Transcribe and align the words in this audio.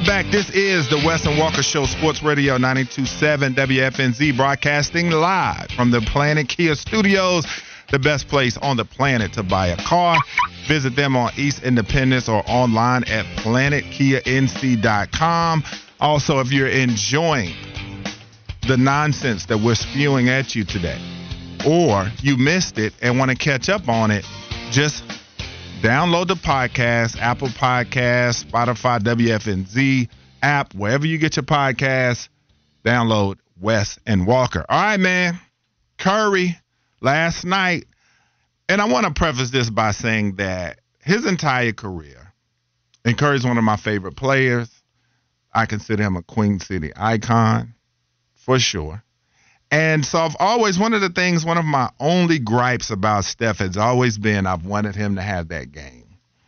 Are 0.00 0.06
back. 0.06 0.32
This 0.32 0.48
is 0.50 0.88
the 0.88 0.96
Wes 1.04 1.26
and 1.26 1.38
Walker 1.38 1.62
Show, 1.62 1.84
Sports 1.84 2.22
Radio 2.22 2.56
927 2.56 3.54
WFNZ, 3.54 4.34
broadcasting 4.34 5.10
live 5.10 5.70
from 5.72 5.90
the 5.90 6.00
Planet 6.00 6.48
Kia 6.48 6.74
Studios, 6.74 7.44
the 7.90 7.98
best 7.98 8.26
place 8.26 8.56
on 8.56 8.78
the 8.78 8.84
planet 8.86 9.34
to 9.34 9.42
buy 9.42 9.66
a 9.66 9.76
car. 9.76 10.16
Visit 10.66 10.96
them 10.96 11.16
on 11.16 11.32
East 11.36 11.64
Independence 11.64 12.30
or 12.30 12.42
online 12.46 13.04
at 13.08 13.26
planetkianc.com. 13.44 15.64
Also, 16.00 16.40
if 16.40 16.50
you're 16.50 16.68
enjoying 16.68 17.54
the 18.66 18.78
nonsense 18.78 19.44
that 19.46 19.58
we're 19.58 19.74
spewing 19.74 20.30
at 20.30 20.54
you 20.54 20.64
today, 20.64 20.98
or 21.66 22.10
you 22.22 22.38
missed 22.38 22.78
it 22.78 22.94
and 23.02 23.18
want 23.18 23.30
to 23.30 23.36
catch 23.36 23.68
up 23.68 23.86
on 23.86 24.10
it, 24.10 24.24
just 24.70 25.04
download 25.80 26.28
the 26.28 26.34
podcast, 26.34 27.18
Apple 27.18 27.48
Podcasts, 27.48 28.44
Spotify, 28.44 29.00
WFNZ 29.00 30.08
app, 30.42 30.74
wherever 30.74 31.06
you 31.06 31.16
get 31.16 31.36
your 31.36 31.44
podcasts. 31.44 32.28
Download 32.84 33.36
Wes 33.60 33.98
and 34.06 34.26
Walker. 34.26 34.64
All 34.68 34.82
right, 34.82 35.00
man. 35.00 35.38
Curry 35.98 36.56
last 37.00 37.44
night, 37.44 37.86
and 38.68 38.80
I 38.80 38.86
want 38.86 39.06
to 39.06 39.12
preface 39.12 39.50
this 39.50 39.70
by 39.70 39.92
saying 39.92 40.36
that 40.36 40.80
his 41.02 41.26
entire 41.26 41.72
career, 41.72 42.32
and 43.04 43.16
Curry's 43.16 43.44
one 43.44 43.58
of 43.58 43.64
my 43.64 43.76
favorite 43.76 44.16
players. 44.16 44.70
I 45.52 45.66
consider 45.66 46.04
him 46.04 46.16
a 46.16 46.22
Queen 46.22 46.60
City 46.60 46.92
icon 46.94 47.74
for 48.34 48.58
sure. 48.58 49.02
And 49.70 50.04
so 50.04 50.18
I've 50.18 50.36
always 50.40 50.78
one 50.78 50.94
of 50.94 51.00
the 51.00 51.10
things, 51.10 51.44
one 51.44 51.58
of 51.58 51.64
my 51.64 51.90
only 52.00 52.38
gripes 52.38 52.90
about 52.90 53.24
Steph 53.24 53.58
has 53.58 53.76
always 53.76 54.18
been 54.18 54.46
I've 54.46 54.66
wanted 54.66 54.96
him 54.96 55.14
to 55.16 55.22
have 55.22 55.48
that 55.48 55.70
game. 55.70 56.00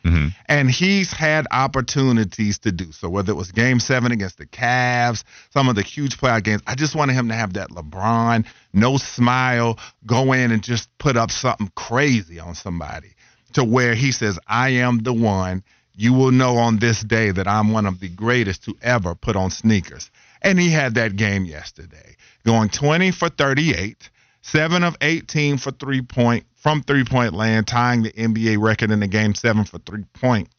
Mm-hmm. 0.04 0.28
And 0.48 0.68
he's 0.68 1.12
had 1.12 1.46
opportunities 1.52 2.58
to 2.60 2.72
do 2.72 2.90
so, 2.90 3.08
whether 3.08 3.30
it 3.30 3.36
was 3.36 3.52
game 3.52 3.78
seven 3.78 4.10
against 4.10 4.38
the 4.38 4.46
Cavs, 4.46 5.22
some 5.50 5.68
of 5.68 5.76
the 5.76 5.82
huge 5.82 6.16
playoff 6.18 6.42
games. 6.42 6.62
I 6.66 6.74
just 6.74 6.96
wanted 6.96 7.12
him 7.12 7.28
to 7.28 7.34
have 7.34 7.52
that 7.52 7.70
LeBron, 7.70 8.44
no 8.72 8.96
smile, 8.96 9.78
go 10.04 10.32
in 10.32 10.50
and 10.50 10.62
just 10.62 10.88
put 10.98 11.16
up 11.16 11.30
something 11.30 11.70
crazy 11.76 12.40
on 12.40 12.56
somebody 12.56 13.14
to 13.52 13.62
where 13.62 13.94
he 13.94 14.10
says, 14.10 14.38
I 14.46 14.70
am 14.70 15.04
the 15.04 15.12
one. 15.12 15.62
You 15.94 16.14
will 16.14 16.32
know 16.32 16.56
on 16.56 16.78
this 16.78 17.02
day 17.02 17.30
that 17.30 17.46
I'm 17.46 17.72
one 17.72 17.86
of 17.86 18.00
the 18.00 18.08
greatest 18.08 18.64
to 18.64 18.74
ever 18.82 19.14
put 19.14 19.36
on 19.36 19.50
sneakers. 19.50 20.10
And 20.42 20.58
he 20.58 20.70
had 20.70 20.96
that 20.96 21.16
game 21.16 21.44
yesterday 21.44 22.16
going 22.44 22.68
20 22.68 23.12
for 23.12 23.28
38, 23.28 24.10
7 24.42 24.82
of 24.82 24.96
18 25.00 25.58
for 25.58 25.70
three 25.70 26.02
point 26.02 26.44
from 26.56 26.82
three 26.82 27.04
point 27.04 27.32
land, 27.32 27.66
tying 27.66 28.02
the 28.02 28.12
NBA 28.12 28.60
record 28.60 28.90
in 28.90 29.00
the 29.00 29.08
game, 29.08 29.34
7 29.34 29.64
for 29.64 29.78
three 29.78 30.04
points, 30.14 30.52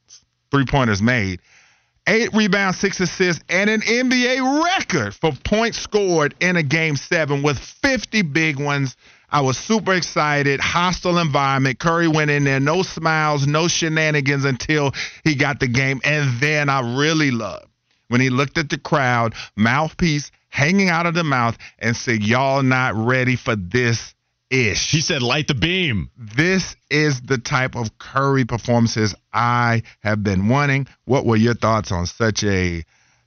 three 0.51 0.65
pointers 0.65 1.01
made. 1.01 1.41
Eight 2.05 2.33
rebounds, 2.33 2.79
six 2.79 2.99
assists, 2.99 3.41
and 3.47 3.69
an 3.69 3.79
NBA 3.79 4.65
record 4.65 5.15
for 5.15 5.31
points 5.45 5.77
scored 5.77 6.35
in 6.41 6.57
a 6.57 6.63
game 6.63 6.97
seven 6.97 7.43
with 7.43 7.57
50 7.57 8.23
big 8.23 8.59
ones. 8.59 8.97
I 9.29 9.39
was 9.39 9.57
super 9.57 9.93
excited. 9.93 10.59
Hostile 10.59 11.17
environment. 11.17 11.79
Curry 11.79 12.09
went 12.09 12.29
in 12.29 12.43
there, 12.43 12.59
no 12.59 12.83
smiles, 12.83 13.47
no 13.47 13.69
shenanigans 13.69 14.43
until 14.43 14.91
he 15.23 15.35
got 15.35 15.61
the 15.61 15.67
game. 15.69 16.01
And 16.03 16.41
then 16.41 16.67
I 16.67 16.97
really 16.97 17.31
loved 17.31 17.72
when 18.13 18.21
he 18.21 18.29
looked 18.29 18.59
at 18.59 18.69
the 18.69 18.77
crowd, 18.77 19.33
mouthpiece 19.55 20.29
hanging 20.49 20.87
out 20.87 21.07
of 21.07 21.15
the 21.15 21.23
mouth, 21.23 21.57
and 21.79 21.97
said, 21.97 22.21
Y'all 22.21 22.61
not 22.61 22.93
ready 22.93 23.35
for 23.35 23.55
this 23.55 24.13
ish. 24.51 24.91
He 24.91 25.01
said, 25.01 25.23
Light 25.23 25.47
the 25.47 25.55
beam. 25.55 26.11
This 26.15 26.75
is 26.91 27.21
the 27.21 27.39
type 27.39 27.75
of 27.75 27.97
Curry 27.97 28.45
performances 28.45 29.15
I 29.33 29.81
have 30.01 30.23
been 30.23 30.47
wanting. 30.47 30.85
What 31.05 31.25
were 31.25 31.37
your 31.37 31.55
thoughts 31.55 31.91
on 31.91 32.05
such 32.05 32.43
a 32.43 32.83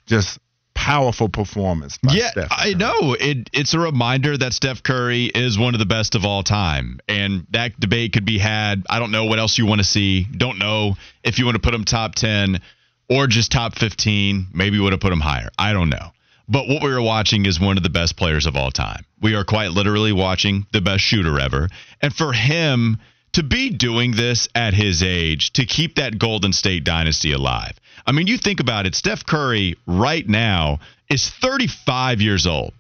just 0.06 0.38
powerful 0.76 1.28
performance. 1.28 1.98
yeah, 2.08 2.30
I 2.48 2.74
know. 2.74 3.16
It, 3.18 3.50
it's 3.52 3.74
a 3.74 3.80
reminder 3.80 4.38
that 4.38 4.52
Steph 4.52 4.84
Curry 4.84 5.24
is 5.24 5.58
one 5.58 5.74
of 5.74 5.80
the 5.80 5.86
best 5.86 6.14
of 6.14 6.24
all 6.24 6.44
time. 6.44 7.00
And 7.08 7.44
that 7.50 7.80
debate 7.80 8.12
could 8.12 8.24
be 8.24 8.38
had. 8.38 8.84
I 8.88 9.00
don't 9.00 9.10
know 9.10 9.24
what 9.24 9.40
else 9.40 9.58
you 9.58 9.66
want 9.66 9.80
to 9.80 9.84
see. 9.84 10.24
Don't 10.30 10.58
know 10.58 10.94
if 11.24 11.40
you 11.40 11.44
want 11.44 11.56
to 11.56 11.60
put 11.60 11.74
him 11.74 11.84
top 11.84 12.14
10 12.14 12.60
or 13.08 13.26
just 13.26 13.52
top 13.52 13.74
15. 13.74 14.48
Maybe 14.52 14.78
would 14.78 14.92
have 14.92 15.00
put 15.00 15.12
him 15.12 15.20
higher. 15.20 15.50
I 15.58 15.72
don't 15.72 15.90
know. 15.90 16.12
But 16.48 16.68
what 16.68 16.82
we 16.82 16.92
are 16.92 17.02
watching 17.02 17.46
is 17.46 17.58
one 17.58 17.76
of 17.76 17.82
the 17.82 17.90
best 17.90 18.16
players 18.16 18.46
of 18.46 18.56
all 18.56 18.70
time. 18.70 19.04
We 19.20 19.34
are 19.34 19.44
quite 19.44 19.72
literally 19.72 20.12
watching 20.12 20.66
the 20.72 20.80
best 20.80 21.02
shooter 21.02 21.40
ever. 21.40 21.68
And 22.00 22.14
for 22.14 22.32
him 22.32 22.98
to 23.32 23.42
be 23.42 23.70
doing 23.70 24.12
this 24.12 24.48
at 24.54 24.72
his 24.72 25.02
age, 25.02 25.52
to 25.54 25.66
keep 25.66 25.96
that 25.96 26.18
Golden 26.18 26.52
State 26.52 26.84
dynasty 26.84 27.32
alive. 27.32 27.78
I 28.06 28.12
mean, 28.12 28.28
you 28.28 28.38
think 28.38 28.60
about 28.60 28.86
it, 28.86 28.94
Steph 28.94 29.26
Curry 29.26 29.76
right 29.86 30.26
now 30.26 30.78
is 31.10 31.28
35 31.28 32.20
years 32.20 32.46
old. 32.46 32.72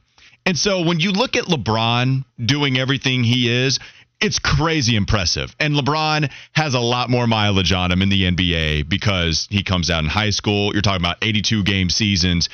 And 0.46 0.56
so 0.56 0.82
when 0.82 1.00
you 1.00 1.10
look 1.10 1.36
at 1.36 1.44
LeBron 1.44 2.24
doing 2.42 2.78
everything 2.78 3.24
he 3.24 3.50
is, 3.50 3.80
it's 4.20 4.38
crazy 4.38 4.96
impressive. 4.96 5.54
And 5.60 5.74
LeBron 5.74 6.30
has 6.52 6.74
a 6.74 6.80
lot 6.80 7.10
more 7.10 7.26
mileage 7.26 7.72
on 7.72 7.92
him 7.92 8.02
in 8.02 8.08
the 8.08 8.22
NBA 8.24 8.88
because 8.88 9.46
he 9.50 9.62
comes 9.62 9.90
out 9.90 10.02
in 10.02 10.10
high 10.10 10.30
school. 10.30 10.72
You're 10.72 10.82
talking 10.82 11.02
about 11.02 11.18
82 11.22 11.64
game 11.64 11.90
seasons 11.90 12.48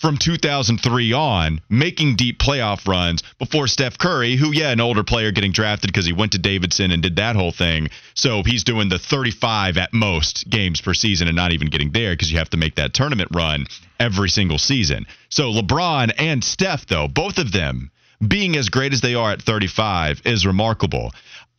from 0.00 0.16
2003 0.16 1.12
on, 1.12 1.60
making 1.68 2.16
deep 2.16 2.38
playoff 2.38 2.88
runs 2.88 3.22
before 3.38 3.66
Steph 3.66 3.98
Curry, 3.98 4.34
who, 4.34 4.50
yeah, 4.50 4.70
an 4.70 4.80
older 4.80 5.04
player 5.04 5.30
getting 5.30 5.52
drafted 5.52 5.88
because 5.88 6.06
he 6.06 6.12
went 6.14 6.32
to 6.32 6.38
Davidson 6.38 6.90
and 6.90 7.02
did 7.02 7.16
that 7.16 7.36
whole 7.36 7.52
thing. 7.52 7.88
So 8.14 8.42
he's 8.42 8.64
doing 8.64 8.88
the 8.88 8.98
35 8.98 9.76
at 9.76 9.92
most 9.92 10.48
games 10.48 10.80
per 10.80 10.94
season 10.94 11.28
and 11.28 11.36
not 11.36 11.52
even 11.52 11.68
getting 11.68 11.92
there 11.92 12.14
because 12.14 12.32
you 12.32 12.38
have 12.38 12.48
to 12.50 12.56
make 12.56 12.76
that 12.76 12.94
tournament 12.94 13.28
run 13.34 13.66
every 13.98 14.30
single 14.30 14.58
season. 14.58 15.06
So 15.28 15.52
LeBron 15.52 16.12
and 16.18 16.42
Steph, 16.42 16.86
though, 16.86 17.06
both 17.06 17.36
of 17.36 17.52
them 17.52 17.90
being 18.26 18.56
as 18.56 18.68
great 18.68 18.92
as 18.92 19.00
they 19.00 19.14
are 19.14 19.30
at 19.32 19.42
35 19.42 20.22
is 20.24 20.46
remarkable. 20.46 21.12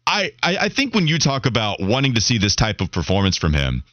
I, 0.05 0.31
I, 0.41 0.57
I 0.57 0.69
think 0.69 0.93
when 0.93 1.07
you 1.07 1.19
talk 1.19 1.45
about 1.45 1.81
wanting 1.81 2.15
to 2.15 2.21
see 2.21 2.37
this 2.37 2.55
type 2.55 2.81
of 2.81 2.91
performance 2.91 3.37
from 3.37 3.53
him, 3.53 3.83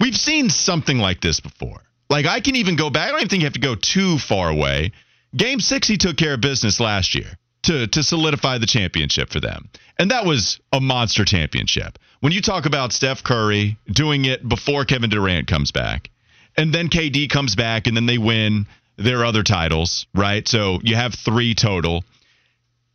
we've 0.00 0.16
seen 0.16 0.48
something 0.50 0.98
like 0.98 1.20
this 1.20 1.40
before. 1.40 1.82
Like 2.08 2.26
I 2.26 2.40
can 2.40 2.56
even 2.56 2.76
go 2.76 2.90
back. 2.90 3.08
I 3.08 3.10
don't 3.10 3.20
even 3.20 3.28
think 3.28 3.40
you 3.40 3.46
have 3.46 3.54
to 3.54 3.60
go 3.60 3.74
too 3.74 4.18
far 4.18 4.48
away. 4.48 4.92
Game 5.36 5.60
six, 5.60 5.88
he 5.88 5.96
took 5.96 6.16
care 6.16 6.34
of 6.34 6.40
business 6.40 6.80
last 6.80 7.14
year 7.14 7.26
to 7.64 7.86
to 7.88 8.02
solidify 8.02 8.58
the 8.58 8.66
championship 8.66 9.30
for 9.30 9.40
them, 9.40 9.68
and 9.98 10.10
that 10.10 10.24
was 10.24 10.60
a 10.72 10.80
monster 10.80 11.24
championship. 11.24 11.98
When 12.20 12.32
you 12.32 12.40
talk 12.40 12.64
about 12.64 12.92
Steph 12.92 13.24
Curry 13.24 13.76
doing 13.86 14.24
it 14.24 14.48
before 14.48 14.84
Kevin 14.84 15.10
Durant 15.10 15.48
comes 15.48 15.72
back, 15.72 16.10
and 16.56 16.72
then 16.72 16.88
KD 16.88 17.28
comes 17.28 17.56
back, 17.56 17.86
and 17.86 17.96
then 17.96 18.06
they 18.06 18.18
win 18.18 18.66
their 18.96 19.24
other 19.24 19.42
titles, 19.42 20.06
right? 20.14 20.46
So 20.46 20.78
you 20.82 20.96
have 20.96 21.14
three 21.14 21.54
total. 21.54 22.04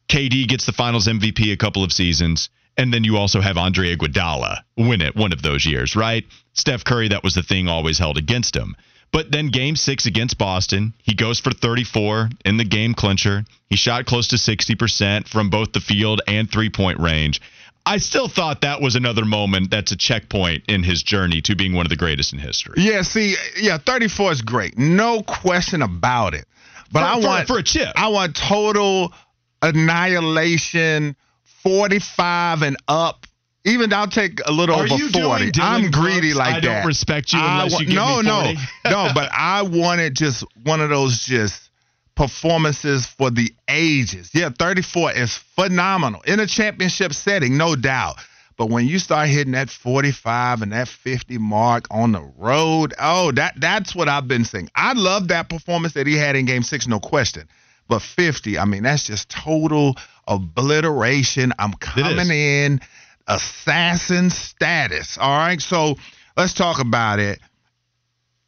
KD 0.07 0.47
gets 0.47 0.65
the 0.65 0.71
Finals 0.71 1.07
MVP 1.07 1.51
a 1.51 1.57
couple 1.57 1.83
of 1.83 1.91
seasons. 1.91 2.49
And 2.77 2.93
then 2.93 3.03
you 3.03 3.17
also 3.17 3.41
have 3.41 3.57
Andre 3.57 3.95
Iguodala 3.95 4.61
win 4.77 5.01
it 5.01 5.15
one 5.15 5.33
of 5.33 5.41
those 5.41 5.65
years, 5.65 5.95
right? 5.95 6.25
Steph 6.53 6.83
Curry, 6.83 7.09
that 7.09 7.23
was 7.23 7.35
the 7.35 7.43
thing 7.43 7.67
always 7.67 7.99
held 7.99 8.17
against 8.17 8.55
him. 8.55 8.75
But 9.11 9.29
then 9.29 9.47
game 9.47 9.75
six 9.75 10.05
against 10.05 10.37
Boston, 10.37 10.93
he 11.03 11.13
goes 11.13 11.39
for 11.39 11.51
34 11.51 12.29
in 12.45 12.57
the 12.57 12.63
game 12.63 12.93
clincher. 12.93 13.43
He 13.69 13.75
shot 13.75 14.05
close 14.05 14.29
to 14.29 14.37
60% 14.37 15.27
from 15.27 15.49
both 15.49 15.73
the 15.73 15.81
field 15.81 16.21
and 16.27 16.49
three 16.49 16.69
point 16.69 16.99
range. 16.99 17.41
I 17.85 17.97
still 17.97 18.27
thought 18.27 18.61
that 18.61 18.79
was 18.79 18.95
another 18.95 19.25
moment 19.25 19.71
that's 19.71 19.91
a 19.91 19.97
checkpoint 19.97 20.65
in 20.67 20.83
his 20.83 21.03
journey 21.03 21.41
to 21.41 21.55
being 21.55 21.73
one 21.73 21.85
of 21.85 21.89
the 21.89 21.95
greatest 21.95 22.31
in 22.31 22.39
history. 22.39 22.75
Yeah, 22.77 23.01
see, 23.01 23.35
yeah, 23.59 23.79
34 23.79 24.31
is 24.31 24.41
great. 24.41 24.77
No 24.77 25.23
question 25.23 25.81
about 25.81 26.33
it. 26.33 26.45
But 26.91 26.99
for, 26.99 27.05
I 27.05 27.27
want 27.27 27.47
for 27.47 27.57
a 27.57 27.63
chip. 27.63 27.91
I 27.95 28.09
want 28.09 28.35
total 28.35 29.13
annihilation 29.61 31.15
45 31.63 32.61
and 32.63 32.77
up 32.87 33.25
even 33.63 33.93
I'll 33.93 34.07
take 34.07 34.39
a 34.45 34.51
little 34.51 34.75
Are 34.75 34.85
over 34.85 34.97
forty. 34.97 35.51
I'm 35.61 35.91
greedy 35.91 36.33
Brooks? 36.33 36.35
like 36.35 36.55
I 36.55 36.59
that. 36.61 36.69
I 36.69 36.73
don't 36.79 36.87
respect 36.87 37.33
you 37.33 37.39
unless 37.39 37.75
I, 37.75 37.79
you 37.79 37.85
give 37.85 37.95
no, 37.95 38.21
me 38.21 38.55
40. 38.55 38.55
no, 38.85 38.89
no. 39.05 39.11
But 39.13 39.29
I 39.31 39.61
wanted 39.61 40.15
just 40.15 40.43
one 40.63 40.81
of 40.81 40.89
those 40.89 41.25
just 41.25 41.69
performances 42.15 43.05
for 43.05 43.29
the 43.29 43.53
ages. 43.69 44.31
Yeah, 44.33 44.49
34 44.49 45.13
is 45.13 45.37
phenomenal 45.37 46.21
in 46.21 46.39
a 46.39 46.47
championship 46.47 47.13
setting, 47.13 47.57
no 47.57 47.75
doubt. 47.75 48.15
But 48.57 48.69
when 48.69 48.87
you 48.87 48.99
start 48.99 49.29
hitting 49.29 49.53
that 49.53 49.69
45 49.69 50.61
and 50.61 50.71
that 50.71 50.87
50 50.87 51.37
mark 51.37 51.87
on 51.89 52.11
the 52.11 52.21
road, 52.37 52.93
oh, 52.99 53.31
that 53.33 53.59
that's 53.59 53.95
what 53.95 54.09
I've 54.09 54.27
been 54.27 54.45
saying. 54.45 54.69
I 54.75 54.93
love 54.93 55.29
that 55.29 55.49
performance 55.49 55.93
that 55.93 56.05
he 56.05 56.15
had 56.15 56.35
in 56.35 56.45
game 56.45 56.63
six, 56.63 56.87
no 56.87 56.99
question. 56.99 57.47
But 57.91 58.01
50, 58.01 58.57
I 58.57 58.63
mean, 58.63 58.83
that's 58.83 59.03
just 59.03 59.27
total 59.27 59.97
obliteration. 60.25 61.51
I'm 61.59 61.73
coming 61.73 62.29
in 62.29 62.79
assassin 63.27 64.29
status. 64.29 65.17
All 65.17 65.37
right. 65.37 65.61
So 65.61 65.97
let's 66.37 66.53
talk 66.53 66.79
about 66.79 67.19
it. 67.19 67.41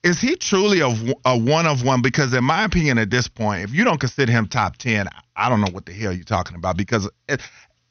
Is 0.01 0.21
he 0.21 0.37
truly 0.37 0.79
a, 0.79 0.95
a 1.25 1.37
one 1.37 1.65
of 1.65 1.83
one? 1.83 2.01
Because, 2.01 2.33
in 2.33 2.45
my 2.45 2.63
opinion, 2.63 2.97
at 2.97 3.09
this 3.09 3.27
point, 3.27 3.65
if 3.65 3.73
you 3.73 3.83
don't 3.83 3.99
consider 3.99 4.31
him 4.31 4.47
top 4.47 4.77
10, 4.77 5.09
I 5.35 5.49
don't 5.49 5.59
know 5.59 5.71
what 5.71 5.85
the 5.85 5.91
hell 5.91 6.13
you're 6.13 6.23
talking 6.23 6.55
about. 6.55 6.77
Because 6.77 7.09
it, 7.27 7.41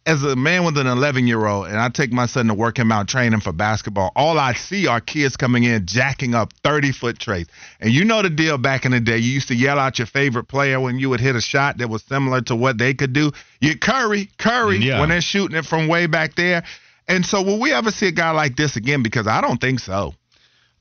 as 0.04 0.22
a 0.24 0.34
man 0.34 0.64
with 0.64 0.76
an 0.78 0.86
11 0.86 1.26
year 1.26 1.46
old, 1.46 1.66
and 1.66 1.78
I 1.78 1.88
take 1.88 2.12
my 2.12 2.26
son 2.26 2.48
to 2.48 2.54
work 2.54 2.78
him 2.78 2.90
out 2.90 3.08
training 3.08 3.40
for 3.40 3.52
basketball, 3.52 4.10
all 4.16 4.38
I 4.38 4.54
see 4.54 4.86
are 4.86 5.00
kids 5.00 5.36
coming 5.36 5.64
in 5.64 5.86
jacking 5.86 6.34
up 6.34 6.52
30 6.64 6.92
foot 6.92 7.18
trays. 7.18 7.46
And 7.80 7.92
you 7.92 8.04
know 8.04 8.22
the 8.22 8.30
deal 8.30 8.58
back 8.58 8.84
in 8.84 8.92
the 8.92 9.00
day. 9.00 9.18
You 9.18 9.32
used 9.32 9.48
to 9.48 9.54
yell 9.54 9.78
out 9.78 9.98
your 9.98 10.06
favorite 10.06 10.44
player 10.44 10.80
when 10.80 10.98
you 10.98 11.08
would 11.10 11.20
hit 11.20 11.36
a 11.36 11.40
shot 11.40 11.78
that 11.78 11.88
was 11.88 12.02
similar 12.02 12.40
to 12.42 12.56
what 12.56 12.78
they 12.78 12.94
could 12.94 13.12
do. 13.12 13.32
You 13.60 13.78
Curry, 13.78 14.28
Curry, 14.38 14.78
yeah. 14.78 15.00
when 15.00 15.10
they're 15.10 15.20
shooting 15.20 15.56
it 15.56 15.66
from 15.66 15.88
way 15.88 16.06
back 16.06 16.34
there. 16.34 16.64
And 17.08 17.24
so, 17.24 17.42
will 17.42 17.60
we 17.60 17.72
ever 17.72 17.90
see 17.90 18.08
a 18.08 18.12
guy 18.12 18.30
like 18.30 18.56
this 18.56 18.76
again? 18.76 19.02
Because 19.02 19.26
I 19.26 19.40
don't 19.40 19.60
think 19.60 19.80
so. 19.80 20.14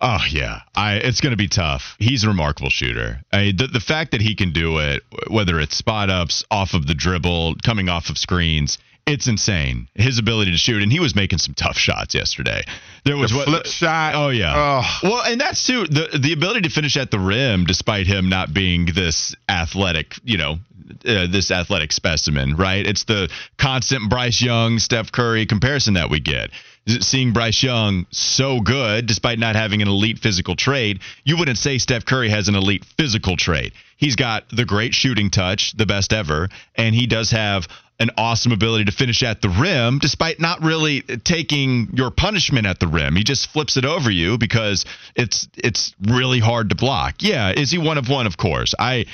Oh 0.03 0.19
yeah, 0.31 0.62
I, 0.74 0.95
it's 0.95 1.21
going 1.21 1.31
to 1.31 1.38
be 1.38 1.47
tough. 1.47 1.95
He's 2.00 2.24
a 2.24 2.27
remarkable 2.27 2.71
shooter. 2.71 3.21
I, 3.31 3.53
the, 3.56 3.67
the 3.67 3.79
fact 3.79 4.12
that 4.12 4.21
he 4.21 4.35
can 4.35 4.51
do 4.51 4.79
it, 4.79 5.03
whether 5.29 5.59
it's 5.59 5.77
spot 5.77 6.09
ups, 6.09 6.44
off 6.50 6.74
of 6.74 6.88
the 6.88 6.95
dribble, 6.95 7.57
coming 7.63 7.88
off 7.88 8.09
of 8.09 8.17
screens, 8.17 8.79
it's 9.11 9.27
insane. 9.27 9.87
His 9.95 10.19
ability 10.19 10.51
to 10.51 10.57
shoot, 10.57 10.81
and 10.81 10.91
he 10.91 10.99
was 10.99 11.15
making 11.15 11.39
some 11.39 11.53
tough 11.53 11.77
shots 11.77 12.15
yesterday. 12.15 12.63
There 13.03 13.17
was 13.17 13.31
the 13.31 13.37
what, 13.37 13.47
flip 13.47 13.65
shot. 13.65 14.15
Oh 14.15 14.29
yeah. 14.29 14.53
Oh. 14.55 14.99
Well, 15.03 15.21
and 15.23 15.39
that's 15.39 15.65
too 15.65 15.85
the 15.85 16.17
the 16.17 16.33
ability 16.33 16.61
to 16.61 16.69
finish 16.69 16.97
at 16.97 17.11
the 17.11 17.19
rim, 17.19 17.65
despite 17.65 18.07
him 18.07 18.29
not 18.29 18.53
being 18.53 18.85
this 18.85 19.35
athletic, 19.49 20.15
you 20.23 20.37
know, 20.37 20.59
uh, 21.05 21.27
this 21.27 21.51
athletic 21.51 21.91
specimen, 21.91 22.55
right? 22.55 22.85
It's 22.85 23.03
the 23.03 23.29
constant 23.57 24.09
Bryce 24.09 24.41
Young, 24.41 24.79
Steph 24.79 25.11
Curry 25.11 25.45
comparison 25.45 25.95
that 25.95 26.09
we 26.09 26.19
get 26.19 26.51
seeing 26.87 27.31
Bryce 27.33 27.61
Young 27.61 28.07
so 28.11 28.59
good 28.59 29.05
despite 29.05 29.39
not 29.39 29.55
having 29.55 29.81
an 29.81 29.87
elite 29.87 30.19
physical 30.19 30.55
trade, 30.55 30.99
you 31.23 31.37
wouldn't 31.37 31.57
say 31.57 31.77
Steph 31.77 32.05
Curry 32.05 32.29
has 32.29 32.47
an 32.47 32.55
elite 32.55 32.85
physical 32.97 33.37
trade. 33.37 33.73
He's 33.97 34.15
got 34.15 34.49
the 34.49 34.65
great 34.65 34.93
shooting 34.93 35.29
touch, 35.29 35.73
the 35.73 35.85
best 35.85 36.11
ever, 36.11 36.49
and 36.75 36.95
he 36.95 37.05
does 37.05 37.31
have 37.31 37.67
an 38.01 38.09
awesome 38.18 38.51
ability 38.51 38.86
to 38.86 38.92
finish 38.92 39.24
at 39.24 39.42
the 39.42 39.50
rim 39.50 40.00
despite 40.00 40.39
not 40.39 40.62
really 40.62 41.01
taking 41.01 41.92
your 41.94 42.12
punishment 42.12 42.65
at 42.65 42.80
the 42.80 42.88
rim. 42.88 43.15
He 43.15 43.24
just 43.24 43.50
flips 43.51 43.77
it 43.77 43.86
over 43.86 44.12
you 44.12 44.38
because 44.38 44.86
it's 45.15 45.48
it's 45.56 45.95
really 46.01 46.39
hard 46.39 46.69
to 46.69 46.75
block. 46.75 47.15
Yeah, 47.19 47.51
is 47.51 47.71
he 47.71 47.77
one 47.77 47.98
of 47.98 48.09
one? 48.09 48.27
Of 48.27 48.38
course. 48.38 48.75
I 48.77 49.06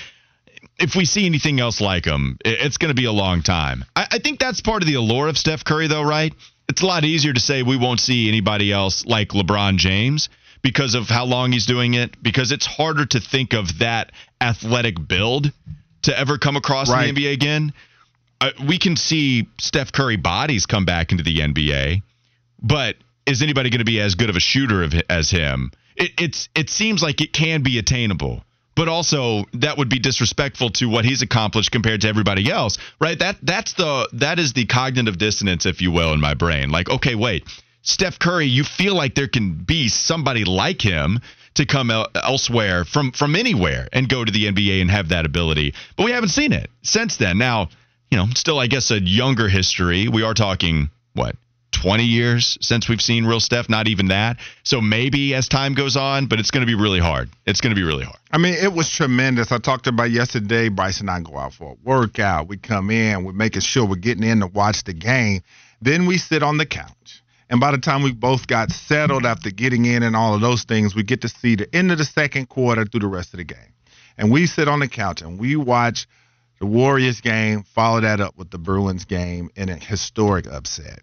if 0.80 0.96
we 0.96 1.06
see 1.06 1.26
anything 1.26 1.60
else 1.60 1.82
like 1.82 2.06
him, 2.06 2.38
it's 2.46 2.78
going 2.78 2.90
to 2.90 3.00
be 3.00 3.06
a 3.06 3.12
long 3.12 3.42
time. 3.42 3.84
I, 3.96 4.08
I 4.12 4.20
think 4.20 4.40
that's 4.40 4.62
part 4.62 4.84
of 4.84 4.88
the 4.88 4.96
allure 4.96 5.28
of 5.28 5.38
Steph 5.38 5.64
Curry, 5.64 5.88
though, 5.88 6.04
right? 6.04 6.34
it's 6.70 6.82
a 6.82 6.86
lot 6.86 7.04
easier 7.04 7.34
to 7.34 7.40
say 7.40 7.64
we 7.64 7.78
won't 7.78 8.00
see 8.00 8.28
anybody 8.28 8.72
else 8.72 9.06
like 9.06 9.30
LeBron 9.30 9.78
James 9.78 10.30
because 10.62 10.96
of 10.96 11.08
how 11.08 11.26
long 11.26 11.52
he's 11.52 11.66
doing 11.66 11.94
it, 11.94 12.22
because 12.22 12.52
it's 12.52 12.66
harder 12.66 13.06
to 13.06 13.20
think 13.20 13.54
of 13.54 13.80
that 13.80 14.12
athletic 14.42 14.96
build 15.08 15.52
to 16.04 16.18
ever 16.18 16.38
come 16.38 16.56
across 16.56 16.90
right. 16.90 17.10
in 17.10 17.16
the 17.16 17.26
NBA 17.26 17.34
again. 17.34 17.74
We 18.68 18.78
can 18.78 18.96
see 18.96 19.48
Steph 19.60 19.92
Curry 19.92 20.18
bodies 20.18 20.66
come 20.66 20.86
back 20.86 21.12
into 21.12 21.24
the 21.24 21.40
NBA, 21.40 22.04
but 22.62 22.96
is 23.26 23.42
anybody 23.42 23.70
going 23.70 23.80
to 23.80 23.86
be 23.86 24.00
as 24.00 24.16
good 24.16 24.30
of 24.30 24.36
a 24.36 24.40
shooter 24.40 24.84
of, 24.84 24.94
as 25.10 25.30
him? 25.30 25.72
It, 25.96 26.12
it's 26.20 26.50
it 26.56 26.70
seems 26.70 27.02
like 27.02 27.22
it 27.22 27.34
can 27.34 27.64
be 27.64 27.80
attainable 27.80 28.44
but 28.78 28.88
also 28.88 29.44
that 29.54 29.80
would 29.80 29.90
be 29.90 29.98
disrespectful 29.98 30.70
to 30.70 30.88
what 30.88 31.04
he's 31.04 31.24
accomplished 31.24 31.72
compared 31.72 32.02
to 32.02 32.08
everybody 32.08 32.50
else, 32.50 32.78
right? 33.02 33.18
That 33.18 33.38
that's 33.42 33.74
the 33.74 34.08
that 34.14 34.38
is 34.38 34.54
the 34.54 34.66
cognitive 34.66 35.18
dissonance, 35.18 35.66
if 35.66 35.82
you 35.82 35.92
will, 35.92 36.14
in 36.14 36.22
my 36.22 36.36
brain. 36.36 36.70
Like, 36.70 36.88
okay, 36.88 37.16
wait, 37.16 37.44
Steph 37.82 38.20
Curry, 38.20 38.46
you 38.46 38.64
feel 38.64 38.96
like 38.96 39.16
there 39.16 39.28
can 39.28 39.54
be 39.54 39.90
somebody 39.90 40.46
like 40.46 40.80
him 40.80 41.20
to 41.56 41.66
come 41.66 41.90
elsewhere 41.90 42.86
from 42.86 43.12
from 43.14 43.36
anywhere 43.36 43.88
and 43.92 44.08
go 44.08 44.24
to 44.24 44.32
the 44.32 44.46
NBA 44.46 44.80
and 44.80 44.92
have 44.92 45.10
that 45.10 45.26
ability, 45.26 45.74
but 45.96 46.04
we 46.04 46.12
haven't 46.12 46.30
seen 46.30 46.54
it 46.54 46.70
since 46.84 47.18
then. 47.18 47.40
Now, 47.40 47.70
you 48.12 48.18
know, 48.18 48.26
still, 48.36 48.60
I 48.60 48.68
guess 48.68 48.92
a 48.92 49.02
younger 49.02 49.48
history. 49.48 50.08
We 50.08 50.24
are 50.24 50.34
talking 50.34 50.90
what 51.14 51.36
20 51.72 52.04
years 52.04 52.58
since 52.62 52.90
we've 52.90 53.02
seen 53.02 53.26
real 53.26 53.40
Steph, 53.40 53.70
not 53.70 53.88
even 53.88 54.08
that. 54.08 54.38
So 54.64 54.82
maybe 54.82 55.36
as 55.36 55.48
time 55.48 55.74
goes 55.74 55.96
on, 55.96 56.28
but 56.28 56.40
it's 56.40 56.50
going 56.50 56.66
to 56.66 56.68
be 56.68 56.76
really 56.76 57.00
hard. 57.00 57.30
It's 57.46 57.62
going 57.62 57.76
to 57.76 57.80
be 57.80 57.86
really 57.86 58.04
hard. 58.04 58.18
I 58.32 58.38
mean, 58.38 58.54
it 58.54 58.74
was 58.74 58.90
tremendous. 58.90 59.52
I 59.52 59.60
talked 59.60 59.88
about 59.88 60.10
yesterday. 60.10 60.70
Bryce 60.70 61.02
and 61.02 61.10
I 61.10 61.20
go 61.20 61.38
out 61.38 61.54
for 61.54 61.74
a 61.74 61.76
workout. 61.84 62.48
We 62.48 62.58
come 62.58 62.90
in, 62.90 63.26
we're 63.26 63.34
making 63.34 63.62
sure 63.62 63.86
we're 63.86 63.96
getting 63.96 64.24
in 64.24 64.40
to 64.40 64.48
watch 64.48 64.86
the 64.86 64.94
game. 64.94 65.42
Then 65.82 66.06
we 66.06 66.18
sit 66.18 66.42
on 66.42 66.58
the 66.58 66.66
couch. 66.66 67.22
And 67.50 67.60
by 67.60 67.72
the 67.72 67.78
time 67.78 68.04
we 68.04 68.12
both 68.12 68.48
got 68.48 68.72
settled 68.72 69.26
after 69.26 69.52
getting 69.52 69.86
in 69.86 70.04
and 70.04 70.16
all 70.16 70.34
of 70.34 70.42
those 70.42 70.64
things, 70.64 70.96
we 70.96 71.04
get 71.04 71.22
to 71.22 71.30
see 71.30 71.56
the 71.56 71.74
end 71.74 71.92
of 71.92 71.98
the 71.98 72.06
second 72.06 72.50
quarter 72.50 72.86
through 72.86 73.02
the 73.02 73.08
rest 73.08 73.34
of 73.34 73.38
the 73.38 73.46
game. 73.46 73.74
And 74.18 74.32
we 74.32 74.48
sit 74.48 74.68
on 74.68 74.80
the 74.80 74.88
couch 74.88 75.22
and 75.22 75.40
we 75.40 75.56
watch 75.56 76.08
the 76.60 76.66
Warriors 76.66 77.22
game, 77.22 77.64
follow 77.64 78.02
that 78.02 78.20
up 78.20 78.38
with 78.38 78.50
the 78.50 78.58
Bruins 78.58 79.06
game 79.06 79.50
in 79.56 79.70
a 79.70 79.76
historic 79.76 80.48
upset. 80.48 81.02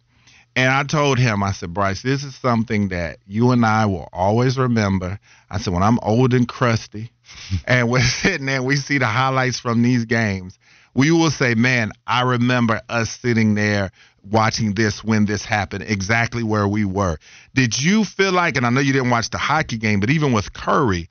And 0.57 0.71
I 0.71 0.85
told 0.85 1.19
him, 1.19 1.43
I 1.43 1.53
said, 1.53 1.75
Bryce, 1.75 2.03
this 2.03 2.23
is 2.23 2.35
something 2.37 2.89
that 2.89 3.19
you 3.27 3.51
and 3.51 3.67
I 3.67 3.87
will 3.87 4.09
always 4.13 4.57
remember. 4.57 5.19
I 5.51 5.59
said, 5.59 5.73
when 5.73 5.83
I'm 5.83 5.99
old 6.01 6.33
and 6.33 6.47
crusty 6.47 7.11
and 7.67 7.91
we're 7.91 8.03
sitting 8.03 8.47
there, 8.47 8.63
we 8.63 8.77
see 8.77 8.99
the 8.99 9.07
highlights 9.07 9.59
from 9.59 9.83
these 9.83 10.05
games, 10.05 10.59
we 10.95 11.11
will 11.11 11.31
say, 11.31 11.55
man, 11.55 11.91
I 12.07 12.23
remember 12.23 12.81
us 12.89 13.11
sitting 13.11 13.55
there 13.55 13.91
watching 14.31 14.75
this 14.75 15.03
when 15.03 15.25
this 15.27 15.45
happened, 15.45 15.85
exactly 15.89 16.45
where 16.45 16.69
we 16.69 16.85
were. 16.85 17.19
Did 17.55 17.81
you 17.81 18.05
feel 18.05 18.33
like, 18.33 18.57
and 18.57 18.65
I 18.65 18.71
know 18.71 18.81
you 18.81 18.93
didn't 18.93 19.11
watch 19.11 19.31
the 19.31 19.39
hockey 19.39 19.77
game, 19.77 19.99
but 19.99 20.11
even 20.11 20.33
with 20.33 20.53
Curry, 20.53 21.11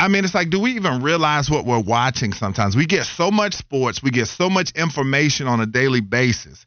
I 0.00 0.08
mean, 0.08 0.24
it's 0.24 0.34
like, 0.34 0.50
do 0.50 0.60
we 0.60 0.72
even 0.72 1.02
realize 1.02 1.50
what 1.50 1.64
we're 1.64 1.80
watching 1.80 2.32
sometimes? 2.32 2.76
We 2.76 2.86
get 2.86 3.04
so 3.04 3.30
much 3.30 3.54
sports, 3.54 4.02
we 4.02 4.10
get 4.10 4.28
so 4.28 4.48
much 4.48 4.70
information 4.72 5.48
on 5.48 5.60
a 5.60 5.66
daily 5.66 6.00
basis 6.00 6.64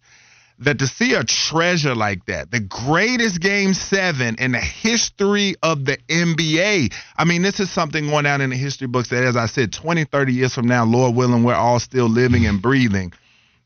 that 0.59 0.77
to 0.79 0.87
see 0.87 1.13
a 1.15 1.23
treasure 1.23 1.95
like 1.95 2.25
that, 2.25 2.51
the 2.51 2.59
greatest 2.59 3.41
game 3.41 3.73
seven 3.73 4.35
in 4.37 4.51
the 4.51 4.59
history 4.59 5.55
of 5.63 5.85
the 5.85 5.97
NBA. 6.07 6.93
I 7.17 7.25
mean, 7.25 7.41
this 7.41 7.59
is 7.59 7.71
something 7.71 8.07
going 8.07 8.25
down 8.25 8.41
in 8.41 8.51
the 8.51 8.55
history 8.55 8.87
books 8.87 9.09
that, 9.09 9.23
as 9.23 9.35
I 9.35 9.47
said, 9.47 9.73
20, 9.73 10.05
30 10.05 10.33
years 10.33 10.53
from 10.53 10.67
now, 10.67 10.85
Lord 10.85 11.15
willing, 11.15 11.43
we're 11.43 11.55
all 11.55 11.79
still 11.79 12.07
living 12.07 12.45
and 12.45 12.61
breathing. 12.61 13.11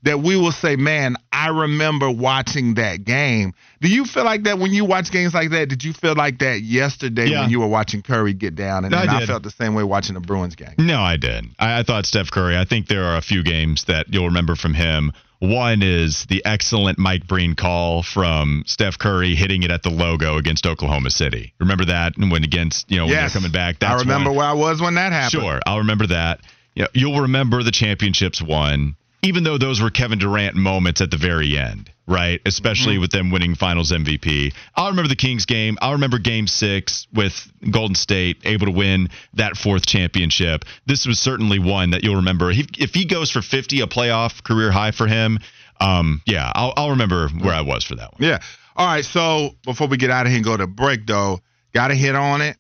That 0.06 0.22
we 0.22 0.36
will 0.38 0.52
say, 0.52 0.76
man, 0.76 1.18
I 1.32 1.50
remember 1.50 2.10
watching 2.10 2.76
that 2.76 3.04
game. 3.04 3.54
Do 3.82 3.90
you 3.90 4.06
feel 4.06 4.24
like 4.24 4.44
that 4.44 4.58
when 4.58 4.72
you 4.72 4.86
watch 4.86 5.12
games 5.12 5.34
like 5.34 5.50
that? 5.50 5.68
Did 5.68 5.84
you 5.84 5.94
feel 5.94 6.16
like 6.16 6.40
that 6.40 6.62
yesterday 6.62 7.28
yeah. 7.28 7.42
when 7.42 7.50
you 7.50 7.60
were 7.60 7.68
watching 7.68 8.02
Curry 8.02 8.34
get 8.34 8.56
down? 8.56 8.86
And 8.86 8.92
no, 8.92 9.00
I, 9.00 9.24
I, 9.24 9.26
felt 9.26 9.44
the 9.44 9.52
same 9.52 9.74
way 9.74 9.84
watching 9.84 10.14
the 10.14 10.22
Bruins 10.22 10.56
game. 10.56 10.76
No, 10.78 11.02
I 11.02 11.18
did. 11.18 11.46
I, 11.60 11.80
I 11.80 11.84
thought 11.84 12.06
Steph 12.06 12.32
Curry, 12.32 12.58
I 12.58 12.66
think 12.66 12.88
there 12.88 13.04
are 13.04 13.18
a 13.18 13.22
few 13.22 13.44
games 13.44 13.86
that 13.86 14.08
you'll 14.14 14.28
remember 14.28 14.56
from 14.56 14.74
him 14.74 15.12
one 15.40 15.82
is 15.84 16.26
the 16.30 16.44
excellent 16.46 16.98
Mike 16.98 17.28
Breen 17.28 17.56
call 17.56 18.04
from 18.04 18.64
Steph 18.66 18.98
Curry 18.98 19.36
hitting 19.36 19.64
it 19.64 19.72
at 19.72 19.84
the 19.84 19.90
logo 19.90 20.38
against 20.38 20.66
Oklahoma 20.66 21.10
City. 21.10 21.54
Remember 21.60 21.86
that? 21.86 22.18
And 22.18 22.32
when 22.32 22.44
against, 22.44 22.90
you 22.90 22.98
know, 22.98 23.06
yes. 23.06 23.12
when 23.14 23.20
they're 23.20 23.30
coming 23.30 23.52
back. 23.52 23.80
That's 23.80 23.92
I 23.92 24.04
remember 24.04 24.30
one. 24.30 24.38
where 24.38 24.48
I 24.48 24.54
was 24.54 24.82
when 24.82 24.96
that 24.96 25.12
happened. 25.12 25.44
Sure. 25.44 25.60
I'll 25.66 25.80
remember 25.80 26.08
that. 26.08 26.42
You 26.74 26.84
know, 26.84 26.88
you'll 26.94 27.22
remember 27.22 27.64
the 27.64 27.72
championships 27.72 28.42
won, 28.42 28.96
even 29.26 29.44
though 29.44 29.58
those 29.58 29.82
were 29.82 29.90
Kevin 29.90 30.20
Durant 30.20 30.56
moments 30.56 31.02
at 31.02 31.12
the 31.12 31.18
very 31.18 31.58
end 31.58 31.92
right? 32.08 32.42
Especially 32.46 32.94
mm-hmm. 32.94 33.02
with 33.02 33.12
them 33.12 33.32
winning 33.32 33.56
Finals 33.56 33.92
MVP. 33.92 34.54
I'll 34.76 34.90
remember 34.90 35.10
the 35.10 35.16
Kings 35.16 35.46
game. 35.46 35.78
I'll 35.82 35.94
remember 35.94 36.20
Game 36.20 36.48
Six 36.48 37.08
with 37.14 37.52
Golden 37.70 37.96
State 37.96 38.42
able 38.46 38.68
to 38.68 38.72
win 38.72 39.10
that 39.34 39.58
fourth 39.58 39.86
championship. 39.86 40.66
This 40.86 41.06
was 41.06 41.20
certainly 41.20 41.60
one 41.60 41.92
that 41.92 42.04
you'll 42.04 42.18
remember. 42.18 42.52
He, 42.52 42.68
if 42.78 42.94
he 42.94 43.06
goes 43.06 43.32
for 43.32 43.42
50, 43.42 43.82
a 43.82 43.88
playoff 43.88 44.44
career 44.44 44.72
high 44.72 44.92
for 44.92 45.08
him. 45.08 45.40
Um, 45.80 46.22
yeah, 46.26 46.52
I'll, 46.54 46.74
I'll 46.78 46.90
remember 46.92 47.28
where 47.30 47.54
I 47.54 47.62
was 47.62 47.84
for 47.84 47.96
that 47.96 48.14
one. 48.14 48.30
Yeah. 48.30 48.40
All 48.76 48.86
right. 48.86 49.04
So 49.04 49.56
before 49.64 49.88
we 49.88 49.98
get 49.98 50.10
out 50.10 50.26
of 50.26 50.32
here 50.32 50.38
and 50.38 50.46
go 50.46 50.56
to 50.56 50.68
break, 50.68 51.06
though, 51.06 51.40
got 51.74 51.90
to 51.90 51.96
hit 51.96 52.16
on 52.16 52.42
it. 52.42 52.58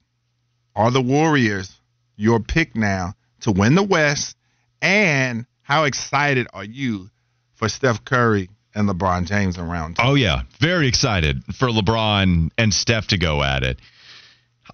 Are 0.75 0.91
the 0.91 1.01
Warriors 1.01 1.73
your 2.17 2.39
pick 2.41 2.75
now 2.75 3.13
to 3.41 3.51
win 3.51 3.75
the 3.75 3.83
West? 3.83 4.35
And 4.81 5.45
how 5.65 5.83
excited 5.83 6.47
are 6.53 6.63
you 6.63 7.09
for 7.55 7.67
Steph 7.67 8.05
Curry 8.05 8.49
and 8.75 8.87
LeBron 8.87 9.25
James 9.25 9.57
around. 9.57 9.97
Oh 9.99 10.15
yeah, 10.15 10.41
very 10.59 10.87
excited 10.87 11.43
for 11.55 11.69
LeBron 11.69 12.51
and 12.57 12.73
Steph 12.73 13.07
to 13.07 13.17
go 13.17 13.41
at 13.41 13.63
it. 13.63 13.79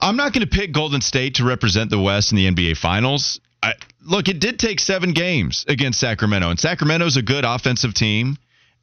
I'm 0.01 0.17
not 0.17 0.33
going 0.33 0.45
to 0.45 0.49
pick 0.49 0.73
Golden 0.73 1.01
State 1.01 1.35
to 1.35 1.45
represent 1.45 1.91
the 1.91 1.99
West 1.99 2.31
in 2.31 2.37
the 2.37 2.49
NBA 2.49 2.77
Finals. 2.77 3.39
I, 3.63 3.73
look, 4.03 4.27
it 4.27 4.39
did 4.39 4.57
take 4.57 4.79
seven 4.79 5.13
games 5.13 5.63
against 5.67 5.99
Sacramento, 5.99 6.49
and 6.49 6.59
Sacramento's 6.59 7.17
a 7.17 7.21
good 7.21 7.45
offensive 7.45 7.93
team. 7.93 8.37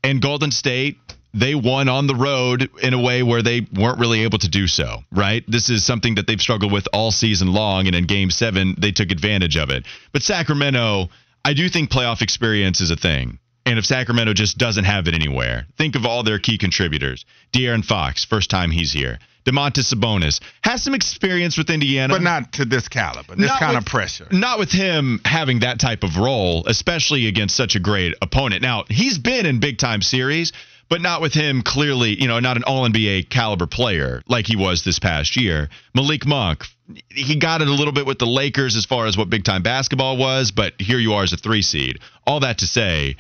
And 0.05 0.23
Golden 0.23 0.53
State, 0.53 0.99
they 1.35 1.57
won 1.57 1.89
on 1.89 2.07
the 2.07 2.15
road 2.15 2.71
in 2.81 2.95
a 2.95 3.03
way 3.03 3.25
where 3.25 3.43
they 3.43 3.67
weren't 3.75 3.99
really 3.99 4.23
able 4.23 4.39
to 4.39 4.49
do 4.49 4.69
so, 4.69 5.01
right? 5.11 5.43
This 5.49 5.71
is 5.71 5.85
something 5.85 6.15
that 6.15 6.29
they've 6.29 6.41
struggled 6.41 6.71
with 6.71 6.87
all 6.93 7.11
season 7.11 7.53
long, 7.53 7.89
and 7.89 7.97
in 7.97 8.07
game 8.07 8.31
seven, 8.31 8.77
they 8.79 8.93
took 8.93 9.11
advantage 9.11 9.57
of 9.57 9.71
it. 9.71 9.87
But 10.13 10.23
Sacramento, 10.23 11.09
I 11.45 11.55
do 11.55 11.69
think 11.69 11.91
playoff 11.91 12.23
experience 12.23 12.81
is 12.81 12.91
a 12.91 12.97
thing. 12.97 13.39
And 13.67 13.79
if 13.79 13.85
Sacramento 13.85 14.33
just 14.33 14.57
doesn't 14.57 14.85
have 14.85 15.09
it 15.09 15.15
anywhere, 15.15 15.67
think 15.77 15.95
of 15.95 16.07
all 16.07 16.23
their 16.23 16.39
key 16.39 16.57
contributors. 16.57 17.25
De'Aaron 17.53 17.85
Fox, 17.85 18.25
first 18.25 18.49
time 18.49 18.71
he's 18.71 18.93
here. 18.93 19.19
Domantas 19.45 19.93
Sabonis 19.95 20.41
has 20.63 20.83
some 20.83 20.95
experience 20.95 21.57
with 21.57 21.71
Indiana, 21.71 22.13
but 22.15 22.23
not 22.23 22.53
to 22.55 22.65
this 22.67 22.89
caliber, 22.89 23.35
this 23.35 23.49
Not 23.49 23.59
kind 23.61 23.75
with- 23.77 23.85
of 23.87 23.91
pressure. 23.91 24.27
not 24.31 24.59
with 24.59 24.71
him 24.73 25.21
having 25.25 25.61
that 25.61 25.79
type 25.79 26.03
of 26.03 26.17
role, 26.17 26.65
especially 26.67 27.27
against 27.29 27.57
such 27.57 27.75
a 27.75 27.81
great 27.81 28.15
opponent. 28.21 28.61
Now, 28.63 28.85
he's 28.91 29.19
been 29.19 29.47
in 29.47 29.59
big 29.59 29.79
time 29.79 30.03
series, 30.03 30.53
but 30.89 31.01
not 31.01 31.21
with 31.21 31.35
him 31.35 31.63
clearly, 31.63 32.21
you 32.21 32.29
know, 32.29 32.41
not 32.41 32.57
an 32.57 32.65
all 32.65 32.89
NBA 32.89 33.29
caliber 33.29 33.67
player 33.67 34.23
like 34.27 34.47
he 34.47 34.57
was 34.57 34.85
this 34.85 34.99
past 34.99 35.37
year. 35.37 35.69
Malik 35.95 36.27
Monk, 36.27 36.65
he 37.09 37.37
got 37.37 37.61
it 37.61 37.69
a 37.69 37.73
little 37.73 37.93
bit 37.93 38.07
with 38.07 38.19
the 38.19 38.27
Lakers 38.27 38.77
as 38.77 38.87
far 38.87 39.07
as 39.07 39.17
what 39.17 39.29
big 39.29 39.45
time 39.45 39.63
basketball 39.63 40.17
was, 40.17 40.51
but 40.51 40.75
here 40.79 40.99
you 40.99 41.13
are 41.15 41.23
as 41.23 41.33
a 41.33 41.37
three 41.37 41.63
seed. 41.63 41.99
All 42.27 42.41
that 42.41 42.59
to 42.59 42.67
say, 42.67 43.17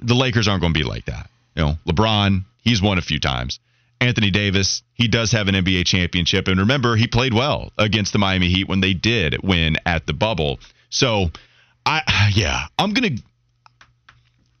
the 0.00 0.14
Lakers 0.14 0.48
aren't 0.48 0.60
going 0.60 0.72
to 0.72 0.78
be 0.78 0.84
like 0.84 1.06
that. 1.06 1.30
You 1.54 1.62
know, 1.62 1.76
LeBron, 1.86 2.44
he's 2.62 2.82
won 2.82 2.98
a 2.98 3.02
few 3.02 3.20
times. 3.20 3.60
Anthony 4.00 4.30
Davis, 4.30 4.82
he 4.94 5.08
does 5.08 5.32
have 5.32 5.48
an 5.48 5.54
NBA 5.54 5.86
championship. 5.86 6.48
And 6.48 6.60
remember, 6.60 6.96
he 6.96 7.06
played 7.06 7.32
well 7.32 7.72
against 7.78 8.12
the 8.12 8.18
Miami 8.18 8.48
Heat 8.48 8.68
when 8.68 8.80
they 8.80 8.92
did 8.92 9.42
win 9.42 9.76
at 9.86 10.06
the 10.06 10.12
bubble. 10.12 10.60
So, 10.90 11.30
I, 11.84 12.30
yeah, 12.34 12.66
I'm 12.78 12.92
going 12.92 13.16
to. 13.16 13.22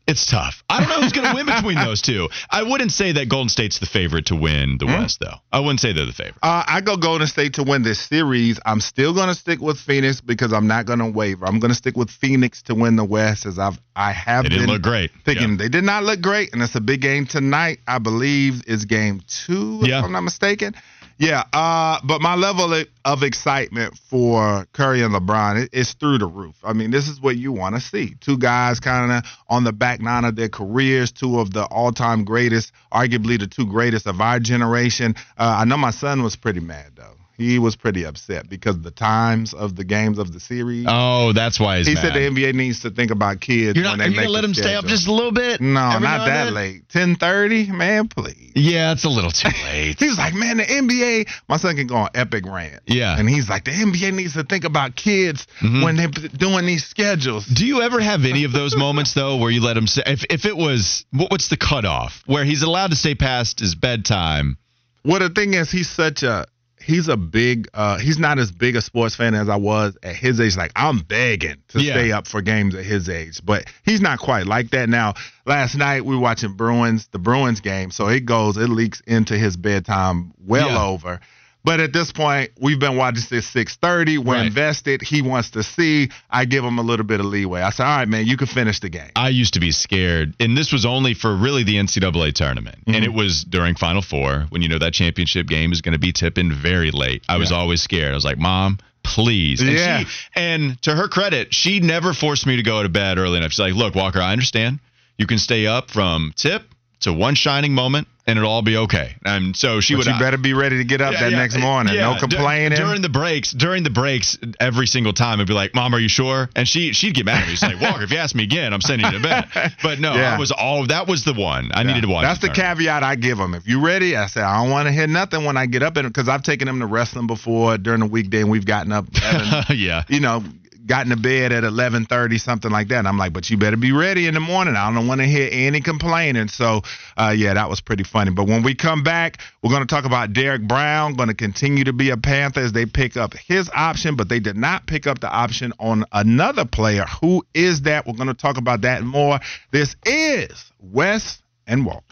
It's 0.06 0.24
tough. 0.24 0.62
I 0.70 0.78
don't 0.80 0.88
know 0.88 1.00
who's 1.02 1.12
going 1.12 1.28
to 1.28 1.34
win 1.34 1.46
between 1.46 1.74
those 1.74 2.00
two. 2.00 2.28
I 2.48 2.62
wouldn't 2.62 2.92
say 2.92 3.10
that 3.12 3.28
Golden 3.28 3.48
State's 3.48 3.80
the 3.80 3.86
favorite 3.86 4.26
to 4.26 4.36
win 4.36 4.78
the 4.78 4.86
West, 4.86 5.18
though. 5.18 5.34
I 5.52 5.58
wouldn't 5.58 5.80
say 5.80 5.92
they're 5.92 6.06
the 6.06 6.12
favorite. 6.12 6.36
Uh, 6.44 6.62
I 6.64 6.80
go 6.80 6.96
Golden 6.96 7.26
State 7.26 7.54
to 7.54 7.64
win 7.64 7.82
this 7.82 7.98
series. 8.00 8.60
I'm 8.64 8.80
still 8.80 9.12
going 9.14 9.26
to 9.28 9.34
stick 9.34 9.60
with 9.60 9.78
Phoenix 9.80 10.20
because 10.20 10.52
I'm 10.52 10.68
not 10.68 10.86
going 10.86 11.00
to 11.00 11.06
waver. 11.10 11.44
I'm 11.44 11.58
going 11.58 11.70
to 11.70 11.74
stick 11.74 11.96
with 11.96 12.08
Phoenix 12.10 12.62
to 12.62 12.74
win 12.76 12.94
the 12.94 13.04
West 13.04 13.46
as 13.46 13.58
I've 13.58 13.80
I 13.96 14.12
have 14.12 14.44
They 14.44 14.50
been 14.50 14.58
didn't 14.58 14.72
look 14.74 14.82
great. 14.82 15.10
thinking 15.24 15.50
Yeah. 15.52 15.56
they 15.56 15.68
did 15.70 15.82
not 15.82 16.04
look 16.04 16.20
great, 16.20 16.52
and 16.52 16.62
it's 16.62 16.74
a 16.76 16.80
big 16.80 17.00
game 17.00 17.26
tonight. 17.26 17.80
I 17.88 17.98
believe 17.98 18.62
is 18.68 18.84
game 18.84 19.22
two, 19.26 19.80
Yeah. 19.82 19.98
if 20.00 20.04
I'm 20.04 20.12
not 20.12 20.20
mistaken. 20.20 20.74
Yeah, 21.18 21.44
uh, 21.52 21.98
but 22.04 22.20
my 22.20 22.34
level 22.34 22.74
of- 22.74 23.22
excitement 23.22 23.96
for 23.96 24.66
Curry 24.72 25.02
and 25.02 25.14
LeBron 25.14 25.68
is 25.72 25.94
through 25.94 26.18
the 26.18 26.26
roof. 26.26 26.56
I 26.62 26.74
mean, 26.74 26.90
this 26.90 27.08
is 27.08 27.20
what 27.20 27.36
you 27.36 27.52
want 27.52 27.74
to 27.74 27.80
see. 27.80 28.14
Two 28.20 28.36
guys 28.36 28.80
kind 28.80 29.10
of 29.10 29.24
on 29.48 29.64
the 29.64 29.72
back 29.72 30.00
nine 30.00 30.24
of 30.24 30.36
their 30.36 30.50
careers, 30.50 31.12
two 31.12 31.40
of 31.40 31.52
the 31.52 31.64
all-time 31.64 32.24
greatest, 32.24 32.72
arguably 32.92 33.38
the 33.38 33.46
two 33.46 33.64
greatest 33.64 34.06
of 34.06 34.20
our 34.20 34.38
generation. 34.40 35.14
Uh, 35.38 35.56
I 35.60 35.64
know 35.64 35.78
my 35.78 35.92
son 35.92 36.22
was 36.22 36.36
pretty 36.36 36.60
mad 36.60 36.92
though. 36.96 37.16
He 37.36 37.58
was 37.58 37.76
pretty 37.76 38.04
upset 38.04 38.48
because 38.48 38.80
the 38.80 38.90
times 38.90 39.52
of 39.52 39.76
the 39.76 39.84
games 39.84 40.18
of 40.18 40.32
the 40.32 40.40
series. 40.40 40.86
Oh, 40.88 41.32
that's 41.32 41.60
why 41.60 41.82
he 41.82 41.94
mad. 41.94 42.02
said 42.02 42.14
the 42.14 42.20
NBA 42.20 42.54
needs 42.54 42.80
to 42.80 42.90
think 42.90 43.10
about 43.10 43.40
kids 43.40 43.76
You're 43.76 43.84
when 43.84 43.98
not 43.98 43.98
they 43.98 44.04
you're 44.04 44.10
make 44.12 44.16
gonna 44.26 44.30
let 44.30 44.44
him 44.44 44.54
stay 44.54 44.74
up 44.74 44.86
just 44.86 45.06
a 45.06 45.12
little 45.12 45.32
bit? 45.32 45.60
No, 45.60 45.98
not 45.98 46.26
that 46.26 46.52
late. 46.52 46.88
Ten 46.88 47.14
thirty, 47.16 47.70
man, 47.70 48.08
please. 48.08 48.52
Yeah, 48.54 48.92
it's 48.92 49.04
a 49.04 49.08
little 49.10 49.30
too 49.30 49.48
late. 49.64 49.96
He's 49.98 50.16
like, 50.16 50.32
man, 50.34 50.56
the 50.56 50.64
NBA. 50.64 51.28
My 51.48 51.58
son 51.58 51.76
can 51.76 51.86
go 51.86 51.96
on 51.96 52.08
epic 52.14 52.44
rant. 52.46 52.82
Yeah. 52.86 53.18
and 53.18 53.28
he's 53.28 53.48
like, 53.50 53.64
the 53.64 53.70
NBA 53.72 54.14
needs 54.14 54.32
to 54.34 54.44
think 54.44 54.64
about 54.64 54.96
kids 54.96 55.46
Mhm. 55.60 55.84
when 55.84 55.96
they're 55.96 56.08
doing 56.08 56.64
these 56.66 56.84
schedules. 56.86 57.44
Do 57.46 57.66
you 57.66 57.82
ever 57.82 58.00
have 58.00 58.24
any 58.24 58.44
of 58.44 58.52
those 58.52 58.74
moments 58.86 59.12
though, 59.12 59.36
where 59.36 59.50
you 59.50 59.60
let 59.62 59.76
him 59.76 59.86
say, 59.86 60.02
if 60.06 60.24
if 60.30 60.44
it 60.46 60.56
was 60.56 61.04
what, 61.10 61.30
what's 61.30 61.48
the 61.48 61.56
cutoff 61.58 62.22
where 62.26 62.44
he's 62.44 62.62
allowed 62.62 62.90
to 62.90 62.96
stay 62.96 63.14
past 63.14 63.60
his 63.60 63.74
bedtime? 63.74 64.56
Well, 65.04 65.20
the 65.20 65.28
thing 65.30 65.54
is, 65.54 65.70
he's 65.70 65.88
such 65.88 66.22
a 66.22 66.46
he's 66.86 67.08
a 67.08 67.16
big 67.16 67.68
uh 67.74 67.98
he's 67.98 68.18
not 68.18 68.38
as 68.38 68.52
big 68.52 68.76
a 68.76 68.80
sports 68.80 69.14
fan 69.16 69.34
as 69.34 69.48
I 69.48 69.56
was 69.56 69.96
at 70.02 70.14
his 70.16 70.40
age. 70.40 70.56
Like 70.56 70.72
I'm 70.76 71.00
begging 71.00 71.56
to 71.68 71.82
Yeah. 71.82 71.92
stay 71.94 72.12
up 72.12 72.26
for 72.28 72.40
games 72.40 72.74
at 72.74 72.84
his 72.84 73.08
age, 73.08 73.40
but 73.44 73.64
he's 73.84 74.00
not 74.00 74.18
quite 74.20 74.46
like 74.46 74.70
that 74.70 74.88
now. 74.88 75.14
Last 75.44 75.74
night 75.76 76.04
we 76.04 76.14
were 76.14 76.22
watching 76.22 76.52
Bruins, 76.54 77.08
the 77.08 77.18
Bruins 77.18 77.60
game, 77.60 77.90
so 77.90 78.06
it 78.08 78.24
goes, 78.24 78.56
it 78.56 78.68
leaks 78.68 79.00
into 79.06 79.36
his 79.36 79.56
bedtime 79.56 80.32
well 80.46 80.68
Yeah. 80.70 80.84
over. 80.84 81.20
But 81.66 81.80
at 81.80 81.92
this 81.92 82.12
point, 82.12 82.52
we've 82.60 82.78
been 82.78 82.96
watching 82.96 83.22
since 83.22 83.44
six 83.44 83.74
thirty. 83.74 84.18
We're 84.18 84.34
Right. 84.34 84.46
invested. 84.46 85.02
He 85.02 85.20
wants 85.20 85.50
to 85.50 85.64
see. 85.64 86.10
I 86.30 86.44
give 86.44 86.64
him 86.64 86.78
a 86.78 86.82
little 86.82 87.04
bit 87.04 87.18
of 87.18 87.26
leeway. 87.26 87.60
I 87.60 87.70
say, 87.70 87.82
all 87.82 87.96
right, 87.98 88.08
man, 88.08 88.24
you 88.24 88.36
can 88.36 88.46
finish 88.46 88.78
the 88.78 88.88
game. 88.88 89.10
I 89.16 89.30
used 89.30 89.54
to 89.54 89.60
be 89.60 89.72
scared, 89.72 90.34
and 90.38 90.56
this 90.56 90.72
was 90.72 90.86
only 90.86 91.12
for 91.14 91.34
really 91.34 91.64
the 91.64 91.76
NCAA 91.76 92.30
tournament, 92.30 92.78
and 92.86 92.94
Mhm. 92.96 93.02
it 93.02 93.12
was 93.12 93.42
during 93.42 93.74
Final 93.74 94.00
Four 94.00 94.46
when 94.50 94.62
you 94.62 94.68
know 94.68 94.78
that 94.78 94.94
championship 94.94 95.48
game 95.48 95.72
is 95.72 95.80
going 95.82 95.94
to 95.94 95.98
be 95.98 96.12
tipping 96.12 96.52
very 96.52 96.92
late. 96.92 97.24
I 97.28 97.36
was 97.36 97.50
Yeah. 97.50 97.56
always 97.56 97.82
scared. 97.82 98.12
I 98.12 98.14
was 98.14 98.24
like, 98.24 98.38
"Mom, 98.38 98.78
please." 99.02 99.60
And 99.60 99.72
Yeah. 99.72 100.04
She, 100.04 100.06
and 100.36 100.80
to 100.82 100.94
her 100.94 101.08
credit, 101.08 101.52
she 101.52 101.80
never 101.80 102.14
forced 102.14 102.46
me 102.46 102.54
to 102.54 102.62
go 102.62 102.80
to 102.84 102.88
bed 102.88 103.18
early 103.18 103.38
enough. 103.38 103.50
She's 103.50 103.58
like, 103.58 103.74
"Look, 103.74 103.96
Walker, 103.96 104.22
I 104.22 104.30
understand. 104.30 104.78
You 105.18 105.26
can 105.26 105.38
stay 105.38 105.66
up 105.66 105.90
from 105.90 106.32
tip 106.36 106.62
to 107.00 107.12
one 107.12 107.34
shining 107.34 107.74
moment, 107.74 108.08
and 108.26 108.38
it'll 108.38 108.50
all 108.50 108.62
be 108.62 108.76
okay." 108.78 109.14
And 109.24 109.54
so 109.56 109.80
she 109.80 109.94
But 109.94 110.06
would. 110.06 110.14
you 110.14 110.18
better 110.18 110.38
be 110.38 110.54
ready 110.54 110.78
to 110.78 110.84
get 110.84 111.00
up 111.00 111.12
Yeah, 111.12 111.20
that 111.20 111.30
yeah, 111.32 111.36
next 111.38 111.58
morning. 111.58 111.94
yeah. 111.94 112.12
No 112.12 112.18
complaining. 112.18 112.76
during 112.78 113.02
the 113.02 113.08
breaks. 113.08 113.52
During 113.52 113.82
the 113.82 113.90
breaks, 113.90 114.38
every 114.58 114.86
single 114.86 115.12
time, 115.12 115.40
I'd 115.40 115.46
be 115.46 115.52
like, 115.52 115.74
"Mom, 115.74 115.94
are 115.94 115.98
you 115.98 116.08
sure?" 116.08 116.48
And 116.56 116.66
she 116.66 116.92
she'd 116.92 117.14
get 117.14 117.26
mad 117.26 117.42
at 117.42 117.48
me. 117.48 117.52
She's 117.54 117.62
like, 117.74 117.80
"Walker, 117.80 118.02
if 118.04 118.10
you 118.10 118.18
ask 118.18 118.34
me 118.34 118.44
again, 118.44 118.72
I'm 118.72 118.80
sending 118.80 119.06
you 119.12 119.18
to 119.18 119.22
bed." 119.22 119.72
But 119.82 120.00
no, 120.00 120.14
Yeah. 120.14 120.34
I 120.34 120.38
was 120.38 120.50
all 120.52 120.86
that 120.86 121.06
was 121.06 121.24
the 121.24 121.34
one 121.34 121.70
I 121.74 121.82
needed 121.82 122.02
to 122.02 122.08
watch. 122.08 122.22
That's 122.24 122.40
the 122.40 122.48
tournament. 122.48 122.78
caveat 122.78 123.02
I 123.02 123.14
give 123.16 123.38
them. 123.38 123.54
If 123.54 123.66
you're 123.68 123.82
ready, 123.82 124.16
I 124.16 124.26
say 124.26 124.40
I 124.40 124.62
don't 124.62 124.70
want 124.70 124.86
to 124.86 124.92
hear 124.92 125.06
nothing 125.06 125.44
when 125.44 125.56
I 125.56 125.66
get 125.66 125.82
up, 125.82 125.94
because 125.94 126.28
I've 126.28 126.42
taken 126.42 126.66
them 126.66 126.80
to 126.80 126.86
wrestling 126.86 127.26
before 127.26 127.78
during 127.78 128.00
the 128.00 128.06
weekday, 128.06 128.40
and 128.40 128.50
we've 128.50 128.66
gotten 128.66 128.90
up, 128.92 129.06
at, 129.22 129.76
yeah. 129.76 130.02
you 130.08 130.20
know, 130.20 130.42
gotten 130.86 131.10
to 131.10 131.16
bed 131.16 131.52
at 131.52 131.64
eleven 131.64 132.04
thirty, 132.06 132.38
something 132.38 132.70
like 132.70 132.88
that. 132.88 132.98
And 132.98 133.08
I'm 133.08 133.18
like, 133.18 133.32
but 133.32 133.50
you 133.50 133.56
better 133.56 133.76
be 133.76 133.92
ready 133.92 134.26
in 134.26 134.34
the 134.34 134.40
morning. 134.40 134.76
I 134.76 134.92
don't 134.92 135.06
want 135.08 135.20
to 135.20 135.26
hear 135.26 135.48
any 135.50 135.80
complaining. 135.80 136.48
So, 136.48 136.82
uh, 137.16 137.34
yeah, 137.36 137.54
that 137.54 137.68
was 137.68 137.80
pretty 137.80 138.04
funny. 138.04 138.30
But 138.30 138.46
when 138.46 138.62
we 138.62 138.74
come 138.74 139.02
back, 139.02 139.38
we're 139.62 139.70
going 139.70 139.82
to 139.82 139.92
talk 139.94 140.04
about 140.04 140.32
Derek 140.32 140.62
Brown. 140.62 141.14
Going 141.14 141.28
to 141.28 141.34
continue 141.34 141.84
to 141.84 141.92
be 141.92 142.10
a 142.10 142.16
Panther 142.16 142.60
as 142.60 142.72
they 142.72 142.86
pick 142.86 143.16
up 143.16 143.34
his 143.34 143.70
option, 143.74 144.16
but 144.16 144.28
they 144.28 144.40
did 144.40 144.56
not 144.56 144.86
pick 144.86 145.06
up 145.06 145.20
the 145.20 145.30
option 145.30 145.72
on 145.78 146.04
another 146.12 146.64
player. 146.64 147.04
Who 147.20 147.44
is 147.54 147.82
that? 147.82 148.06
We're 148.06 148.14
going 148.14 148.28
to 148.28 148.34
talk 148.34 148.56
about 148.56 148.82
that 148.82 149.02
more. 149.02 149.40
This 149.72 149.96
is 150.04 150.72
Wes 150.80 151.42
and 151.66 151.84
Walker. 151.84 152.02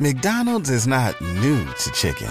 McDonald's 0.00 0.70
is 0.70 0.86
not 0.86 1.20
new 1.20 1.64
to 1.64 1.90
chicken. 1.90 2.30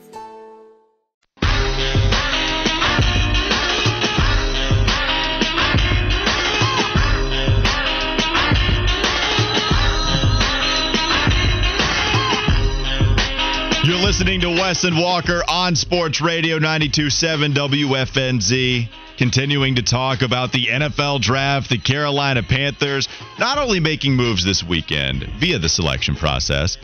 Listening 14.21 14.41
to 14.41 14.49
Wes 14.49 14.83
and 14.83 14.95
Walker 14.99 15.41
on 15.47 15.75
Sports 15.75 16.21
Radio 16.21 16.59
92.7 16.59 17.55
WFNZ. 17.55 18.87
Continuing 19.17 19.73
to 19.73 19.81
talk 19.81 20.21
about 20.21 20.51
the 20.51 20.67
NFL 20.67 21.21
draft, 21.21 21.71
the 21.71 21.79
Carolina 21.79 22.43
Panthers 22.43 23.09
not 23.39 23.57
only 23.57 23.79
making 23.79 24.15
moves 24.15 24.45
this 24.45 24.63
weekend 24.63 25.23
via 25.39 25.57
the 25.57 25.67
selection 25.67 26.13
process, 26.15 26.77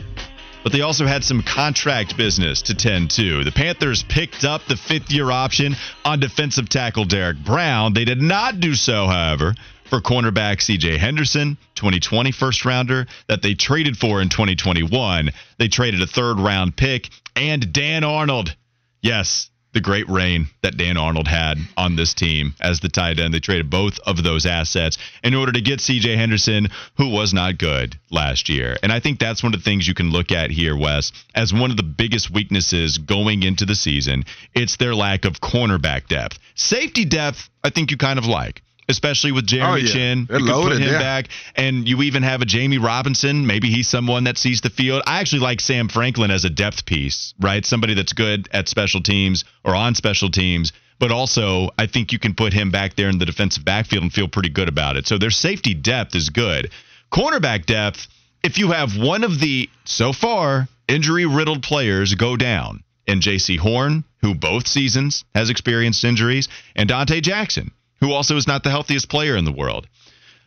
but 0.64 0.72
they 0.72 0.80
also 0.80 1.06
had 1.06 1.22
some 1.22 1.44
contract 1.44 2.16
business 2.16 2.62
to 2.62 2.74
tend 2.74 3.12
to. 3.12 3.44
The 3.44 3.52
Panthers 3.52 4.02
picked 4.02 4.42
up 4.42 4.66
the 4.66 4.76
fifth 4.76 5.12
year 5.12 5.30
option 5.30 5.76
on 6.04 6.18
defensive 6.18 6.68
tackle 6.68 7.04
Derek 7.04 7.38
Brown. 7.44 7.94
They 7.94 8.04
did 8.04 8.20
not 8.20 8.58
do 8.58 8.74
so, 8.74 9.06
however, 9.06 9.54
for 9.88 10.00
cornerback 10.00 10.58
CJ 10.58 10.98
Henderson, 10.98 11.56
2020 11.74 12.32
first 12.32 12.64
rounder 12.64 13.06
that 13.28 13.42
they 13.42 13.54
traded 13.54 13.96
for 13.96 14.20
in 14.20 14.28
2021. 14.28 15.30
They 15.58 15.68
traded 15.68 16.02
a 16.02 16.06
third 16.06 16.38
round 16.38 16.76
pick 16.76 17.08
and 17.34 17.72
Dan 17.72 18.04
Arnold. 18.04 18.54
Yes, 19.00 19.50
the 19.72 19.80
great 19.80 20.08
reign 20.08 20.48
that 20.62 20.76
Dan 20.76 20.96
Arnold 20.96 21.28
had 21.28 21.58
on 21.76 21.96
this 21.96 22.14
team 22.14 22.54
as 22.60 22.80
the 22.80 22.88
tight 22.88 23.18
end. 23.18 23.32
They 23.32 23.40
traded 23.40 23.70
both 23.70 23.98
of 24.06 24.22
those 24.22 24.46
assets 24.46 24.98
in 25.22 25.34
order 25.34 25.52
to 25.52 25.60
get 25.60 25.80
CJ 25.80 26.16
Henderson, 26.16 26.68
who 26.96 27.08
was 27.10 27.34
not 27.34 27.58
good 27.58 27.96
last 28.10 28.48
year. 28.48 28.76
And 28.82 28.90
I 28.90 29.00
think 29.00 29.18
that's 29.18 29.42
one 29.42 29.54
of 29.54 29.60
the 29.60 29.64
things 29.64 29.86
you 29.86 29.94
can 29.94 30.10
look 30.10 30.32
at 30.32 30.50
here, 30.50 30.76
Wes, 30.76 31.12
as 31.34 31.52
one 31.52 31.70
of 31.70 31.76
the 31.76 31.82
biggest 31.82 32.30
weaknesses 32.30 32.98
going 32.98 33.42
into 33.42 33.66
the 33.66 33.74
season. 33.74 34.24
It's 34.54 34.76
their 34.76 34.94
lack 34.94 35.24
of 35.24 35.40
cornerback 35.40 36.08
depth. 36.08 36.38
Safety 36.54 37.04
depth, 37.04 37.48
I 37.62 37.70
think 37.70 37.90
you 37.90 37.96
kind 37.96 38.18
of 38.18 38.26
like 38.26 38.62
especially 38.88 39.32
with 39.32 39.46
Jeremy 39.46 39.72
Oh, 39.72 39.76
yeah. 39.76 39.92
Chinn. 39.92 40.26
They're 40.28 40.40
you 40.40 40.46
can 40.46 40.62
put 40.62 40.72
him 40.72 40.82
yeah. 40.82 40.98
back, 40.98 41.28
and 41.54 41.88
you 41.88 42.02
even 42.02 42.22
have 42.22 42.42
a 42.42 42.44
Jamie 42.44 42.78
Robinson. 42.78 43.46
Maybe 43.46 43.68
he's 43.70 43.88
someone 43.88 44.24
that 44.24 44.38
sees 44.38 44.60
the 44.60 44.70
field. 44.70 45.02
I 45.06 45.20
actually 45.20 45.40
like 45.40 45.60
Sam 45.60 45.88
Franklin 45.88 46.30
as 46.30 46.44
a 46.44 46.50
depth 46.50 46.86
piece, 46.86 47.34
right? 47.40 47.64
Somebody 47.64 47.94
that's 47.94 48.12
good 48.12 48.48
at 48.52 48.68
special 48.68 49.02
teams 49.02 49.44
or 49.64 49.74
on 49.74 49.94
special 49.94 50.30
teams. 50.30 50.72
But 50.98 51.12
also, 51.12 51.70
I 51.78 51.86
think 51.86 52.12
you 52.12 52.18
can 52.18 52.34
put 52.34 52.52
him 52.52 52.70
back 52.72 52.96
there 52.96 53.08
in 53.08 53.18
the 53.18 53.26
defensive 53.26 53.64
backfield 53.64 54.02
and 54.02 54.12
feel 54.12 54.26
pretty 54.26 54.48
good 54.48 54.68
about 54.68 54.96
it. 54.96 55.06
So 55.06 55.16
their 55.16 55.30
safety 55.30 55.74
depth 55.74 56.16
is 56.16 56.30
good. 56.30 56.72
Cornerback 57.12 57.66
depth, 57.66 58.08
if 58.42 58.58
you 58.58 58.72
have 58.72 58.96
one 58.96 59.22
of 59.22 59.38
the, 59.38 59.68
so 59.84 60.12
far, 60.12 60.66
injury 60.88 61.24
riddled 61.24 61.62
players 61.62 62.14
go 62.14 62.36
down, 62.36 62.82
and 63.06 63.22
Jaycee 63.22 63.58
Horn, 63.58 64.04
who 64.22 64.34
both 64.34 64.66
seasons 64.66 65.24
has 65.34 65.50
experienced 65.50 66.04
injuries, 66.04 66.48
and 66.74 66.90
Donte 66.90 67.22
Jackson, 67.22 67.70
who 68.00 68.12
also 68.12 68.36
is 68.36 68.46
not 68.46 68.62
the 68.62 68.70
healthiest 68.70 69.08
player 69.08 69.36
in 69.36 69.44
the 69.44 69.52
world. 69.52 69.86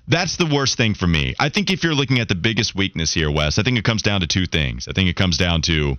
That's 0.08 0.38
the 0.38 0.46
worst 0.46 0.78
thing 0.78 0.94
for 0.94 1.08
me. 1.08 1.36
I 1.40 1.50
think 1.50 1.70
if 1.70 1.84
you're 1.84 1.94
looking 1.94 2.20
at 2.20 2.28
the 2.28 2.36
biggest 2.36 2.76
weakness 2.76 3.14
here, 3.14 3.32
Wes, 3.32 3.60
I 3.60 3.64
think 3.64 3.78
it 3.78 3.86
comes 3.86 4.02
down 4.02 4.22
to 4.22 4.28
two 4.28 4.46
things. 4.46 4.88
I 4.88 4.94
think 4.94 5.10
it 5.10 5.16
comes 5.16 5.38
down 5.38 5.62
to 5.64 5.98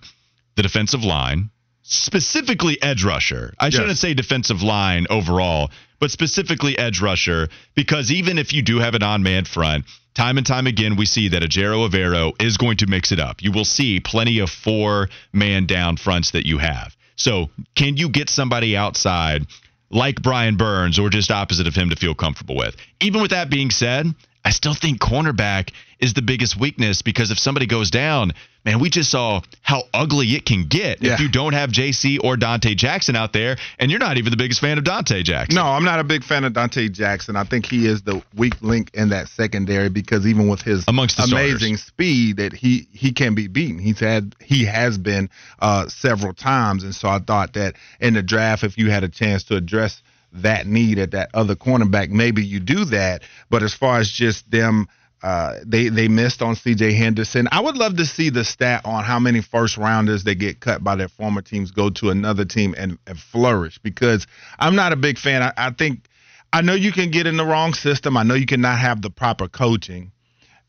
the 0.56 0.62
defensive 0.62 1.04
line, 1.04 1.50
specifically 1.82 2.82
edge 2.82 3.04
rusher. 3.04 3.54
I 3.58 3.70
shouldn't 3.70 3.98
say 3.98 4.14
defensive 4.14 4.62
line 4.62 5.06
overall, 5.08 5.70
but 5.98 6.10
specifically 6.10 6.76
edge 6.78 7.00
rusher, 7.00 7.48
because 7.74 8.10
even 8.10 8.38
if 8.38 8.52
you 8.52 8.62
do 8.62 8.78
have 8.78 8.94
an 8.94 9.02
on 9.02 9.22
man 9.22 9.44
front, 9.44 9.84
time 10.14 10.36
and 10.36 10.46
time 10.46 10.66
again, 10.66 10.96
we 10.96 11.06
see 11.06 11.28
that 11.28 11.42
Ejiro 11.42 11.88
Evero 11.88 12.32
is 12.42 12.56
going 12.56 12.78
to 12.78 12.86
mix 12.86 13.12
it 13.12 13.20
up. 13.20 13.42
You 13.42 13.52
will 13.52 13.64
see 13.64 14.00
plenty 14.00 14.40
of 14.40 14.50
four 14.50 15.08
man 15.32 15.66
down 15.66 15.96
fronts 15.96 16.32
that 16.32 16.44
you 16.44 16.58
have. 16.58 16.94
So, 17.16 17.50
can 17.76 17.96
you 17.96 18.08
get 18.08 18.28
somebody 18.28 18.76
outside 18.76 19.46
like 19.92 20.22
Brian 20.22 20.56
Burns 20.56 20.98
or 20.98 21.10
just 21.10 21.30
opposite 21.30 21.66
of 21.66 21.74
him 21.74 21.90
to 21.90 21.96
feel 21.96 22.14
comfortable 22.14 22.56
with? 22.56 22.76
Even 23.00 23.22
with 23.22 23.30
that 23.30 23.50
being 23.50 23.70
said, 23.70 24.06
I 24.44 24.50
still 24.50 24.74
think 24.74 25.00
cornerback 25.00 25.70
is 26.02 26.14
the 26.14 26.20
biggest 26.22 26.58
weakness 26.58 27.00
because 27.00 27.30
if 27.30 27.38
somebody 27.38 27.64
goes 27.64 27.88
down, 27.90 28.32
man, 28.64 28.80
we 28.80 28.90
just 28.90 29.10
saw 29.10 29.40
how 29.62 29.84
ugly 29.94 30.26
it 30.34 30.44
can 30.44 30.66
get 30.66 31.00
Yeah. 31.00 31.14
if 31.14 31.20
you 31.20 31.28
don't 31.30 31.52
have 31.52 31.70
Jaycee 31.70 32.18
or 32.22 32.36
Donte 32.36 32.76
Jackson 32.76 33.14
out 33.14 33.32
there, 33.32 33.56
and 33.78 33.88
you're 33.90 34.00
not 34.00 34.18
even 34.18 34.32
the 34.32 34.36
biggest 34.36 34.60
fan 34.60 34.78
of 34.78 34.84
Donte 34.84 35.22
Jackson. 35.22 35.54
No, 35.54 35.64
I'm 35.64 35.84
not 35.84 36.00
a 36.00 36.04
big 36.04 36.24
fan 36.24 36.42
of 36.42 36.52
Donte 36.54 36.90
Jackson. 36.92 37.36
I 37.36 37.44
think 37.44 37.66
he 37.66 37.86
is 37.86 38.02
the 38.02 38.20
weak 38.34 38.54
link 38.60 38.90
in 38.94 39.10
that 39.10 39.28
secondary 39.28 39.88
because 39.88 40.26
even 40.26 40.48
with 40.48 40.60
his 40.60 40.84
Amongst 40.88 41.20
amazing 41.20 41.76
speed, 41.76 42.38
that 42.38 42.52
he 42.52 42.88
he 42.92 43.12
can 43.12 43.34
be 43.36 43.46
beaten. 43.46 43.78
He's 43.78 44.00
had 44.00 44.34
he 44.40 44.64
has 44.64 44.98
been 44.98 45.30
uh, 45.60 45.86
several 45.88 46.34
times, 46.34 46.82
and 46.82 46.94
so 46.94 47.08
I 47.08 47.20
thought 47.20 47.52
that 47.54 47.76
in 48.00 48.14
the 48.14 48.22
draft, 48.22 48.64
if 48.64 48.76
you 48.76 48.90
had 48.90 49.04
a 49.04 49.08
chance 49.08 49.44
to 49.44 49.56
address 49.56 50.02
that 50.34 50.66
need 50.66 50.98
at 50.98 51.12
that 51.12 51.30
other 51.32 51.54
cornerback, 51.54 52.08
maybe 52.10 52.42
you 52.44 52.58
do 52.58 52.86
that. 52.86 53.22
But 53.50 53.62
as 53.62 53.72
far 53.72 54.00
as 54.00 54.10
just 54.10 54.50
them. 54.50 54.88
Uh, 55.22 55.60
they 55.64 55.88
they 55.88 56.08
missed 56.08 56.42
on 56.42 56.56
C.J. 56.56 56.94
Henderson. 56.94 57.48
I 57.52 57.60
would 57.60 57.76
love 57.76 57.96
to 57.98 58.06
see 58.06 58.30
the 58.30 58.44
stat 58.44 58.82
on 58.84 59.04
how 59.04 59.20
many 59.20 59.40
first 59.40 59.76
rounders 59.76 60.24
that 60.24 60.34
get 60.36 60.58
cut 60.58 60.82
by 60.82 60.96
their 60.96 61.08
former 61.08 61.42
teams 61.42 61.70
go 61.70 61.90
to 61.90 62.10
another 62.10 62.44
team 62.44 62.74
and, 62.76 62.98
and 63.06 63.18
flourish 63.18 63.78
because 63.78 64.26
I'm 64.58 64.74
not 64.74 64.92
a 64.92 64.96
big 64.96 65.18
fan. 65.18 65.42
I, 65.42 65.52
I 65.56 65.70
think 65.70 66.08
I 66.52 66.62
know 66.62 66.74
you 66.74 66.90
can 66.90 67.12
get 67.12 67.28
in 67.28 67.36
the 67.36 67.44
wrong 67.44 67.72
system. 67.72 68.16
I 68.16 68.24
know 68.24 68.34
you 68.34 68.46
cannot 68.46 68.80
have 68.80 69.00
the 69.00 69.10
proper 69.10 69.46
coaching, 69.46 70.10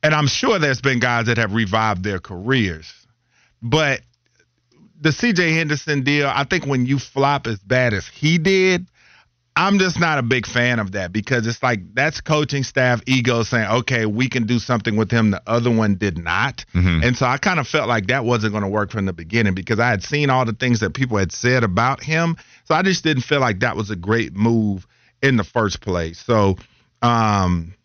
and 0.04 0.14
I'm 0.14 0.28
sure 0.28 0.60
there's 0.60 0.82
been 0.82 1.00
guys 1.00 1.26
that 1.26 1.38
have 1.38 1.54
revived 1.54 2.04
their 2.04 2.20
careers, 2.20 2.94
but 3.62 4.02
the 5.02 5.12
C.J. 5.12 5.54
Henderson 5.54 6.04
deal. 6.04 6.28
I 6.28 6.44
think 6.46 6.66
when 6.66 6.86
you 6.86 7.00
flop 7.00 7.48
as 7.48 7.60
bad 7.60 7.94
as 7.94 8.08
he 8.08 8.38
did, 8.38 8.88
I'm 9.56 9.78
just 9.78 10.00
not 10.00 10.18
a 10.18 10.24
big 10.24 10.48
fan 10.48 10.80
of 10.80 10.94
that 10.94 11.14
because 11.14 11.46
it's 11.46 11.62
like 11.62 11.94
that's 11.94 12.22
coaching 12.22 12.64
staff 12.64 13.02
ego 13.06 13.44
saying, 13.44 13.70
okay, 13.70 14.08
we 14.08 14.28
can 14.28 14.48
do 14.48 14.58
something 14.58 14.96
with 14.96 15.12
him. 15.12 15.30
The 15.30 15.44
other 15.46 15.70
one 15.70 15.96
did 15.96 16.18
not. 16.18 16.66
And 17.04 17.16
so 17.16 17.28
I 17.28 17.38
kind 17.38 17.60
of 17.60 17.68
felt 17.68 17.88
like 17.88 18.08
that 18.08 18.26
wasn't 18.26 18.54
going 18.54 18.64
to 18.64 18.70
work 18.70 18.90
from 18.92 19.06
the 19.06 19.14
beginning 19.14 19.54
because 19.54 19.80
I 19.80 19.90
had 19.90 20.04
seen 20.04 20.32
all 20.32 20.44
the 20.44 20.54
things 20.54 20.80
that 20.80 20.96
people 20.96 21.18
had 21.18 21.32
said 21.32 21.64
about 21.64 22.02
him. 22.02 22.36
So 22.66 22.74
I 22.74 22.82
just 22.82 23.04
didn't 23.04 23.24
feel 23.24 23.42
like 23.42 23.60
that 23.60 23.76
was 23.76 23.92
a 23.92 23.96
great 23.96 24.34
move 24.36 24.88
in 25.22 25.38
the 25.38 25.44
first 25.44 25.82
place. 25.82 26.20
So, 26.20 26.58
um, 27.04 27.76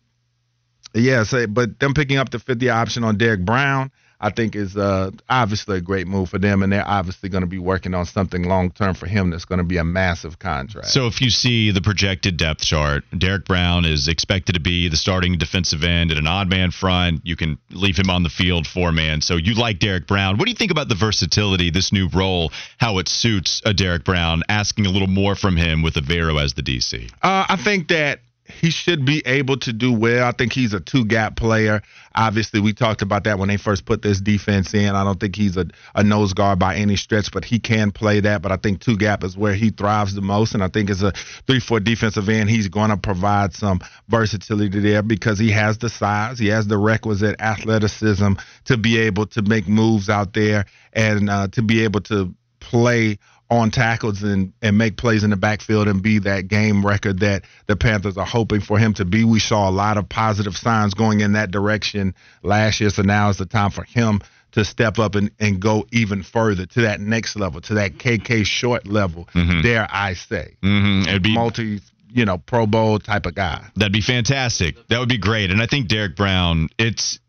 yeah, 0.95 1.23
so, 1.23 1.45
but 1.45 1.79
them 1.79 1.93
picking 1.93 2.17
up 2.17 2.31
the 2.31 2.39
50 2.39 2.67
option 2.69 3.03
on 3.03 3.17
Derek 3.17 3.45
Brown, 3.45 3.91
I 4.21 4.31
think 4.31 4.55
is 4.55 4.75
uh, 4.75 5.11
obviously 5.29 5.77
a 5.77 5.81
great 5.81 6.05
move 6.05 6.29
for 6.29 6.39
them, 6.39 6.61
and 6.61 6.71
they're 6.71 6.87
obviously 6.87 7.29
going 7.29 7.43
to 7.43 7.47
be 7.47 7.59
working 7.59 7.93
on 7.93 8.05
something 8.05 8.43
long 8.43 8.71
term 8.71 8.93
for 8.93 9.07
him 9.07 9.29
that's 9.29 9.45
going 9.45 9.59
to 9.59 9.63
be 9.63 9.77
a 9.77 9.83
massive 9.83 10.39
contract. 10.39 10.87
So 10.87 11.07
if 11.07 11.21
you 11.21 11.29
see 11.29 11.71
the 11.71 11.81
projected 11.81 12.35
depth 12.35 12.61
chart, 12.61 13.05
Derek 13.17 13.45
Brown 13.45 13.85
is 13.85 14.09
expected 14.09 14.53
to 14.53 14.59
be 14.59 14.89
the 14.89 14.97
starting 14.97 15.37
defensive 15.37 15.83
end 15.83 16.11
at 16.11 16.17
an 16.17 16.27
odd 16.27 16.49
man 16.49 16.71
front. 16.71 17.21
You 17.23 17.37
can 17.37 17.57
leave 17.69 17.97
him 17.97 18.09
on 18.09 18.23
the 18.23 18.29
field 18.29 18.67
four 18.67 18.91
man. 18.91 19.21
So 19.21 19.37
you 19.37 19.53
like 19.53 19.79
Derek 19.79 20.05
Brown. 20.05 20.37
What 20.37 20.45
do 20.45 20.51
you 20.51 20.57
think 20.57 20.71
about 20.71 20.89
the 20.89 20.95
versatility, 20.95 21.69
this 21.69 21.93
new 21.93 22.09
role, 22.09 22.51
how 22.77 22.97
it 22.97 23.07
suits 23.07 23.61
a 23.65 23.73
Derek 23.73 24.03
Brown, 24.03 24.43
asking 24.49 24.85
a 24.85 24.89
little 24.89 25.07
more 25.07 25.35
from 25.35 25.55
him 25.55 25.81
with 25.81 25.95
Evero 25.95 26.43
as 26.43 26.53
the 26.55 26.61
DC? 26.61 27.09
Uh, 27.21 27.45
I 27.47 27.55
think 27.55 27.87
that 27.87 28.19
he 28.49 28.71
should 28.71 29.05
be 29.05 29.21
able 29.25 29.57
to 29.57 29.71
do 29.71 29.93
well. 29.93 30.27
I 30.27 30.31
think 30.31 30.53
he's 30.53 30.73
a 30.73 30.79
two 30.79 31.05
gap 31.05 31.35
player. 31.35 31.81
Obviously, 32.15 32.59
we 32.59 32.73
talked 32.73 33.01
about 33.01 33.23
that 33.25 33.37
when 33.37 33.47
they 33.47 33.57
first 33.57 33.85
put 33.85 34.01
this 34.01 34.19
defense 34.19 34.73
in. 34.73 34.95
I 34.95 35.03
don't 35.03 35.19
think 35.19 35.35
he's 35.35 35.55
a, 35.55 35.67
a 35.95 36.03
nose 36.03 36.33
guard 36.33 36.59
by 36.59 36.75
any 36.75 36.95
stretch, 36.95 37.31
but 37.31 37.45
he 37.45 37.59
can 37.59 37.91
play 37.91 38.19
that. 38.21 38.41
But 38.41 38.51
I 38.51 38.57
think 38.57 38.81
two 38.81 38.97
gap 38.97 39.23
is 39.23 39.37
where 39.37 39.53
he 39.53 39.69
thrives 39.69 40.15
the 40.15 40.21
most. 40.21 40.53
And 40.53 40.63
I 40.63 40.67
think 40.67 40.89
as 40.89 41.03
a 41.03 41.11
three 41.47 41.59
four 41.59 41.79
defensive 41.79 42.27
end, 42.27 42.49
he's 42.49 42.67
going 42.67 42.89
to 42.89 42.97
provide 42.97 43.53
some 43.53 43.79
versatility 44.07 44.79
there 44.79 45.03
because 45.03 45.37
he 45.37 45.51
has 45.51 45.77
the 45.77 45.89
size, 45.89 46.39
he 46.39 46.47
has 46.47 46.67
the 46.67 46.77
requisite 46.77 47.39
athleticism 47.39 48.33
to 48.65 48.77
be 48.77 48.97
able 48.97 49.27
to 49.27 49.41
make 49.43 49.67
moves 49.67 50.09
out 50.09 50.33
there 50.33 50.65
and 50.93 51.29
uh, 51.29 51.47
to 51.49 51.61
be 51.61 51.83
able 51.83 52.01
to 52.01 52.33
play 52.59 53.17
on 53.49 53.71
tackles 53.71 54.21
and, 54.21 54.53
and 54.61 54.77
make 54.77 54.95
plays 54.95 55.23
in 55.23 55.31
the 55.31 55.35
backfield 55.35 55.87
and 55.87 56.03
be 56.03 56.19
that 56.19 56.47
game 56.47 56.85
record 56.85 57.19
that 57.21 57.43
the 57.65 57.75
Panthers 57.75 58.17
are 58.17 58.25
hoping 58.25 58.61
for 58.61 58.77
him 58.77 58.93
to 58.93 59.05
be. 59.05 59.23
We 59.23 59.39
saw 59.39 59.69
a 59.69 59.71
lot 59.71 59.97
of 59.97 60.07
positive 60.07 60.55
signs 60.55 60.93
going 60.93 61.21
in 61.21 61.33
that 61.33 61.49
direction 61.49 62.13
last 62.43 62.79
year, 62.79 62.91
so 62.91 63.01
now 63.01 63.29
is 63.29 63.37
the 63.37 63.45
time 63.45 63.71
for 63.71 63.83
him 63.83 64.21
to 64.51 64.65
step 64.65 64.99
up 64.99 65.15
and, 65.15 65.31
and 65.39 65.59
go 65.59 65.85
even 65.91 66.23
further 66.23 66.65
to 66.65 66.81
that 66.81 66.99
next 66.99 67.35
level, 67.35 67.61
to 67.61 67.75
that 67.75 67.93
KK 67.93 68.45
short 68.45 68.87
level, 68.87 69.27
dare 69.61 69.87
I 69.89 70.13
say. 70.13 70.55
Mm-hmm. 70.63 71.07
It'd 71.07 71.23
be 71.23 71.33
Multi, 71.33 71.81
you 72.09 72.25
know, 72.25 72.37
Pro 72.37 72.65
Bowl 72.65 72.99
type 72.99 73.25
of 73.25 73.35
guy. 73.35 73.63
That'd 73.75 73.93
be 73.93 74.01
fantastic. 74.01 74.75
That 74.87 74.99
would 74.99 75.09
be 75.09 75.19
great. 75.19 75.51
And 75.51 75.61
I 75.61 75.67
think 75.67 75.87
Derek 75.87 76.15
Brown, 76.15 76.69
it's 76.77 77.19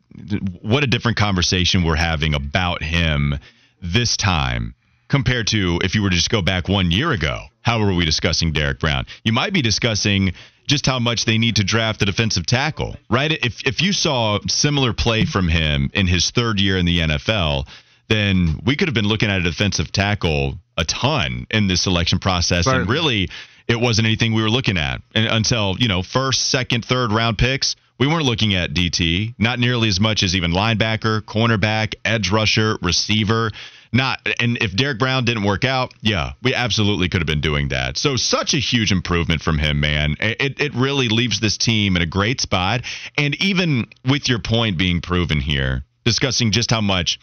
what 0.60 0.82
a 0.82 0.86
different 0.86 1.18
conversation 1.18 1.84
we're 1.84 1.96
having 1.96 2.34
about 2.34 2.82
him 2.82 3.38
this 3.82 4.16
time 4.16 4.74
compared 5.10 5.48
to 5.48 5.78
if 5.84 5.94
you 5.94 6.02
were 6.02 6.08
to 6.08 6.16
just 6.16 6.30
go 6.30 6.40
back 6.40 6.68
one 6.68 6.90
year 6.90 7.10
ago. 7.12 7.42
How 7.62 7.78
were 7.78 7.92
we 7.92 8.06
discussing 8.06 8.52
Derek 8.52 8.78
Brown? 8.78 9.04
You 9.22 9.32
might 9.32 9.52
be 9.52 9.60
discussing 9.60 10.32
just 10.66 10.86
how 10.86 10.98
much 10.98 11.26
they 11.26 11.36
need 11.36 11.56
to 11.56 11.64
draft 11.64 12.00
a 12.00 12.06
defensive 12.06 12.46
tackle, 12.46 12.96
right? 13.10 13.32
If 13.32 13.66
if 13.66 13.82
you 13.82 13.92
saw 13.92 14.38
similar 14.48 14.94
play 14.94 15.26
from 15.26 15.48
him 15.48 15.90
in 15.92 16.06
his 16.06 16.30
third 16.30 16.58
year 16.58 16.78
in 16.78 16.86
the 16.86 17.00
NFL, 17.00 17.66
then 18.08 18.60
we 18.64 18.76
could 18.76 18.88
have 18.88 18.94
been 18.94 19.08
looking 19.08 19.28
at 19.28 19.40
a 19.40 19.42
defensive 19.42 19.92
tackle 19.92 20.54
a 20.78 20.84
ton 20.84 21.46
in 21.50 21.66
this 21.66 21.82
selection 21.82 22.18
process, 22.18 22.66
and 22.66 22.88
really 22.88 23.28
it 23.68 23.78
wasn't 23.78 24.06
anything 24.06 24.32
we 24.32 24.42
were 24.42 24.50
looking 24.50 24.78
at 24.78 25.02
and, 25.14 25.26
until 25.26 25.76
you 25.78 25.88
know 25.88 26.02
first, 26.02 26.50
second, 26.50 26.84
third 26.84 27.12
round 27.12 27.36
picks. 27.36 27.76
We 27.98 28.06
weren't 28.06 28.24
looking 28.24 28.54
at 28.54 28.72
DT, 28.72 29.34
not 29.38 29.58
nearly 29.58 29.88
as 29.88 30.00
much 30.00 30.22
as 30.22 30.34
even 30.34 30.52
linebacker, 30.52 31.20
cornerback, 31.20 31.96
edge 32.02 32.30
rusher, 32.30 32.78
receiver. 32.80 33.50
Not 33.92 34.20
and 34.38 34.56
if 34.60 34.76
Derek 34.76 34.98
Brown 34.98 35.24
didn't 35.24 35.42
work 35.42 35.64
out, 35.64 35.92
yeah, 36.00 36.32
we 36.42 36.54
absolutely 36.54 37.08
could 37.08 37.20
have 37.20 37.26
been 37.26 37.40
doing 37.40 37.68
that. 37.68 37.96
So 37.96 38.16
such 38.16 38.54
a 38.54 38.58
huge 38.58 38.92
improvement 38.92 39.42
from 39.42 39.58
him, 39.58 39.80
man. 39.80 40.16
It 40.20 40.60
it 40.60 40.74
really 40.74 41.08
leaves 41.08 41.40
this 41.40 41.56
team 41.56 41.96
in 41.96 42.02
a 42.02 42.06
great 42.06 42.40
spot. 42.40 42.82
And 43.18 43.34
even 43.42 43.88
with 44.04 44.28
your 44.28 44.38
point 44.38 44.78
being 44.78 45.00
proven 45.00 45.40
here, 45.40 45.82
discussing 46.04 46.52
just 46.52 46.70
how 46.70 46.80
much 46.80 47.18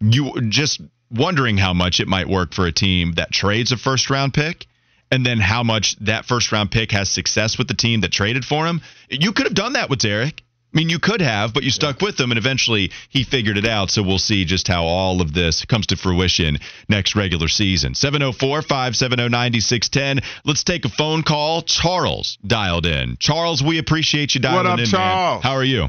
you 0.00 0.32
just 0.48 0.80
wondering 1.10 1.58
how 1.58 1.74
much 1.74 2.00
it 2.00 2.08
might 2.08 2.28
work 2.28 2.54
for 2.54 2.66
a 2.66 2.72
team 2.72 3.12
that 3.16 3.30
trades 3.30 3.70
a 3.70 3.76
first 3.76 4.08
round 4.08 4.32
pick 4.32 4.66
and 5.10 5.26
then 5.26 5.38
how 5.38 5.62
much 5.62 5.96
that 5.96 6.24
first 6.24 6.50
round 6.52 6.70
pick 6.70 6.90
has 6.90 7.10
success 7.10 7.58
with 7.58 7.68
the 7.68 7.74
team 7.74 8.00
that 8.00 8.10
traded 8.10 8.46
for 8.46 8.66
him. 8.66 8.80
You 9.10 9.32
could 9.32 9.44
have 9.44 9.54
done 9.54 9.74
that 9.74 9.90
with 9.90 9.98
Derek. 9.98 10.42
I 10.72 10.78
mean, 10.78 10.88
you 10.88 10.98
could 10.98 11.20
have, 11.20 11.52
but 11.52 11.64
you 11.64 11.70
stuck 11.70 12.00
yeah. 12.00 12.06
with 12.06 12.18
him, 12.18 12.30
and 12.30 12.38
eventually 12.38 12.92
he 13.10 13.24
figured 13.24 13.58
it 13.58 13.66
out. 13.66 13.90
So 13.90 14.02
we'll 14.02 14.18
see 14.18 14.44
just 14.46 14.68
how 14.68 14.84
all 14.84 15.20
of 15.20 15.34
this 15.34 15.64
comes 15.66 15.88
to 15.88 15.96
fruition 15.96 16.58
next 16.88 17.14
regular 17.14 17.48
season. 17.48 17.94
704 17.94 18.62
570 18.62 19.28
9610. 19.28 20.20
Let's 20.44 20.64
take 20.64 20.84
a 20.86 20.88
phone 20.88 21.22
call. 21.22 21.62
Charles 21.62 22.38
dialed 22.46 22.86
in. 22.86 23.16
Charles, 23.18 23.62
we 23.62 23.78
appreciate 23.78 24.34
you 24.34 24.40
dialing 24.40 24.64
what 24.64 24.66
up, 24.66 24.78
in. 24.78 24.86
Charles? 24.86 25.42
Man. 25.44 25.52
How 25.52 25.56
are 25.56 25.64
you? 25.64 25.88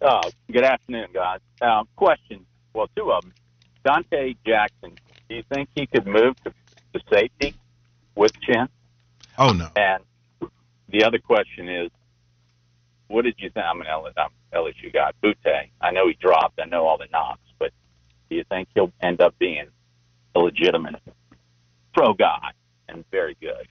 Uh, 0.00 0.30
good 0.50 0.64
afternoon, 0.64 1.08
guys. 1.12 1.40
Uh, 1.60 1.84
question 1.96 2.46
well, 2.76 2.88
two 2.94 3.10
of 3.10 3.22
them. 3.22 3.32
Donte 3.84 4.36
Jackson, 4.46 4.92
do 5.28 5.34
you 5.34 5.42
think 5.52 5.68
he 5.74 5.86
could 5.86 6.06
move 6.06 6.36
to, 6.44 6.52
to 6.92 7.00
safety 7.10 7.56
with 8.14 8.32
Chinn? 8.40 8.68
Oh, 9.38 9.52
no. 9.52 9.68
And 9.74 10.02
the 10.88 11.04
other 11.04 11.18
question 11.18 11.68
is, 11.68 11.90
what 13.08 13.22
did 13.24 13.34
you 13.38 13.50
think? 13.50 13.64
I'm 13.64 13.80
an 13.80 13.86
LSU 14.52 14.92
guy. 14.92 15.12
Boutte. 15.22 15.70
I 15.80 15.90
know 15.90 16.08
he 16.08 16.14
dropped. 16.14 16.58
I 16.60 16.66
know 16.66 16.86
all 16.86 16.98
the 16.98 17.06
knocks, 17.12 17.40
but 17.58 17.70
do 18.28 18.36
you 18.36 18.44
think 18.44 18.68
he'll 18.74 18.92
end 19.00 19.20
up 19.20 19.38
being 19.38 19.66
a 20.34 20.38
legitimate 20.38 20.96
pro 21.94 22.14
guy 22.14 22.52
and 22.88 23.04
very 23.10 23.36
good? 23.40 23.68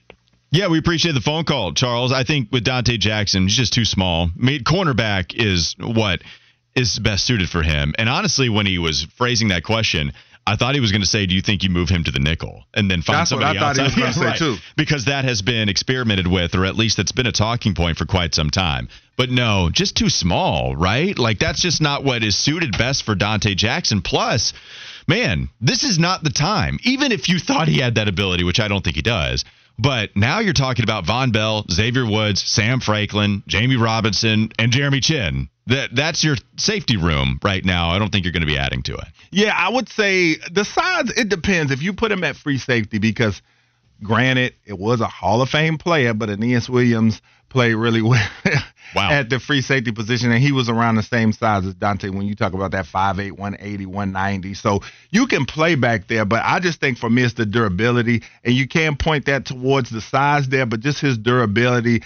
Yeah, 0.50 0.68
we 0.68 0.78
appreciate 0.78 1.12
the 1.12 1.20
phone 1.20 1.44
call, 1.44 1.74
Charles. 1.74 2.12
I 2.12 2.24
think 2.24 2.50
with 2.50 2.64
Donte 2.64 2.98
Jackson, 2.98 3.42
he's 3.42 3.56
just 3.56 3.72
too 3.72 3.84
small. 3.84 4.28
I 4.28 4.44
mean, 4.44 4.64
cornerback 4.64 5.34
is 5.34 5.74
what 5.78 6.22
is 6.74 6.98
best 6.98 7.26
suited 7.26 7.48
for 7.48 7.62
him. 7.62 7.94
And 7.98 8.08
honestly, 8.08 8.48
when 8.48 8.66
he 8.66 8.78
was 8.78 9.02
phrasing 9.16 9.48
that 9.48 9.64
question, 9.64 10.12
I 10.46 10.56
thought 10.56 10.74
he 10.74 10.80
was 10.80 10.92
going 10.92 11.02
to 11.02 11.08
say, 11.08 11.26
"Do 11.26 11.34
you 11.34 11.42
think 11.42 11.62
you 11.64 11.70
move 11.70 11.88
him 11.88 12.04
to 12.04 12.10
the 12.10 12.20
nickel 12.20 12.64
and 12.72 12.90
then 12.90 13.02
find 13.02 13.18
That's 13.18 13.30
somebody 13.30 13.58
what 13.58 13.64
I 13.64 13.70
outside?" 13.70 13.82
thought 13.82 13.92
he 13.92 14.00
was 14.02 14.16
going 14.16 14.32
to 14.32 14.38
say 14.38 14.44
too, 14.44 14.56
because 14.76 15.06
that 15.06 15.24
has 15.24 15.42
been 15.42 15.68
experimented 15.68 16.26
with, 16.26 16.54
or 16.54 16.64
at 16.64 16.76
least 16.76 16.98
it's 16.98 17.12
been 17.12 17.26
a 17.26 17.32
talking 17.32 17.74
point 17.74 17.98
for 17.98 18.06
quite 18.06 18.34
some 18.34 18.50
time. 18.50 18.88
But 19.16 19.30
no, 19.30 19.70
just 19.72 19.96
too 19.96 20.10
small, 20.10 20.76
right? 20.76 21.18
Like 21.18 21.38
that's 21.38 21.60
just 21.60 21.80
not 21.80 22.04
what 22.04 22.22
is 22.22 22.36
suited 22.36 22.76
best 22.78 23.02
for 23.04 23.14
Donte 23.14 23.56
Jackson. 23.56 24.02
Plus, 24.02 24.52
man, 25.08 25.48
this 25.60 25.82
is 25.84 25.98
not 25.98 26.22
the 26.22 26.30
time. 26.30 26.78
Even 26.84 27.12
if 27.12 27.28
you 27.28 27.38
thought 27.38 27.68
he 27.68 27.80
had 27.80 27.96
that 27.96 28.08
ability, 28.08 28.44
which 28.44 28.60
I 28.60 28.68
don't 28.68 28.84
think 28.84 28.96
he 28.96 29.02
does. 29.02 29.44
But 29.78 30.16
now 30.16 30.38
you're 30.38 30.54
talking 30.54 30.84
about 30.84 31.04
Vonn 31.04 31.32
Bell, 31.32 31.66
Xavier 31.70 32.06
Woods, 32.06 32.42
Sam 32.42 32.80
Franklin, 32.80 33.42
Jamie 33.46 33.76
Robinson, 33.76 34.50
and 34.58 34.72
Jeremy 34.72 35.00
Chinn. 35.00 35.48
That 35.66 35.94
that's 35.94 36.24
your 36.24 36.36
safety 36.56 36.96
room 36.96 37.40
right 37.42 37.64
now. 37.64 37.90
I 37.90 37.98
don't 37.98 38.10
think 38.10 38.24
you're 38.24 38.32
going 38.32 38.42
to 38.42 38.46
be 38.46 38.56
adding 38.56 38.82
to 38.84 38.94
it. 38.94 39.08
Yeah, 39.30 39.54
I 39.56 39.68
would 39.68 39.88
say 39.88 40.36
the 40.50 40.64
size. 40.64 41.10
It 41.16 41.28
depends 41.28 41.72
if 41.72 41.82
you 41.82 41.92
put 41.92 42.12
him 42.12 42.24
at 42.24 42.36
free 42.36 42.58
safety 42.58 42.98
because, 42.98 43.42
granted, 44.02 44.54
it 44.64 44.78
was 44.78 45.00
a 45.00 45.06
Hall 45.06 45.42
of 45.42 45.50
Fame 45.50 45.78
player, 45.78 46.14
but 46.14 46.30
Aeneas 46.30 46.68
Williams 46.68 47.20
played 47.48 47.74
really 47.74 48.02
well 48.02 48.20
wow. 48.94 49.10
at 49.10 49.30
the 49.30 49.38
free 49.38 49.62
safety 49.62 49.92
position, 49.92 50.30
and 50.30 50.42
he 50.42 50.52
was 50.52 50.68
around 50.68 50.96
the 50.96 51.02
same 51.02 51.32
size 51.32 51.66
as 51.66 51.74
Donte 51.74 52.10
when 52.10 52.26
you 52.26 52.34
talk 52.34 52.52
about 52.52 52.72
that 52.72 52.86
5'8", 52.86 53.32
180, 53.32 53.86
190. 53.86 54.54
So 54.54 54.80
you 55.10 55.26
can 55.26 55.44
play 55.44 55.74
back 55.74 56.08
there, 56.08 56.24
but 56.24 56.42
I 56.44 56.60
just 56.60 56.80
think 56.80 56.98
for 56.98 57.10
me 57.10 57.22
it's 57.22 57.34
the 57.34 57.46
durability, 57.46 58.22
and 58.44 58.54
you 58.54 58.68
can 58.68 58.96
point 58.96 59.26
that 59.26 59.46
towards 59.46 59.90
the 59.90 60.00
size 60.00 60.48
there, 60.48 60.66
but 60.66 60.80
just 60.80 61.00
his 61.00 61.18
durability. 61.18 62.02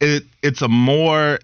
It 0.00 0.24
it's 0.42 0.60
a 0.60 0.68
more 0.68 1.38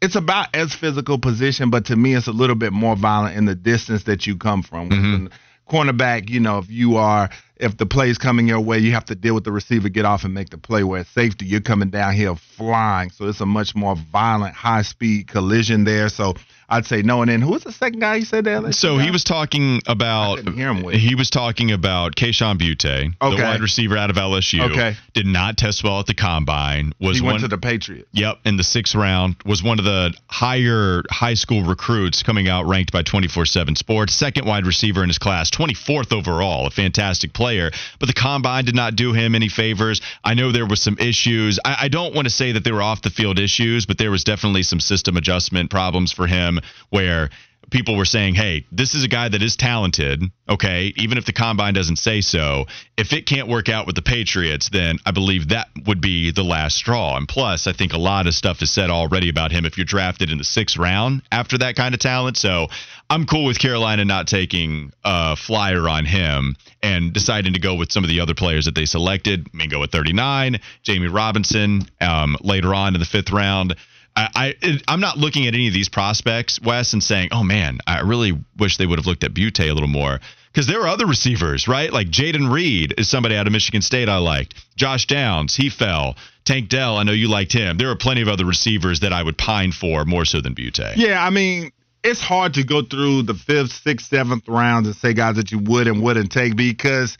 it's 0.00 0.16
about 0.16 0.54
as 0.54 0.74
physical 0.74 1.18
position, 1.18 1.70
but 1.70 1.86
to 1.86 1.96
me, 1.96 2.14
it's 2.14 2.26
a 2.26 2.32
little 2.32 2.56
bit 2.56 2.72
more 2.72 2.96
violent 2.96 3.36
in 3.36 3.44
the 3.44 3.54
distance 3.54 4.04
that 4.04 4.26
you 4.26 4.36
come 4.36 4.62
from. 4.62 4.90
Mm-hmm. 4.90 5.26
Cornerback, 5.68 6.30
you 6.30 6.38
know, 6.38 6.58
if 6.58 6.70
you 6.70 6.96
are, 6.96 7.28
if 7.56 7.76
the 7.76 7.86
play's 7.86 8.18
coming 8.18 8.46
your 8.46 8.60
way, 8.60 8.78
you 8.78 8.92
have 8.92 9.06
to 9.06 9.16
deal 9.16 9.34
with 9.34 9.44
the 9.44 9.50
receiver, 9.50 9.88
get 9.88 10.04
off 10.04 10.24
and 10.24 10.32
make 10.32 10.50
the 10.50 10.58
play. 10.58 10.84
Where 10.84 11.04
safety, 11.04 11.46
you're 11.46 11.60
coming 11.60 11.90
down 11.90 12.14
here 12.14 12.36
flying, 12.36 13.10
so 13.10 13.26
it's 13.26 13.40
a 13.40 13.46
much 13.46 13.74
more 13.74 13.96
violent, 13.96 14.54
high 14.54 14.82
speed 14.82 15.26
collision 15.26 15.84
there. 15.84 16.08
So 16.08 16.34
I'd 16.68 16.84
say 16.86 17.02
no. 17.02 17.22
And 17.22 17.30
then 17.30 17.40
who 17.40 17.52
was 17.52 17.62
the 17.62 17.72
second 17.72 18.00
guy 18.00 18.16
you 18.16 18.24
said 18.24 18.44
there? 18.44 18.72
So 18.72 18.96
uh, 18.96 18.98
he 18.98 19.10
was 19.10 19.22
talking 19.22 19.80
about. 19.86 20.40
He 20.48 21.14
was 21.14 21.30
talking 21.30 21.70
about 21.70 22.16
Kayshon 22.16 22.58
Boutte, 22.58 23.14
okay. 23.20 23.36
the 23.36 23.42
wide 23.42 23.60
receiver 23.60 23.96
out 23.96 24.10
of 24.10 24.16
LSU. 24.16 24.70
Okay. 24.70 24.96
Did 25.14 25.26
not 25.26 25.56
test 25.56 25.84
well 25.84 26.00
at 26.00 26.06
the 26.06 26.14
combine. 26.14 26.92
Was 27.00 27.18
he 27.18 27.22
went 27.22 27.34
one, 27.34 27.40
to 27.42 27.48
the 27.48 27.58
Patriots. 27.58 28.08
Yep, 28.12 28.38
in 28.44 28.56
the 28.56 28.64
sixth 28.64 28.94
round. 28.94 29.36
Was 29.44 29.62
one 29.62 29.78
of 29.78 29.84
the 29.84 30.12
higher 30.26 31.02
high 31.10 31.34
school 31.34 31.62
recruits 31.62 32.22
coming 32.22 32.48
out 32.48 32.66
ranked 32.66 32.92
by 32.92 33.02
24/7 33.02 33.76
Sports. 33.76 34.14
Second 34.14 34.46
wide 34.46 34.66
receiver 34.66 35.02
in 35.02 35.08
his 35.08 35.18
class, 35.18 35.50
24th 35.50 36.12
overall. 36.12 36.66
A 36.66 36.70
fantastic 36.70 37.32
player, 37.32 37.70
but 38.00 38.06
the 38.06 38.14
combine 38.14 38.64
did 38.64 38.74
not 38.74 38.96
do 38.96 39.12
him 39.12 39.34
any 39.34 39.48
favors. 39.48 40.00
I 40.24 40.34
know 40.34 40.50
there 40.50 40.66
was 40.66 40.82
some 40.82 40.96
issues. 40.98 41.60
I, 41.64 41.76
I 41.82 41.88
don't 41.88 42.14
want 42.14 42.26
to 42.26 42.30
say 42.30 42.52
that 42.52 42.64
they 42.64 42.72
were 42.72 42.82
off 42.82 43.02
the 43.02 43.10
field 43.10 43.38
issues, 43.38 43.86
but 43.86 43.98
there 43.98 44.10
was 44.10 44.24
definitely 44.24 44.64
some 44.64 44.80
system 44.80 45.16
adjustment 45.16 45.70
problems 45.70 46.12
for 46.12 46.26
him 46.26 46.55
where 46.90 47.30
people 47.70 47.96
were 47.96 48.04
saying, 48.04 48.34
hey, 48.34 48.64
this 48.70 48.94
is 48.94 49.04
a 49.04 49.08
guy 49.08 49.28
that 49.28 49.42
is 49.42 49.56
talented, 49.56 50.22
okay, 50.48 50.92
even 50.96 51.18
if 51.18 51.24
the 51.24 51.32
combine 51.32 51.74
doesn't 51.74 51.96
say 51.96 52.20
so. 52.20 52.66
If 52.96 53.12
it 53.12 53.26
can't 53.26 53.48
work 53.48 53.68
out 53.68 53.86
with 53.86 53.96
the 53.96 54.02
Patriots, 54.02 54.68
then 54.70 54.98
I 55.04 55.10
believe 55.10 55.48
that 55.48 55.68
would 55.86 56.00
be 56.00 56.30
the 56.30 56.44
last 56.44 56.76
straw. 56.76 57.16
And 57.16 57.28
plus, 57.28 57.66
I 57.66 57.72
think 57.72 57.92
a 57.92 57.98
lot 57.98 58.26
of 58.26 58.34
stuff 58.34 58.62
is 58.62 58.70
said 58.70 58.90
already 58.90 59.28
about 59.28 59.52
him 59.52 59.64
if 59.64 59.76
you're 59.76 59.84
drafted 59.84 60.30
in 60.30 60.38
the 60.38 60.44
sixth 60.44 60.76
round 60.76 61.22
after 61.32 61.58
that 61.58 61.76
kind 61.76 61.94
of 61.94 62.00
talent. 62.00 62.36
So 62.36 62.68
I'm 63.10 63.26
cool 63.26 63.44
with 63.44 63.58
Carolina 63.58 64.04
not 64.04 64.28
taking 64.28 64.92
a 65.04 65.36
flyer 65.36 65.88
on 65.88 66.04
him 66.04 66.56
and 66.82 67.12
deciding 67.12 67.54
to 67.54 67.60
go 67.60 67.74
with 67.74 67.90
some 67.90 68.04
of 68.04 68.08
the 68.08 68.20
other 68.20 68.34
players 68.34 68.66
that 68.66 68.74
they 68.74 68.86
selected. 68.86 69.48
I 69.52 69.82
at 69.82 69.90
39, 69.90 70.60
Jamie 70.82 71.08
Robinson 71.08 71.82
um, 72.00 72.36
later 72.40 72.74
on 72.74 72.94
in 72.94 73.00
the 73.00 73.06
fifth 73.06 73.30
round. 73.30 73.74
I, 74.16 74.54
I 74.64 74.80
I'm 74.88 75.00
not 75.00 75.18
looking 75.18 75.46
at 75.46 75.54
any 75.54 75.68
of 75.68 75.74
these 75.74 75.88
prospects, 75.88 76.60
Wes, 76.60 76.92
and 76.92 77.02
saying, 77.02 77.28
"Oh 77.32 77.42
man, 77.42 77.78
I 77.86 78.00
really 78.00 78.32
wish 78.56 78.78
they 78.78 78.86
would 78.86 78.98
have 78.98 79.06
looked 79.06 79.24
at 79.24 79.34
Boutte 79.34 79.60
a 79.60 79.72
little 79.72 79.88
more." 79.88 80.20
Because 80.52 80.66
there 80.66 80.80
are 80.80 80.88
other 80.88 81.06
receivers, 81.06 81.68
right? 81.68 81.92
Like 81.92 82.08
Jayden 82.08 82.50
Reed 82.50 82.94
is 82.96 83.10
somebody 83.10 83.36
out 83.36 83.46
of 83.46 83.52
Michigan 83.52 83.82
State 83.82 84.08
I 84.08 84.16
liked. 84.16 84.54
Josh 84.74 85.06
Downs, 85.06 85.54
he 85.54 85.68
fell. 85.68 86.16
Tank 86.46 86.70
Dell, 86.70 86.96
I 86.96 87.02
know 87.02 87.12
you 87.12 87.28
liked 87.28 87.52
him. 87.52 87.76
There 87.76 87.90
are 87.90 87.96
plenty 87.96 88.22
of 88.22 88.28
other 88.28 88.46
receivers 88.46 89.00
that 89.00 89.12
I 89.12 89.22
would 89.22 89.36
pine 89.36 89.72
for 89.72 90.06
more 90.06 90.24
so 90.24 90.40
than 90.40 90.54
Boutte. 90.54 90.96
Yeah, 90.96 91.22
I 91.22 91.28
mean, 91.28 91.72
it's 92.02 92.20
hard 92.20 92.54
to 92.54 92.64
go 92.64 92.80
through 92.82 93.24
the 93.24 93.34
fifth, 93.34 93.72
sixth, 93.72 94.08
seventh 94.08 94.48
rounds 94.48 94.86
and 94.86 94.96
say 94.96 95.12
guys 95.12 95.36
that 95.36 95.52
you 95.52 95.58
would 95.58 95.88
and 95.88 96.02
wouldn't 96.02 96.32
take 96.32 96.56
because 96.56 97.18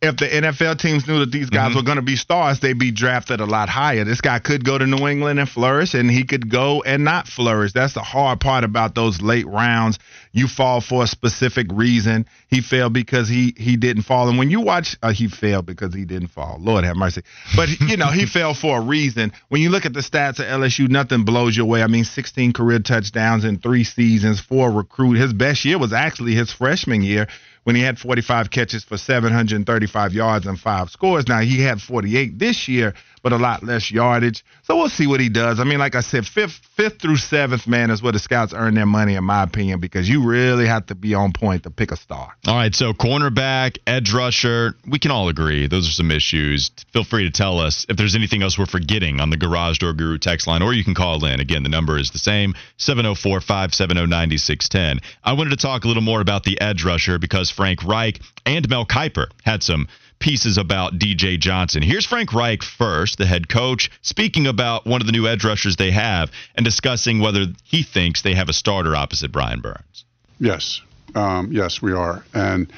if 0.00 0.16
the 0.16 0.26
NFL 0.26 0.78
teams 0.78 1.08
knew 1.08 1.18
that 1.20 1.32
these 1.32 1.50
guys 1.50 1.70
mm-hmm. 1.70 1.78
were 1.78 1.82
going 1.82 1.96
to 1.96 2.02
be 2.02 2.14
stars, 2.14 2.60
they'd 2.60 2.78
be 2.78 2.92
drafted 2.92 3.40
a 3.40 3.46
lot 3.46 3.68
higher. 3.68 4.04
This 4.04 4.20
guy 4.20 4.38
could 4.38 4.64
go 4.64 4.78
to 4.78 4.86
New 4.86 5.08
England 5.08 5.40
and 5.40 5.48
flourish, 5.48 5.94
and 5.94 6.08
he 6.08 6.24
could 6.24 6.48
go 6.48 6.82
and 6.82 7.02
not 7.02 7.26
flourish. 7.26 7.72
That's 7.72 7.94
the 7.94 8.02
hard 8.02 8.38
part 8.40 8.62
about 8.62 8.94
those 8.94 9.20
late 9.20 9.46
rounds. 9.48 9.98
You 10.30 10.46
fall 10.46 10.80
for 10.80 11.02
a 11.02 11.06
specific 11.08 11.66
reason. 11.72 12.26
He 12.46 12.60
failed 12.60 12.92
because 12.92 13.28
he 13.28 13.54
he 13.56 13.76
didn't 13.76 14.02
fall. 14.02 14.28
And 14.28 14.38
when 14.38 14.50
you 14.50 14.60
watch, 14.60 14.96
uh, 15.02 15.12
he 15.12 15.26
failed 15.26 15.66
because 15.66 15.92
he 15.92 16.04
didn't 16.04 16.28
fall. 16.28 16.58
Lord 16.60 16.84
have 16.84 16.96
mercy. 16.96 17.22
But 17.56 17.68
you 17.80 17.96
know 17.96 18.08
he 18.08 18.24
fell 18.32 18.54
for 18.54 18.78
a 18.78 18.80
reason. 18.80 19.32
When 19.48 19.62
you 19.62 19.70
look 19.70 19.84
at 19.84 19.94
the 19.94 20.00
stats 20.00 20.38
of 20.38 20.46
LSU, 20.46 20.88
nothing 20.88 21.24
blows 21.24 21.56
your 21.56 21.66
way. 21.66 21.82
I 21.82 21.88
mean, 21.88 22.04
16 22.04 22.52
career 22.52 22.78
touchdowns 22.78 23.44
in 23.44 23.58
three 23.58 23.82
seasons 23.82 24.38
for 24.38 24.68
a 24.68 24.72
recruit. 24.72 25.14
His 25.14 25.32
best 25.32 25.64
year 25.64 25.78
was 25.78 25.92
actually 25.92 26.34
his 26.34 26.52
freshman 26.52 27.02
year 27.02 27.26
when 27.64 27.76
he 27.76 27.82
had 27.82 27.98
45 27.98 28.50
catches 28.50 28.84
for 28.84 28.96
735 28.96 30.12
yards 30.12 30.46
and 30.46 30.58
five 30.58 30.90
scores. 30.90 31.28
Now 31.28 31.40
he 31.40 31.60
had 31.60 31.80
48 31.80 32.38
this 32.38 32.68
year, 32.68 32.94
but 33.28 33.38
a 33.38 33.42
lot 33.42 33.62
less 33.62 33.90
yardage. 33.90 34.42
So 34.62 34.76
we'll 34.78 34.88
see 34.88 35.06
what 35.06 35.20
he 35.20 35.28
does. 35.28 35.60
I 35.60 35.64
mean, 35.64 35.78
like 35.78 35.94
I 35.94 36.00
said, 36.00 36.26
fifth, 36.26 36.60
fifth 36.76 36.98
through 36.98 37.18
seventh, 37.18 37.66
man, 37.66 37.90
is 37.90 38.02
where 38.02 38.12
the 38.12 38.18
scouts 38.18 38.54
earn 38.56 38.74
their 38.74 38.86
money, 38.86 39.16
in 39.16 39.24
my 39.24 39.42
opinion, 39.42 39.80
because 39.80 40.08
you 40.08 40.24
really 40.24 40.66
have 40.66 40.86
to 40.86 40.94
be 40.94 41.12
on 41.12 41.34
point 41.34 41.64
to 41.64 41.70
pick 41.70 41.92
a 41.92 41.96
star. 41.96 42.34
All 42.46 42.54
right, 42.54 42.74
so 42.74 42.94
cornerback, 42.94 43.78
edge 43.86 44.14
rusher, 44.14 44.76
we 44.86 44.98
can 44.98 45.10
all 45.10 45.28
agree 45.28 45.66
those 45.66 45.86
are 45.86 45.92
some 45.92 46.10
issues. 46.10 46.70
Feel 46.92 47.04
free 47.04 47.24
to 47.24 47.30
tell 47.30 47.58
us 47.58 47.84
if 47.90 47.98
there's 47.98 48.14
anything 48.14 48.42
else 48.42 48.58
we're 48.58 48.64
forgetting 48.64 49.20
on 49.20 49.28
the 49.28 49.36
Garage 49.36 49.76
Door 49.76 49.94
Guru 49.94 50.16
text 50.16 50.46
line, 50.46 50.62
or 50.62 50.72
you 50.72 50.82
can 50.82 50.94
call 50.94 51.22
in. 51.26 51.40
Again, 51.40 51.64
the 51.64 51.68
number 51.68 51.98
is 51.98 52.12
the 52.12 52.18
same 52.18 52.54
704 52.78 53.42
570 53.42 54.06
9610. 54.06 55.00
I 55.22 55.34
wanted 55.34 55.50
to 55.50 55.56
talk 55.56 55.84
a 55.84 55.88
little 55.88 56.02
more 56.02 56.22
about 56.22 56.44
the 56.44 56.58
edge 56.62 56.82
rusher 56.82 57.18
because 57.18 57.50
Frank 57.50 57.84
Reich 57.84 58.20
and 58.46 58.66
Mel 58.70 58.86
Kiper 58.86 59.26
had 59.44 59.62
some 59.62 59.86
pieces 60.18 60.58
about 60.58 60.94
DJ 60.94 61.38
Johnson. 61.38 61.82
Here's 61.82 62.06
Frank 62.06 62.32
Reich 62.32 62.62
first, 62.62 63.18
the 63.18 63.26
head 63.26 63.48
coach, 63.48 63.90
speaking 64.02 64.46
about 64.46 64.86
one 64.86 65.00
of 65.00 65.06
the 65.06 65.12
new 65.12 65.26
edge 65.26 65.44
rushers 65.44 65.76
they 65.76 65.90
have 65.90 66.30
and 66.54 66.64
discussing 66.64 67.20
whether 67.20 67.46
he 67.64 67.82
thinks 67.82 68.22
they 68.22 68.34
have 68.34 68.48
a 68.48 68.52
starter 68.52 68.96
opposite 68.96 69.32
Brian 69.32 69.60
Burns. 69.60 70.04
Yes, 70.40 70.80
um, 71.14 71.50
yes, 71.52 71.82
we 71.82 71.92
are, 71.92 72.24
and 72.34 72.72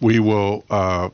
we 0.00 0.20
will. 0.20 0.64
Uh, 0.70 1.10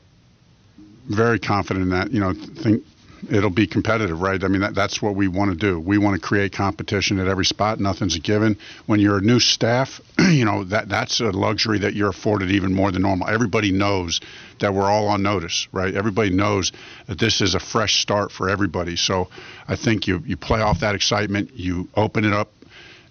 very 1.08 1.38
confident 1.38 1.84
in 1.84 1.90
that. 1.90 2.12
You 2.12 2.20
know, 2.20 2.32
think 2.32 2.84
it'll 3.30 3.50
be 3.50 3.66
competitive, 3.66 4.20
right? 4.20 4.42
I 4.42 4.48
mean, 4.48 4.62
that, 4.62 4.74
that's 4.74 5.00
what 5.00 5.14
we 5.14 5.28
want 5.28 5.50
to 5.50 5.56
do. 5.56 5.78
We 5.78 5.98
want 5.98 6.20
to 6.20 6.26
create 6.26 6.52
competition 6.52 7.18
at 7.18 7.28
every 7.28 7.44
spot. 7.44 7.80
Nothing's 7.80 8.16
a 8.16 8.20
given. 8.20 8.58
When 8.86 9.00
you're 9.00 9.18
a 9.18 9.22
new 9.22 9.40
staff, 9.40 10.00
you 10.18 10.44
know 10.44 10.64
that 10.64 10.88
that's 10.88 11.20
a 11.20 11.30
luxury 11.30 11.80
that 11.80 11.94
you're 11.94 12.10
afforded 12.10 12.50
even 12.50 12.74
more 12.74 12.90
than 12.90 13.02
normal. 13.02 13.28
Everybody 13.28 13.72
knows 13.72 14.20
that 14.60 14.74
we're 14.74 14.90
all 14.90 15.08
on 15.08 15.22
notice, 15.22 15.68
right? 15.72 15.94
Everybody 15.94 16.30
knows 16.30 16.72
that 17.06 17.18
this 17.18 17.40
is 17.40 17.54
a 17.54 17.60
fresh 17.60 18.00
start 18.00 18.32
for 18.32 18.48
everybody. 18.48 18.96
So 18.96 19.28
I 19.68 19.76
think 19.76 20.06
you 20.06 20.22
you 20.26 20.36
play 20.36 20.60
off 20.60 20.80
that 20.80 20.94
excitement, 20.94 21.52
you 21.54 21.88
open 21.94 22.24
it 22.24 22.32
up 22.32 22.50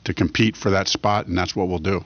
to 0.03 0.13
compete 0.13 0.55
for 0.55 0.71
that 0.71 0.87
spot, 0.87 1.27
and 1.27 1.37
that's 1.37 1.55
what 1.55 1.67
we'll 1.67 1.79
do. 1.79 2.03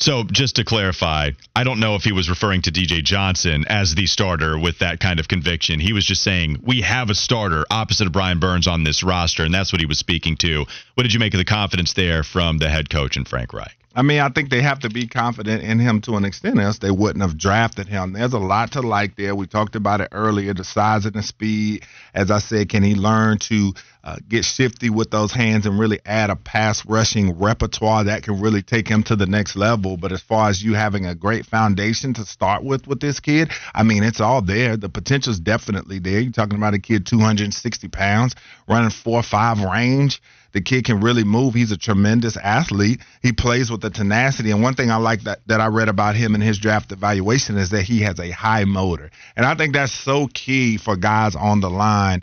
So, 0.00 0.22
just 0.22 0.56
to 0.56 0.64
clarify, 0.64 1.30
I 1.56 1.64
don't 1.64 1.80
know 1.80 1.96
if 1.96 2.04
he 2.04 2.12
was 2.12 2.30
referring 2.30 2.62
to 2.62 2.70
DJ 2.70 3.02
Johnson 3.02 3.64
as 3.68 3.96
the 3.96 4.06
starter 4.06 4.56
with 4.56 4.78
that 4.78 5.00
kind 5.00 5.18
of 5.18 5.26
conviction. 5.26 5.80
He 5.80 5.92
was 5.92 6.06
just 6.06 6.22
saying, 6.22 6.60
we 6.62 6.82
have 6.82 7.10
a 7.10 7.16
starter 7.16 7.64
opposite 7.68 8.06
of 8.06 8.12
Brian 8.12 8.38
Burns 8.38 8.68
on 8.68 8.84
this 8.84 9.02
roster, 9.02 9.44
and 9.44 9.52
that's 9.52 9.72
what 9.72 9.80
he 9.80 9.86
was 9.86 9.98
speaking 9.98 10.36
to. 10.36 10.66
What 10.94 11.02
did 11.02 11.12
you 11.12 11.18
make 11.18 11.34
of 11.34 11.38
the 11.38 11.44
confidence 11.44 11.94
there 11.94 12.22
from 12.22 12.58
the 12.58 12.68
head 12.68 12.90
coach 12.90 13.16
and 13.16 13.26
Frank 13.26 13.52
Reich? 13.52 13.77
I 13.98 14.02
mean, 14.02 14.20
I 14.20 14.28
think 14.28 14.48
they 14.48 14.62
have 14.62 14.78
to 14.80 14.88
be 14.88 15.08
confident 15.08 15.64
in 15.64 15.80
him 15.80 16.00
to 16.02 16.14
an 16.14 16.24
extent, 16.24 16.60
else 16.60 16.78
they 16.78 16.92
wouldn't 16.92 17.20
have 17.20 17.36
drafted 17.36 17.88
him. 17.88 18.12
There's 18.12 18.32
a 18.32 18.38
lot 18.38 18.70
to 18.72 18.80
like 18.80 19.16
there. 19.16 19.34
We 19.34 19.48
talked 19.48 19.74
about 19.74 20.00
it 20.00 20.10
earlier 20.12 20.54
the 20.54 20.62
size 20.62 21.04
and 21.04 21.16
the 21.16 21.22
speed. 21.24 21.82
As 22.14 22.30
I 22.30 22.38
said, 22.38 22.68
can 22.68 22.84
he 22.84 22.94
learn 22.94 23.38
to 23.38 23.72
uh, 24.04 24.16
get 24.28 24.44
shifty 24.44 24.88
with 24.88 25.10
those 25.10 25.32
hands 25.32 25.66
and 25.66 25.80
really 25.80 25.98
add 26.06 26.30
a 26.30 26.36
pass 26.36 26.86
rushing 26.86 27.40
repertoire 27.40 28.04
that 28.04 28.22
can 28.22 28.40
really 28.40 28.62
take 28.62 28.86
him 28.86 29.02
to 29.02 29.16
the 29.16 29.26
next 29.26 29.56
level? 29.56 29.96
But 29.96 30.12
as 30.12 30.22
far 30.22 30.48
as 30.48 30.62
you 30.62 30.74
having 30.74 31.04
a 31.04 31.16
great 31.16 31.44
foundation 31.44 32.14
to 32.14 32.24
start 32.24 32.62
with 32.62 32.86
with 32.86 33.00
this 33.00 33.18
kid, 33.18 33.50
I 33.74 33.82
mean, 33.82 34.04
it's 34.04 34.20
all 34.20 34.42
there. 34.42 34.76
The 34.76 34.88
potential's 34.88 35.40
definitely 35.40 35.98
there. 35.98 36.20
You're 36.20 36.30
talking 36.30 36.56
about 36.56 36.74
a 36.74 36.78
kid 36.78 37.04
260 37.04 37.88
pounds, 37.88 38.36
running 38.68 38.90
four 38.90 39.18
or 39.18 39.24
five 39.24 39.58
range. 39.60 40.22
The 40.52 40.60
kid 40.60 40.84
can 40.84 41.00
really 41.00 41.24
move. 41.24 41.54
He's 41.54 41.72
a 41.72 41.76
tremendous 41.76 42.36
athlete. 42.36 43.00
He 43.22 43.32
plays 43.32 43.70
with 43.70 43.80
the 43.80 43.90
tenacity. 43.90 44.50
And 44.50 44.62
one 44.62 44.74
thing 44.74 44.90
I 44.90 44.96
like 44.96 45.22
that, 45.22 45.40
that 45.46 45.60
I 45.60 45.66
read 45.66 45.88
about 45.88 46.16
him 46.16 46.34
in 46.34 46.40
his 46.40 46.58
draft 46.58 46.90
evaluation 46.90 47.58
is 47.58 47.70
that 47.70 47.82
he 47.82 48.00
has 48.00 48.18
a 48.18 48.30
high 48.30 48.64
motor. 48.64 49.10
And 49.36 49.44
I 49.44 49.54
think 49.54 49.74
that's 49.74 49.92
so 49.92 50.26
key 50.32 50.78
for 50.78 50.96
guys 50.96 51.36
on 51.36 51.60
the 51.60 51.70
line. 51.70 52.22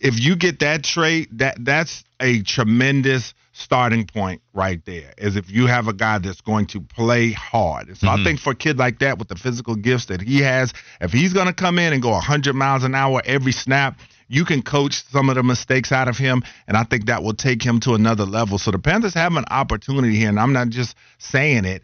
If 0.00 0.20
you 0.20 0.36
get 0.36 0.60
that 0.60 0.84
trait, 0.84 1.28
that 1.38 1.56
that's 1.60 2.04
a 2.20 2.42
tremendous 2.42 3.34
starting 3.52 4.06
point 4.06 4.40
right 4.54 4.84
there. 4.84 5.12
Is 5.18 5.36
if 5.36 5.50
you 5.50 5.66
have 5.66 5.88
a 5.88 5.92
guy 5.92 6.18
that's 6.18 6.40
going 6.40 6.66
to 6.68 6.80
play 6.80 7.32
hard. 7.32 7.96
So 7.96 8.06
mm-hmm. 8.06 8.20
I 8.20 8.24
think 8.24 8.40
for 8.40 8.50
a 8.50 8.54
kid 8.54 8.78
like 8.78 8.98
that 9.00 9.18
with 9.18 9.28
the 9.28 9.36
physical 9.36 9.76
gifts 9.76 10.06
that 10.06 10.20
he 10.20 10.40
has, 10.40 10.72
if 11.00 11.12
he's 11.12 11.32
going 11.32 11.46
to 11.46 11.52
come 11.52 11.78
in 11.78 11.92
and 11.92 12.02
go 12.02 12.10
100 12.10 12.54
miles 12.54 12.84
an 12.84 12.94
hour 12.94 13.22
every 13.24 13.52
snap, 13.52 13.98
you 14.32 14.46
can 14.46 14.62
coach 14.62 15.04
some 15.10 15.28
of 15.28 15.34
the 15.34 15.42
mistakes 15.42 15.92
out 15.92 16.08
of 16.08 16.16
him, 16.16 16.42
and 16.66 16.74
I 16.74 16.84
think 16.84 17.04
that 17.06 17.22
will 17.22 17.34
take 17.34 17.62
him 17.62 17.80
to 17.80 17.92
another 17.92 18.24
level. 18.24 18.56
So 18.56 18.70
the 18.70 18.78
Panthers 18.78 19.12
have 19.12 19.36
an 19.36 19.44
opportunity 19.50 20.16
here, 20.16 20.30
and 20.30 20.40
I'm 20.40 20.54
not 20.54 20.70
just 20.70 20.96
saying 21.18 21.66
it. 21.66 21.82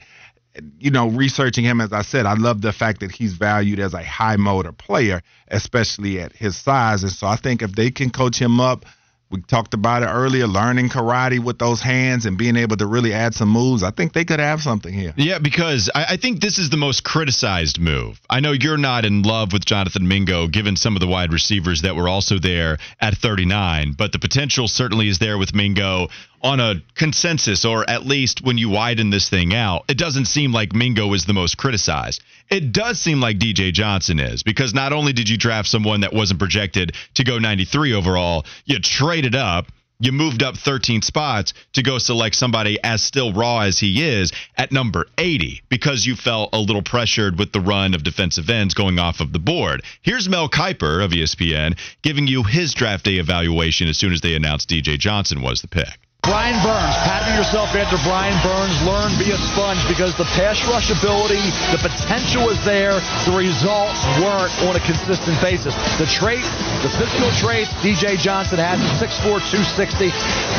You 0.78 0.90
know, 0.90 1.11
researching 1.11 1.62
him, 1.62 1.82
as 1.82 1.92
I 1.92 2.00
said, 2.00 2.24
I 2.24 2.32
love 2.32 2.62
the 2.62 2.72
fact 2.72 3.00
that 3.00 3.12
he's 3.12 3.34
valued 3.34 3.80
as 3.80 3.92
a 3.92 4.02
high 4.02 4.37
motor 4.37 4.72
player, 4.72 5.20
especially 5.48 6.20
at 6.20 6.32
his 6.32 6.56
size. 6.56 7.02
And 7.02 7.12
so 7.12 7.26
I 7.26 7.37
think 7.37 7.61
if 7.61 7.72
they 7.72 7.90
can 7.90 8.08
coach 8.08 8.40
him 8.40 8.61
up 8.61 8.87
we 9.30 9.42
talked 9.42 9.74
about 9.74 10.02
it 10.02 10.06
earlier, 10.06 10.46
learning 10.46 10.88
karate 10.88 11.38
with 11.38 11.58
those 11.58 11.82
hands 11.82 12.24
and 12.24 12.38
being 12.38 12.56
able 12.56 12.76
to 12.78 12.86
really 12.86 13.12
add 13.12 13.34
some 13.34 13.50
moves. 13.50 13.82
I 13.82 13.90
think 13.90 14.14
they 14.14 14.24
could 14.24 14.40
have 14.40 14.60
something 14.60 14.92
here. 14.92 15.12
Yeah, 15.16 15.38
because 15.38 15.90
I, 15.94 16.04
I, 16.10 16.16
think 16.16 16.40
this 16.40 16.58
is 16.58 16.70
the 16.70 16.78
most 16.78 17.04
criticized 17.04 17.78
move. 17.78 18.18
I 18.30 18.40
know 18.40 18.52
you're 18.52 18.78
not 18.78 19.04
in 19.04 19.22
love 19.22 19.52
with 19.52 19.66
Jonathan 19.66 20.08
Mingo, 20.08 20.48
given 20.48 20.76
some 20.76 20.96
of 20.96 21.00
the 21.00 21.06
wide 21.06 21.32
receivers 21.32 21.82
that 21.82 21.94
were 21.94 22.08
also 22.08 22.38
there 22.38 22.78
at 23.00 23.16
39, 23.16 23.92
but 23.92 24.12
the 24.12 24.18
potential 24.18 24.66
certainly 24.66 25.08
is 25.08 25.18
there 25.18 25.36
with 25.36 25.54
Mingo 25.54 26.08
on 26.42 26.61
a 26.61 26.77
consensus, 26.94 27.64
or 27.64 27.88
at 27.88 28.07
least 28.07 28.42
when 28.42 28.59
you 28.59 28.68
widen 28.68 29.11
this 29.11 29.29
thing 29.29 29.55
out, 29.55 29.85
it 29.88 29.98
doesn't 29.98 30.27
seem 30.27 30.53
like 30.53 30.72
Mingo 30.72 31.12
is 31.14 31.24
the 31.24 31.33
most 31.33 31.57
criticized. 31.57 32.22
It 32.48 32.72
does 32.72 33.01
seem 33.01 33.20
like 33.20 33.38
DJ 33.38 33.72
Johnson 33.72 34.18
is, 34.18 34.42
because 34.42 34.72
not 34.72 34.92
only 34.92 35.12
did 35.12 35.29
you 35.29 35.37
draft 35.37 35.68
someone 35.68 36.01
that 36.01 36.12
wasn't 36.12 36.40
projected 36.40 36.94
to 37.14 37.24
go 37.24 37.38
93 37.38 37.92
overall, 37.92 38.46
you 38.64 38.79
traded 38.79 39.35
up. 39.35 39.70
You 40.01 40.12
moved 40.12 40.44
up 40.44 40.57
13 40.57 41.03
spots 41.03 41.55
to 41.72 41.83
go 41.83 41.98
select 41.98 42.37
somebody 42.37 42.79
as 42.85 43.03
still 43.03 43.33
raw 43.33 43.62
as 43.62 43.81
he 43.81 44.05
is 44.05 44.31
at 44.57 44.70
number 44.70 45.07
80 45.18 45.62
because 45.68 46.07
you 46.07 46.14
felt 46.14 46.51
a 46.53 46.61
little 46.61 46.83
pressured 46.83 47.37
with 47.37 47.53
the 47.53 47.61
run 47.61 47.94
of 47.94 48.05
defensive 48.05 48.48
ends 48.48 48.74
going 48.74 49.01
off 49.01 49.18
of 49.18 49.33
the 49.33 49.40
board. 49.40 49.83
Here's 50.01 50.29
Mel 50.29 50.48
Kiper 50.48 51.05
of 51.05 51.11
ESPN 51.11 51.77
giving 52.03 52.29
you 52.29 52.44
his 52.44 52.74
draft 52.74 53.07
day 53.07 53.16
evaluation 53.16 53.88
as 53.88 53.98
soon 53.98 54.12
as 54.12 54.20
they 54.20 54.37
announced 54.37 54.70
DJ 54.70 55.01
Johnson 55.01 55.42
was 55.42 55.62
the 55.62 55.68
pick. 55.68 55.98
Brian 56.28 56.61
Burns, 56.61 56.96
patting 57.09 57.37
yourself 57.40 57.72
after 57.72 57.96
Brian 58.04 58.37
Burns. 58.44 58.76
Learn, 58.85 59.09
be 59.16 59.33
a 59.33 59.40
sponge 59.52 59.81
because 59.88 60.12
the 60.20 60.28
pass 60.37 60.61
rush 60.68 60.92
ability, 60.92 61.40
the 61.72 61.81
potential 61.81 62.52
is 62.52 62.61
there. 62.68 63.00
The 63.24 63.33
results 63.37 64.00
weren't 64.20 64.52
on 64.68 64.76
a 64.76 64.83
consistent 64.85 65.40
basis. 65.44 65.72
The 65.96 66.04
trait, 66.04 66.44
the 66.85 66.92
physical 67.00 67.33
traits 67.40 67.72
DJ 67.85 68.20
Johnson 68.20 68.61
has 68.61 68.76
at 68.76 68.96
6'4", 69.00 69.40
260, 69.40 70.09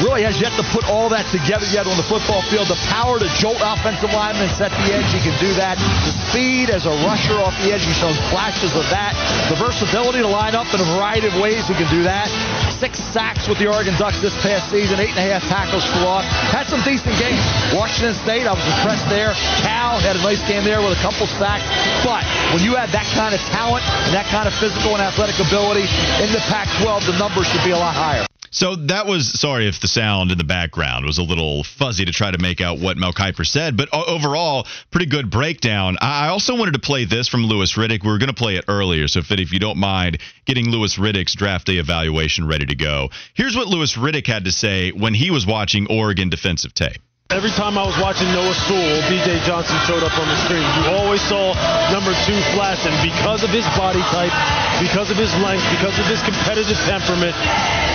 really 0.06 0.26
has 0.26 0.42
yet 0.42 0.54
to 0.58 0.66
put 0.74 0.90
all 0.90 1.10
that 1.10 1.26
together 1.34 1.66
yet 1.74 1.86
on 1.86 1.98
the 1.98 2.06
football 2.06 2.46
field. 2.50 2.70
The 2.70 2.80
power 2.90 3.18
to 3.18 3.30
jolt 3.42 3.62
offensive 3.62 4.14
linemen 4.14 4.50
set 4.58 4.74
the 4.74 4.94
edge, 4.94 5.10
he 5.10 5.22
can 5.22 5.38
do 5.42 5.54
that. 5.58 5.78
The 5.78 6.14
speed 6.30 6.70
as 6.70 6.86
a 6.86 6.94
rusher 7.06 7.38
off 7.42 7.58
the 7.66 7.74
edge, 7.74 7.86
he 7.86 7.94
shows 7.98 8.18
flashes 8.30 8.78
of 8.78 8.86
that. 8.94 9.18
The 9.50 9.58
versatility 9.58 10.22
to 10.22 10.30
line 10.30 10.54
up 10.54 10.70
in 10.70 10.82
a 10.82 10.90
variety 10.98 11.26
of 11.26 11.38
ways, 11.42 11.66
he 11.66 11.74
can 11.74 11.90
do 11.90 12.06
that. 12.06 12.30
Six 12.78 13.02
sacks 13.10 13.50
with 13.50 13.58
the 13.58 13.66
Oregon 13.66 13.98
Ducks 13.98 14.22
this 14.22 14.38
past 14.46 14.70
season, 14.70 15.02
eight 15.02 15.10
and 15.18 15.26
a 15.26 15.28
half 15.34 15.49
tackles 15.50 15.84
for 15.90 16.06
loss. 16.06 16.24
Had 16.54 16.70
some 16.70 16.80
decent 16.86 17.18
games. 17.18 17.42
Washington 17.74 18.14
State, 18.22 18.46
I 18.46 18.54
was 18.54 18.64
impressed 18.64 19.10
there. 19.10 19.34
Cal 19.66 19.98
had 19.98 20.16
a 20.16 20.22
nice 20.22 20.40
game 20.46 20.64
there 20.64 20.80
with 20.80 20.94
a 20.94 21.02
couple 21.02 21.26
sacks. 21.26 21.66
But 22.06 22.22
when 22.54 22.62
you 22.62 22.78
have 22.78 22.94
that 22.94 23.10
kind 23.18 23.34
of 23.34 23.42
talent 23.50 23.84
and 24.06 24.14
that 24.14 24.30
kind 24.30 24.46
of 24.46 24.54
physical 24.62 24.94
and 24.94 25.02
athletic 25.02 25.42
ability 25.42 25.90
in 26.22 26.30
the 26.30 26.42
Pac-12, 26.48 27.10
the 27.10 27.18
numbers 27.18 27.50
should 27.50 27.66
be 27.66 27.74
a 27.74 27.82
lot 27.82 27.98
higher. 27.98 28.29
So 28.52 28.76
that 28.76 29.06
was 29.06 29.40
sorry 29.40 29.68
if 29.68 29.80
the 29.80 29.88
sound 29.88 30.32
in 30.32 30.38
the 30.38 30.44
background 30.44 31.06
was 31.06 31.18
a 31.18 31.24
little 31.24 31.64
fuzzy 31.64 32.06
to 32.06 32.12
try 32.12 32.32
to 32.32 32.38
make 32.38 32.62
out 32.62 32.80
what 32.80 32.98
Mel 32.98 33.14
Kiper 33.14 33.46
said, 33.46 33.78
but 33.78 33.90
overall, 33.94 34.68
pretty 34.92 35.06
good 35.06 35.30
breakdown. 35.30 35.98
I 36.02 36.30
also 36.30 36.56
wanted 36.56 36.74
to 36.74 36.80
play 36.80 37.06
this 37.06 37.28
from 37.28 37.46
Louis 37.46 37.72
Riddick. 37.74 38.04
We 38.04 38.10
were 38.10 38.18
going 38.18 38.28
to 38.28 38.34
play 38.34 38.56
it 38.56 38.66
earlier, 38.68 39.08
so 39.08 39.20
if, 39.20 39.32
if 39.32 39.54
you 39.54 39.60
don't 39.60 39.78
mind 39.78 40.20
getting 40.46 40.70
Louis 40.70 40.98
Riddick's 40.98 41.36
draft 41.36 41.68
day 41.68 41.78
evaluation 41.78 42.48
ready 42.48 42.66
to 42.66 42.76
go. 42.76 43.10
Here's 43.34 43.56
what 43.56 43.68
Louis 43.68 43.96
Riddick 43.96 44.28
had 44.28 44.46
to 44.46 44.52
say 44.52 44.92
when 44.92 45.14
he 45.14 45.32
was 45.32 45.46
watching 45.46 45.88
Oregon 45.90 46.30
defensive 46.30 46.74
tape. 46.74 47.02
Every 47.30 47.54
time 47.54 47.78
I 47.78 47.86
was 47.86 47.94
watching 48.02 48.26
Noah 48.34 48.58
Sewell, 48.66 49.06
DJ 49.06 49.38
Johnson 49.46 49.78
showed 49.86 50.02
up 50.02 50.18
on 50.18 50.26
the 50.26 50.34
screen. 50.50 50.66
You 50.82 50.98
always 50.98 51.22
saw 51.22 51.54
number 51.94 52.10
two 52.26 52.34
flashing 52.58 52.98
because 53.06 53.46
of 53.46 53.54
his 53.54 53.70
body 53.78 54.02
type, 54.10 54.34
because 54.82 55.14
of 55.14 55.18
his 55.18 55.30
length, 55.38 55.62
because 55.70 55.94
of 56.02 56.10
his 56.10 56.18
competitive 56.26 56.78
temperament. 56.90 57.38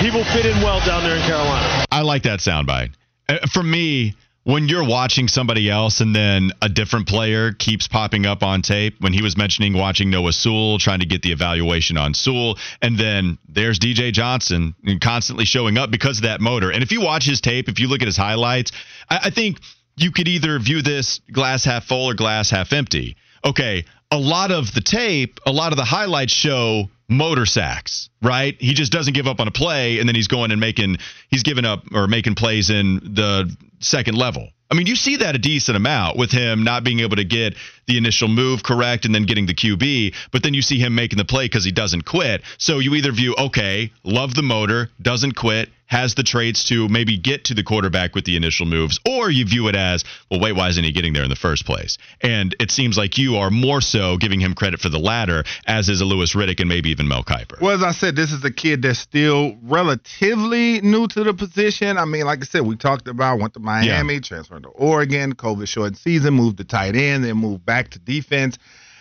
He 0.00 0.10
will 0.10 0.24
fit 0.24 0.46
in 0.46 0.56
well 0.62 0.80
down 0.84 1.02
there 1.02 1.16
in 1.16 1.22
Carolina. 1.22 1.84
I 1.90 2.02
like 2.02 2.24
that 2.24 2.40
soundbite. 2.40 2.92
Uh, 3.28 3.46
for 3.52 3.62
me, 3.62 4.14
when 4.44 4.68
you're 4.68 4.86
watching 4.86 5.26
somebody 5.28 5.70
else 5.70 6.00
and 6.00 6.14
then 6.14 6.52
a 6.60 6.68
different 6.68 7.08
player 7.08 7.52
keeps 7.52 7.88
popping 7.88 8.26
up 8.26 8.42
on 8.42 8.60
tape, 8.60 8.96
when 9.00 9.12
he 9.12 9.22
was 9.22 9.36
mentioning 9.36 9.72
watching 9.72 10.10
Noah 10.10 10.32
Sewell, 10.32 10.78
trying 10.78 11.00
to 11.00 11.06
get 11.06 11.22
the 11.22 11.32
evaluation 11.32 11.96
on 11.96 12.12
Sewell, 12.12 12.58
and 12.82 12.98
then 12.98 13.38
there's 13.48 13.78
DJ 13.78 14.12
Johnson 14.12 14.74
constantly 15.00 15.46
showing 15.46 15.78
up 15.78 15.90
because 15.90 16.18
of 16.18 16.24
that 16.24 16.40
motor. 16.40 16.70
And 16.70 16.82
if 16.82 16.92
you 16.92 17.00
watch 17.00 17.24
his 17.24 17.40
tape, 17.40 17.68
if 17.68 17.80
you 17.80 17.88
look 17.88 18.02
at 18.02 18.08
his 18.08 18.18
highlights, 18.18 18.72
I, 19.08 19.20
I 19.24 19.30
think 19.30 19.58
you 19.96 20.12
could 20.12 20.28
either 20.28 20.58
view 20.58 20.82
this 20.82 21.20
glass 21.32 21.64
half 21.64 21.84
full 21.84 22.10
or 22.10 22.14
glass 22.14 22.50
half 22.50 22.72
empty. 22.72 23.16
Okay, 23.44 23.84
a 24.10 24.18
lot 24.18 24.50
of 24.50 24.72
the 24.74 24.80
tape, 24.80 25.40
a 25.46 25.52
lot 25.52 25.72
of 25.72 25.76
the 25.76 25.84
highlights 25.84 26.32
show 26.32 26.88
motor 27.08 27.46
sacks, 27.46 28.08
right? 28.22 28.56
He 28.58 28.74
just 28.74 28.92
doesn't 28.92 29.14
give 29.14 29.26
up 29.26 29.40
on 29.40 29.48
a 29.48 29.50
play 29.50 29.98
and 29.98 30.08
then 30.08 30.14
he's 30.14 30.28
going 30.28 30.50
and 30.50 30.60
making 30.60 30.96
he's 31.28 31.42
giving 31.42 31.64
up 31.64 31.84
or 31.92 32.06
making 32.06 32.34
plays 32.34 32.70
in 32.70 33.00
the 33.14 33.54
second 33.80 34.16
level. 34.16 34.48
I 34.70 34.74
mean, 34.74 34.86
you 34.86 34.96
see 34.96 35.16
that 35.16 35.34
a 35.34 35.38
decent 35.38 35.76
amount 35.76 36.16
with 36.16 36.30
him 36.30 36.64
not 36.64 36.84
being 36.84 37.00
able 37.00 37.16
to 37.16 37.24
get 37.24 37.54
the 37.86 37.98
initial 37.98 38.28
move 38.28 38.62
correct 38.62 39.04
and 39.04 39.14
then 39.14 39.24
getting 39.24 39.46
the 39.46 39.54
QB, 39.54 40.14
but 40.32 40.42
then 40.42 40.54
you 40.54 40.62
see 40.62 40.78
him 40.78 40.94
making 40.94 41.18
the 41.18 41.24
play 41.24 41.46
because 41.46 41.64
he 41.64 41.72
doesn't 41.72 42.04
quit. 42.04 42.42
So 42.58 42.78
you 42.78 42.94
either 42.94 43.12
view, 43.12 43.34
okay, 43.38 43.92
love 44.02 44.34
the 44.34 44.42
motor, 44.42 44.90
doesn't 45.00 45.32
quit, 45.32 45.68
has 45.86 46.14
the 46.14 46.22
traits 46.22 46.64
to 46.64 46.88
maybe 46.88 47.18
get 47.18 47.44
to 47.44 47.54
the 47.54 47.62
quarterback 47.62 48.14
with 48.14 48.24
the 48.24 48.36
initial 48.36 48.66
moves, 48.66 48.98
or 49.08 49.30
you 49.30 49.44
view 49.44 49.68
it 49.68 49.76
as, 49.76 50.04
well, 50.30 50.40
wait, 50.40 50.52
why 50.52 50.68
isn't 50.68 50.82
he 50.82 50.92
getting 50.92 51.12
there 51.12 51.22
in 51.22 51.30
the 51.30 51.36
first 51.36 51.66
place? 51.66 51.98
And 52.20 52.54
it 52.58 52.70
seems 52.70 52.96
like 52.96 53.18
you 53.18 53.36
are 53.36 53.50
more 53.50 53.80
so 53.80 54.16
giving 54.16 54.40
him 54.40 54.54
credit 54.54 54.80
for 54.80 54.88
the 54.88 54.98
latter, 54.98 55.44
as 55.66 55.88
is 55.88 56.00
a 56.00 56.04
Louis 56.04 56.34
Riddick 56.34 56.60
and 56.60 56.68
maybe 56.68 56.90
even 56.90 57.06
Mel 57.06 57.22
Kiper. 57.22 57.60
Well, 57.60 57.74
as 57.74 57.82
I 57.82 57.92
said, 57.92 58.16
this 58.16 58.32
is 58.32 58.44
a 58.44 58.50
kid 58.50 58.82
that's 58.82 58.98
still 58.98 59.56
relatively 59.62 60.80
new 60.80 61.06
to 61.08 61.24
the 61.24 61.34
position. 61.34 61.98
I 61.98 62.06
mean, 62.06 62.24
like 62.24 62.40
I 62.40 62.44
said, 62.44 62.62
we 62.62 62.76
talked 62.76 63.06
about 63.06 63.38
went 63.38 63.54
to 63.54 63.60
Miami, 63.60 64.14
yeah. 64.14 64.20
transferred 64.20 64.62
to 64.62 64.70
Oregon, 64.70 65.34
COVID 65.34 65.68
short 65.68 65.96
season, 65.96 66.34
moved 66.34 66.58
to 66.58 66.64
tight 66.64 66.96
end, 66.96 67.24
then 67.24 67.36
moved 67.36 67.64
back 67.64 67.73
to 67.82 67.98
defense. 67.98 68.58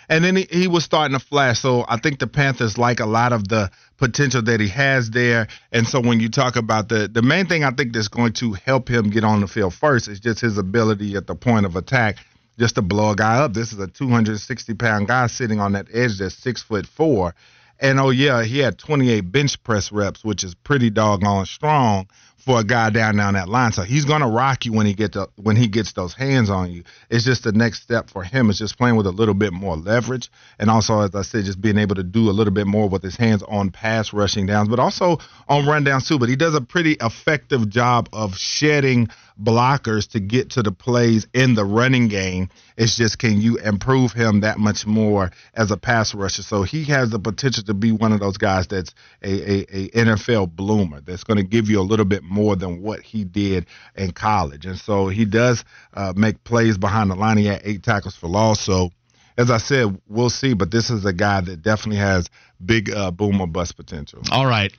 And 0.09 0.23
then 0.23 0.35
he, 0.35 0.47
he 0.51 0.67
was 0.67 0.83
starting 0.83 1.17
to 1.17 1.25
flash. 1.25 1.59
So 1.59 1.85
I 1.87 1.97
think 1.97 2.19
the 2.19 2.27
Panthers 2.27 2.77
like 2.77 2.99
a 2.99 3.05
lot 3.05 3.33
of 3.33 3.47
the 3.47 3.71
potential 3.97 4.41
that 4.43 4.59
he 4.59 4.67
has 4.67 5.09
there. 5.11 5.47
And 5.71 5.87
so 5.87 6.01
when 6.01 6.19
you 6.19 6.29
talk 6.29 6.55
about 6.55 6.89
the 6.89 7.07
the 7.07 7.21
main 7.21 7.45
thing 7.45 7.63
I 7.63 7.71
think 7.71 7.93
that's 7.93 8.09
going 8.09 8.33
to 8.33 8.53
help 8.53 8.89
him 8.89 9.09
get 9.09 9.23
on 9.23 9.41
the 9.41 9.47
field 9.47 9.73
first 9.73 10.07
is 10.07 10.19
just 10.19 10.41
his 10.41 10.57
ability 10.57 11.15
at 11.15 11.27
the 11.27 11.35
point 11.35 11.65
of 11.65 11.75
attack 11.75 12.17
just 12.59 12.75
to 12.75 12.81
blow 12.81 13.11
a 13.11 13.15
guy 13.15 13.37
up. 13.37 13.53
This 13.53 13.73
is 13.73 13.79
a 13.79 13.87
260 13.87 14.73
pound 14.75 15.07
guy 15.07 15.27
sitting 15.27 15.59
on 15.59 15.73
that 15.73 15.87
edge 15.93 16.19
that's 16.19 16.35
six 16.35 16.61
foot 16.61 16.85
four. 16.85 17.33
And 17.79 17.99
oh 17.99 18.09
yeah, 18.09 18.43
he 18.43 18.59
had 18.59 18.77
28 18.77 19.21
bench 19.31 19.61
press 19.63 19.91
reps, 19.91 20.23
which 20.23 20.43
is 20.43 20.53
pretty 20.53 20.89
doggone 20.89 21.45
strong 21.45 22.07
for 22.43 22.59
a 22.59 22.63
guy 22.63 22.89
down 22.89 23.15
down 23.15 23.35
that 23.35 23.47
line. 23.47 23.71
So 23.71 23.83
he's 23.83 24.05
gonna 24.05 24.29
rock 24.29 24.65
you 24.65 24.73
when 24.73 24.85
he 24.85 24.93
get 24.93 25.13
to, 25.13 25.29
when 25.35 25.55
he 25.55 25.67
gets 25.67 25.93
those 25.93 26.13
hands 26.13 26.49
on 26.49 26.71
you. 26.71 26.83
It's 27.09 27.23
just 27.23 27.43
the 27.43 27.53
next 27.53 27.83
step 27.83 28.09
for 28.09 28.23
him 28.23 28.49
is 28.49 28.59
just 28.59 28.77
playing 28.77 28.97
with 28.97 29.07
a 29.07 29.11
little 29.11 29.33
bit 29.33 29.53
more 29.53 29.77
leverage, 29.77 30.29
and 30.59 30.69
also 30.69 31.01
as 31.01 31.15
I 31.15 31.21
said, 31.21 31.45
just 31.45 31.61
being 31.61 31.77
able 31.77 31.95
to 31.95 32.03
do 32.03 32.29
a 32.29 32.31
little 32.31 32.53
bit 32.53 32.67
more 32.67 32.89
with 32.89 33.01
his 33.01 33.15
hands 33.15 33.43
on 33.43 33.71
pass 33.71 34.11
rushing 34.11 34.45
downs, 34.45 34.67
but 34.67 34.79
also 34.79 35.19
on 35.47 35.63
rundowns 35.63 36.07
too. 36.07 36.19
But 36.19 36.29
he 36.29 36.35
does 36.35 36.55
a 36.55 36.61
pretty 36.61 36.93
effective 36.99 37.69
job 37.69 38.09
of 38.11 38.35
shedding 38.35 39.07
blockers 39.41 40.09
to 40.09 40.19
get 40.19 40.51
to 40.51 40.63
the 40.63 40.71
plays 40.71 41.27
in 41.33 41.55
the 41.55 41.65
running 41.65 42.07
game. 42.07 42.49
It's 42.77 42.95
just 42.95 43.19
can 43.19 43.41
you 43.41 43.57
improve 43.57 44.11
him 44.13 44.41
that 44.41 44.57
much 44.59 44.85
more 44.85 45.31
as 45.53 45.71
a 45.71 45.77
pass 45.77 46.13
rusher? 46.13 46.43
So 46.43 46.63
he 46.63 46.83
has 46.85 47.09
the 47.09 47.19
potential 47.19 47.63
to 47.65 47.73
be 47.73 47.91
one 47.91 48.11
of 48.11 48.19
those 48.19 48.37
guys 48.37 48.67
that's 48.67 48.93
a, 49.23 49.51
a, 49.51 49.85
a 49.85 49.89
NFL 49.89 50.55
bloomer 50.55 51.01
that's 51.01 51.23
going 51.23 51.37
to 51.37 51.43
give 51.43 51.69
you 51.69 51.79
a 51.79 51.83
little 51.83 52.05
bit 52.05 52.23
more 52.23 52.55
than 52.55 52.81
what 52.81 53.01
he 53.01 53.23
did 53.23 53.65
in 53.95 54.11
college. 54.11 54.65
And 54.65 54.77
so 54.77 55.07
he 55.07 55.25
does 55.25 55.63
uh, 55.93 56.13
make 56.15 56.43
plays 56.43 56.77
behind 56.77 57.11
the 57.11 57.15
line. 57.15 57.37
He 57.37 57.45
had 57.45 57.61
eight 57.63 57.83
tackles 57.83 58.15
for 58.15 58.27
loss. 58.27 58.59
So 58.59 58.91
as 59.37 59.49
I 59.49 59.57
said, 59.57 59.99
we'll 60.07 60.29
see. 60.29 60.53
But 60.53 60.71
this 60.71 60.89
is 60.89 61.05
a 61.05 61.13
guy 61.13 61.41
that 61.41 61.61
definitely 61.61 61.97
has 61.97 62.29
big 62.63 62.89
uh, 62.91 63.11
bust 63.11 63.75
potential. 63.75 64.21
All 64.31 64.45
right. 64.45 64.71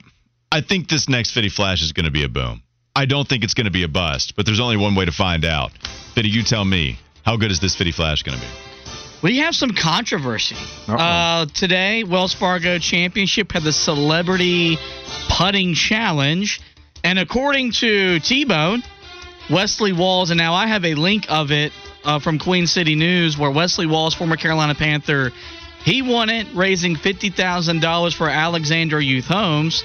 I 0.51 0.61
think 0.61 0.89
this 0.89 1.09
next 1.09 1.33
Fitty 1.33 1.49
Flash 1.49 1.83
is 1.83 1.93
going 1.93 2.05
to 2.05 2.13
be 2.13 2.25
a 2.25 2.29
boom. 2.29 2.63
I 2.97 3.07
don't 3.07 3.29
think 3.29 3.43
it's 3.43 3.55
going 3.55 3.65
to 3.65 3.73
be 3.73 3.83
a 3.83 3.89
bust, 3.89 4.35
but 4.37 4.47
there's 4.47 4.61
only 4.61 4.77
one 4.77 4.95
way 4.95 5.05
to 5.05 5.13
find 5.13 5.45
out. 5.45 5.73
Fitty, 6.15 6.29
you 6.29 6.45
tell 6.45 6.65
me, 6.65 6.99
how 7.25 7.37
good 7.37 7.51
is 7.51 7.59
this 7.59 7.75
Fitty 7.75 7.91
Flash 7.91 8.23
going 8.23 8.39
to 8.39 8.45
be? 8.45 8.51
We 9.21 9.39
have 9.39 9.57
some 9.57 9.71
controversy. 9.71 10.55
Uh, 10.87 11.47
today, 11.47 12.05
Wells 12.05 12.35
Fargo 12.35 12.79
Championship 12.79 13.51
had 13.53 13.63
the 13.63 13.73
Celebrity 13.73 14.79
Putting 15.29 15.75
Challenge. 15.75 16.61
And 17.03 17.19
according 17.19 17.73
to 17.73 18.21
T 18.21 18.45
Bone, 18.45 18.83
Wesley 19.51 19.93
Walls, 19.93 20.31
and 20.31 20.39
now 20.39 20.55
I 20.55 20.69
have 20.69 20.85
a 20.85 20.95
link 20.95 21.27
of 21.29 21.51
it 21.51 21.73
uh, 22.05 22.21
from 22.21 22.39
Queen 22.39 22.67
City 22.67 22.95
News 22.95 23.37
where 23.37 23.51
Wesley 23.51 23.87
Walls, 23.87 24.15
former 24.15 24.37
Carolina 24.37 24.75
Panther, 24.75 25.33
he 25.83 26.01
won 26.01 26.31
it, 26.31 26.47
raising 26.55 26.95
$50,000 26.95 28.15
for 28.15 28.29
Alexandra 28.29 29.03
Youth 29.03 29.27
Homes. 29.27 29.83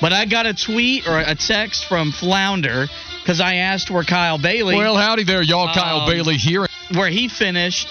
But 0.00 0.12
I 0.12 0.26
got 0.26 0.46
a 0.46 0.54
tweet 0.54 1.06
or 1.08 1.18
a 1.18 1.34
text 1.34 1.86
from 1.86 2.12
Flounder 2.12 2.86
because 3.20 3.40
I 3.40 3.56
asked 3.56 3.90
where 3.90 4.04
Kyle 4.04 4.38
Bailey. 4.38 4.76
Well, 4.76 4.96
howdy 4.96 5.24
there, 5.24 5.42
y'all. 5.42 5.72
Kyle 5.74 6.00
Um, 6.00 6.10
Bailey 6.10 6.36
here. 6.36 6.66
where 6.94 7.08
he 7.10 7.28
finished. 7.28 7.88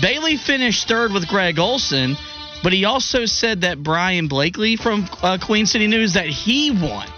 Bailey 0.00 0.36
finished 0.36 0.86
third 0.86 1.12
with 1.12 1.26
Greg 1.26 1.58
Olsen, 1.58 2.16
but 2.62 2.72
he 2.74 2.84
also 2.84 3.24
said 3.24 3.62
that 3.62 3.82
Brian 3.82 4.28
Blakely 4.28 4.76
from 4.76 5.08
uh, 5.22 5.38
Queen 5.40 5.64
City 5.66 5.86
News 5.86 6.12
that 6.12 6.26
he 6.26 6.70
won. 6.70 7.08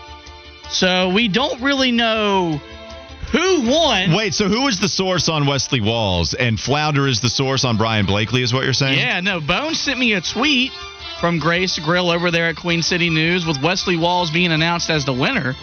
So 0.71 1.11
we 1.11 1.27
don't 1.29 1.61
really 1.61 1.91
know 1.91 2.61
who 3.33 3.69
won. 3.69 4.15
Wait, 4.15 4.33
so 4.35 4.49
who 4.49 4.69
is 4.69 4.79
the 4.81 4.89
source 4.89 5.29
on 5.29 5.47
Wesley 5.47 5.81
Walls 5.81 6.35
and 6.35 6.59
Flounder 6.59 7.09
is 7.09 7.21
the 7.21 7.29
source 7.31 7.65
on 7.65 7.77
Brian 7.77 8.07
Blakely, 8.07 8.43
is 8.43 8.55
what 8.55 8.65
you're 8.65 8.73
saying? 8.73 8.99
Yeah, 8.99 9.21
no. 9.21 9.41
Bone 9.41 9.75
sent 9.75 9.99
me 9.99 10.13
a 10.15 10.21
tweet 10.21 10.71
from 11.21 11.39
Grace 11.39 11.79
Grill 11.79 12.11
over 12.11 12.31
there 12.31 12.49
at 12.49 12.57
Queen 12.57 12.83
City 12.83 13.11
News 13.11 13.45
with 13.47 13.61
Wesley 13.63 13.97
Walls 13.97 14.31
being 14.31 14.53
announced 14.53 14.91
as 14.91 15.05
the 15.05 15.13
winner. 15.13 15.55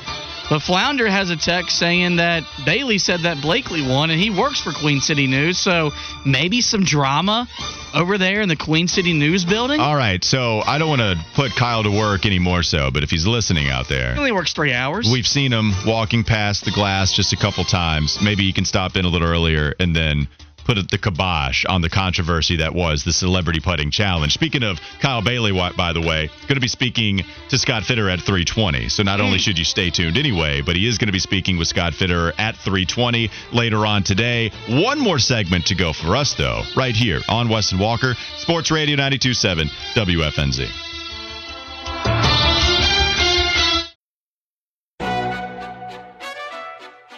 But 0.48 0.60
Flounder 0.62 1.08
has 1.10 1.32
a 1.32 1.36
text 1.36 1.80
saying 1.80 2.18
that 2.18 2.44
Bailey 2.66 3.00
said 3.00 3.22
that 3.22 3.42
Blakely 3.42 3.82
won, 3.82 4.12
and 4.12 4.22
he 4.22 4.30
works 4.30 4.62
for 4.62 4.72
Queen 4.72 5.02
City 5.02 5.26
News. 5.26 5.58
So 5.58 5.90
maybe 6.24 6.62
some 6.62 6.84
drama 6.84 7.48
over 7.96 8.20
there 8.20 8.42
in 8.42 8.50
the 8.50 8.56
Queen 8.56 8.88
City 8.88 9.14
News 9.14 9.44
building. 9.44 9.80
All 9.80 9.96
right, 9.96 10.24
so 10.24 10.62
I 10.64 10.78
don't 10.78 10.90
want 10.90 11.02
to 11.02 11.18
put 11.34 11.56
Kyle 11.56 11.82
to 11.82 11.90
work 11.90 12.28
anymore, 12.28 12.62
so, 12.62 12.92
but 12.92 13.02
if 13.02 13.10
he's 13.10 13.26
listening 13.26 13.70
out 13.70 13.88
there, 13.90 14.14
He 14.14 14.20
only 14.20 14.32
works 14.34 14.54
three 14.54 14.74
hours. 14.74 15.10
we've 15.12 15.26
seen 15.26 15.52
him 15.52 15.72
walking 15.88 16.24
past 16.24 16.66
the 16.66 16.72
glass 16.72 17.12
just 17.14 17.34
a 17.34 17.38
couple 17.38 17.64
times. 17.64 18.20
Maybe 18.22 18.44
he 18.44 18.54
can 18.54 18.66
stop 18.66 18.96
in 18.98 19.06
a 19.06 19.10
little 19.10 19.28
earlier 19.28 19.74
and 19.80 19.96
then 19.96 20.28
put 20.66 20.90
the 20.90 20.98
kibosh 20.98 21.64
on 21.66 21.82
the 21.82 21.90
controversy 21.90 22.58
that 22.58 22.74
was 22.74 23.04
the 23.04 23.14
celebrity 23.14 23.60
putting 23.60 23.92
challenge. 23.92 24.34
Speaking 24.34 24.64
of 24.64 24.80
Kyle 25.00 25.22
Bailey, 25.22 25.54
by 25.78 25.94
the 25.94 26.02
way, 26.02 26.28
going 26.48 26.56
to 26.56 26.60
be 26.60 26.68
speaking 26.68 27.24
to 27.50 27.58
Scott 27.58 27.84
Fitterer 27.84 28.12
at 28.12 28.20
320. 28.20 28.90
So 28.90 29.04
not 29.04 29.22
only 29.22 29.38
should 29.38 29.58
you 29.58 29.64
stay 29.64 29.90
tuned 29.90 30.18
anyway, 30.18 30.62
but 30.62 30.76
he 30.76 30.88
is 30.88 30.98
going 30.98 31.08
to 31.08 31.14
be 31.14 31.20
speaking 31.20 31.58
with 31.58 31.68
Scott 31.68 31.94
Fitterer 31.94 32.34
at 32.38 32.56
320 32.58 33.30
later 33.54 33.86
on 33.86 34.04
today. 34.04 34.52
One 34.68 35.00
more 35.00 35.20
segment 35.20 35.68
to 35.68 35.76
go 35.76 35.94
for 35.94 36.16
us, 36.16 36.34
though, 36.34 36.64
right 36.76 36.96
here 36.96 37.22
on 37.30 37.48
Wes 37.48 37.72
and 37.72 37.80
Walker, 37.80 38.16
Sports 38.38 38.72
Radio 38.72 38.96
927 38.96 39.68
WFNZ. 39.94 40.70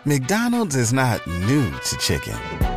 McDonald's 0.06 0.78
is 0.78 0.94
not 0.94 1.26
new 1.28 1.70
to 1.70 1.98
chicken. 1.98 2.77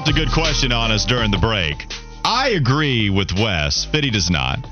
Dropped 0.00 0.16
a 0.16 0.24
good 0.24 0.32
question 0.32 0.72
on 0.72 0.90
us 0.90 1.04
during 1.04 1.30
the 1.30 1.36
break. 1.36 1.86
I 2.24 2.50
agree 2.50 3.10
with 3.10 3.38
Wes. 3.38 3.84
Fitty 3.84 4.08
does 4.08 4.30
not. 4.30 4.66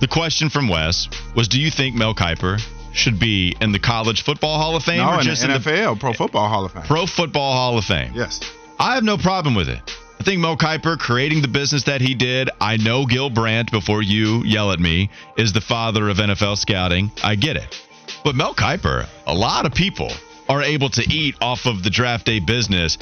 The 0.00 0.06
question 0.06 0.50
from 0.50 0.68
Wes 0.68 1.08
was 1.34 1.48
Do 1.48 1.58
you 1.58 1.70
think 1.70 1.94
Mel 1.94 2.14
Kiper 2.14 2.60
should 2.92 3.18
be 3.18 3.56
in 3.62 3.72
the 3.72 3.78
College 3.78 4.24
Football 4.24 4.58
Hall 4.58 4.76
of 4.76 4.82
Fame 4.82 4.98
No, 4.98 5.14
or 5.14 5.22
just 5.22 5.42
in 5.42 5.50
the 5.50 5.58
NFL, 5.58 5.98
Pro 6.00 6.12
Football 6.12 6.48
Hall 6.50 6.66
of 6.66 6.72
Fame. 6.72 6.82
Pro 6.82 7.06
Football 7.06 7.52
Hall 7.52 7.78
of 7.78 7.84
Fame? 7.86 8.12
yes. 8.14 8.40
I 8.78 8.96
have 8.96 9.04
no 9.04 9.16
problem 9.16 9.54
with 9.54 9.70
it. 9.70 9.80
I 10.20 10.22
think 10.22 10.42
Mel 10.42 10.58
Kiper 10.58 10.98
creating 10.98 11.40
the 11.40 11.48
business 11.48 11.84
that 11.84 12.02
he 12.02 12.14
did. 12.14 12.50
I 12.60 12.76
know 12.76 13.06
Gil 13.06 13.30
Brandt, 13.30 13.70
before 13.70 14.02
you 14.02 14.44
yell 14.44 14.70
at 14.70 14.80
me, 14.80 15.08
is 15.38 15.54
the 15.54 15.62
father 15.62 16.10
of 16.10 16.18
NFL 16.18 16.58
scouting. 16.58 17.10
I 17.22 17.36
get 17.36 17.56
it. 17.56 17.74
But 18.22 18.34
Mel 18.34 18.54
Kiper, 18.54 19.06
a 19.26 19.34
lot 19.34 19.64
of 19.64 19.72
people 19.72 20.12
are 20.46 20.62
able 20.62 20.90
to 20.90 21.02
eat 21.10 21.36
off 21.40 21.64
of 21.64 21.82
the 21.82 21.88
draft 21.88 22.26
day 22.26 22.38
business 22.38 22.98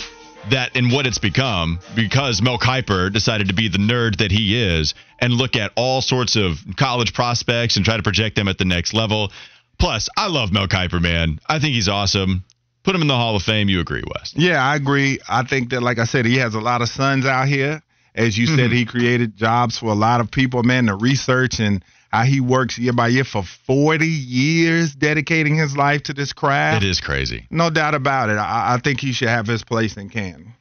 that 0.51 0.77
and 0.77 0.93
what 0.93 1.07
it's 1.07 1.19
become 1.19 1.79
because 1.95 2.43
Mel 2.43 2.59
Kiper 2.59 3.13
decided 3.13 3.49
to 3.49 3.55
be 3.55 3.69
the 3.69 3.79
nerd 3.79 4.17
that 4.19 4.31
he 4.31 4.61
is 4.61 4.95
and 5.21 5.33
look 5.33 5.57
at 5.57 5.73
all 5.77 6.01
sorts 6.01 6.37
of 6.37 6.59
college 6.77 7.15
prospects 7.15 7.77
and 7.77 7.85
try 7.85 7.97
to 7.97 8.03
project 8.03 8.37
them 8.37 8.49
at 8.49 8.59
the 8.59 8.65
next 8.65 8.93
level. 8.95 9.31
Plus, 9.79 10.09
I 10.17 10.29
love 10.29 10.53
Mel 10.53 10.69
Kiper, 10.69 11.01
man. 11.01 11.41
I 11.47 11.59
think 11.59 11.75
he's 11.75 11.89
awesome. 11.89 12.45
Put 12.83 12.95
him 12.95 13.03
in 13.03 13.09
the 13.09 13.17
Hall 13.17 13.37
of 13.37 13.43
Fame. 13.43 13.69
You 13.69 13.81
agree, 13.81 14.03
Wes? 14.15 14.35
Yeah, 14.37 14.63
I 14.63 14.75
agree. 14.75 15.21
I 15.29 15.45
think 15.45 15.71
that, 15.71 15.83
like 15.83 15.99
I 15.99 16.05
said, 16.05 16.27
he 16.27 16.37
has 16.39 16.55
a 16.55 16.61
lot 16.61 16.83
of 16.83 16.89
sons 16.89 17.27
out 17.27 17.47
here. 17.47 17.83
As 18.15 18.37
you 18.37 18.47
said, 18.47 18.59
mm-hmm. 18.59 18.75
he 18.75 18.85
created 18.85 19.37
jobs 19.37 19.79
for 19.79 19.87
a 19.87 19.95
lot 19.95 20.21
of 20.21 20.31
people, 20.31 20.63
man. 20.63 20.87
The 20.87 20.95
research 20.95 21.61
and 21.61 21.83
how 22.13 22.25
he 22.25 22.41
works 22.41 22.79
year 22.79 22.93
by 22.93 23.09
year 23.09 23.25
for 23.25 23.43
40 23.43 24.07
years, 24.07 24.95
dedicating 24.95 25.57
his 25.57 25.77
life 25.77 26.05
to 26.05 26.13
this 26.13 26.33
craft. 26.33 26.85
It 26.85 26.89
is 26.89 27.01
crazy. 27.01 27.47
No 27.51 27.71
doubt 27.71 27.95
about 27.95 28.29
it. 28.29 28.35
I, 28.37 28.75
I 28.75 28.79
think 28.79 29.01
he 29.01 29.13
should 29.13 29.29
have 29.29 29.47
his 29.47 29.65
place 29.65 29.97
in 29.97 30.11
Canton. 30.11 30.53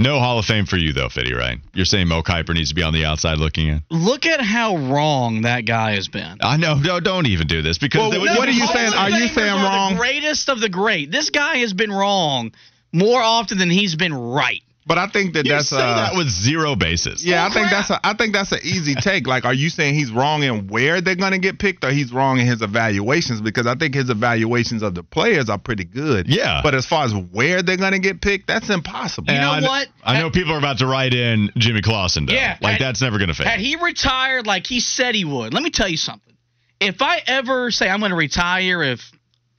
No 0.00 0.20
Hall 0.20 0.38
of 0.38 0.44
Fame 0.44 0.64
for 0.64 0.76
you 0.76 0.92
though, 0.92 1.08
Fitty. 1.08 1.34
Right? 1.34 1.58
You're 1.74 1.84
saying 1.84 2.06
Mo 2.06 2.22
Kiper 2.22 2.54
needs 2.54 2.68
to 2.68 2.74
be 2.76 2.84
on 2.84 2.92
the 2.92 3.04
outside 3.04 3.38
looking 3.38 3.66
in. 3.68 3.82
Look 3.90 4.26
at 4.26 4.40
how 4.40 4.76
wrong 4.76 5.42
that 5.42 5.62
guy 5.62 5.92
has 5.96 6.06
been. 6.06 6.38
I 6.40 6.56
know. 6.56 6.74
No, 6.74 7.00
don't 7.00 7.26
even 7.26 7.48
do 7.48 7.62
this 7.62 7.78
because 7.78 7.98
Well, 8.00 8.10
they 8.10 8.18
would- 8.18 8.30
what 8.30 8.48
are 8.48 8.52
you 8.52 8.64
Hall 8.64 8.74
saying? 8.74 8.92
Are 8.94 9.10
you 9.10 9.26
Famers 9.28 9.34
saying 9.34 9.50
are 9.58 9.64
wrong? 9.64 9.92
The 9.94 9.98
greatest 9.98 10.48
of 10.48 10.60
the 10.60 10.68
great. 10.68 11.10
This 11.10 11.30
guy 11.30 11.56
has 11.58 11.72
been 11.72 11.90
wrong 11.90 12.52
more 12.92 13.20
often 13.20 13.58
than 13.58 13.70
he's 13.70 13.96
been 13.96 14.14
right. 14.14 14.62
But 14.88 14.96
I 14.98 15.06
think 15.06 15.34
that 15.34 15.44
You 15.44 15.52
that's 15.52 15.68
say 15.68 15.76
uh, 15.76 15.96
that 15.96 16.16
with 16.16 16.28
zero 16.30 16.74
basis. 16.74 17.22
Yeah, 17.22 17.44
I 17.44 17.48
Oh, 17.48 17.52
think 17.52 17.68
crap. 17.68 17.86
that's 17.86 17.90
a 17.90 18.00
I 18.06 18.14
think 18.14 18.32
that's 18.32 18.50
an 18.52 18.60
easy 18.64 18.94
take. 18.94 19.26
Like, 19.26 19.44
are 19.44 19.52
you 19.52 19.68
saying 19.68 19.94
he's 19.94 20.10
wrong 20.10 20.42
in 20.42 20.66
where 20.68 21.02
they're 21.02 21.14
gonna 21.14 21.38
get 21.38 21.58
picked, 21.58 21.84
or 21.84 21.90
he's 21.90 22.10
wrong 22.12 22.38
in 22.40 22.46
his 22.46 22.62
evaluations? 22.62 23.42
Because 23.42 23.66
I 23.66 23.74
think 23.74 23.94
his 23.94 24.08
evaluations 24.08 24.82
of 24.82 24.94
the 24.94 25.02
players 25.02 25.50
are 25.50 25.58
pretty 25.58 25.84
good. 25.84 26.26
Yeah. 26.26 26.60
But 26.62 26.74
as 26.74 26.86
far 26.86 27.04
as 27.04 27.14
where 27.14 27.62
they're 27.62 27.76
gonna 27.76 27.98
get 27.98 28.22
picked, 28.22 28.46
that's 28.46 28.70
impossible. 28.70 29.32
You 29.32 29.38
know 29.40 29.52
And 29.52 29.66
I, 29.66 29.68
what? 29.68 29.88
I 30.02 30.18
know 30.20 30.30
people 30.30 30.54
are 30.54 30.58
about 30.58 30.78
to 30.78 30.86
write 30.86 31.12
in 31.12 31.50
Jimmy 31.58 31.82
Clausen. 31.82 32.24
Though. 32.24 32.32
Yeah, 32.32 32.56
like 32.62 32.78
had- 32.78 32.80
that's 32.80 33.02
never 33.02 33.18
going 33.18 33.28
to 33.28 33.34
fade. 33.34 33.46
Had 33.46 33.60
he 33.60 33.76
retired 33.76 34.46
like 34.46 34.66
he 34.66 34.80
said 34.80 35.14
he 35.14 35.26
would, 35.26 35.52
let 35.52 35.62
me 35.62 35.68
tell 35.70 35.88
you 35.88 35.98
something. 35.98 36.34
If 36.80 37.02
I 37.02 37.20
ever 37.26 37.70
say 37.70 37.90
I'm 37.90 37.98
going 38.00 38.10
to 38.10 38.16
retire 38.16 38.82
if 38.82 39.00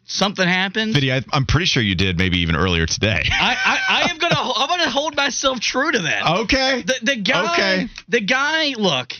something 0.05 0.47
happens, 0.47 0.95
Fitty, 0.95 1.11
I, 1.13 1.21
I'm 1.32 1.45
pretty 1.45 1.65
sure 1.67 1.84
you 1.84 1.93
did 1.93 2.17
maybe 2.17 2.39
even 2.39 2.55
earlier 2.55 2.86
today. 2.86 3.21
I, 3.32 3.55
I, 3.63 3.80
I 3.88 3.88
am 3.88 3.88
gonna 4.30 4.51
I'm 4.55 4.67
gonna 4.67 4.89
hold 4.89 5.15
myself 5.15 5.59
true 5.59 5.91
to 5.91 5.99
that. 5.99 6.39
okay. 6.41 6.82
The 6.86 6.95
the 7.01 7.15
guy 7.17 7.53
Okay. 7.53 7.88
the 8.07 8.21
guy 8.21 8.73
look, 8.77 9.13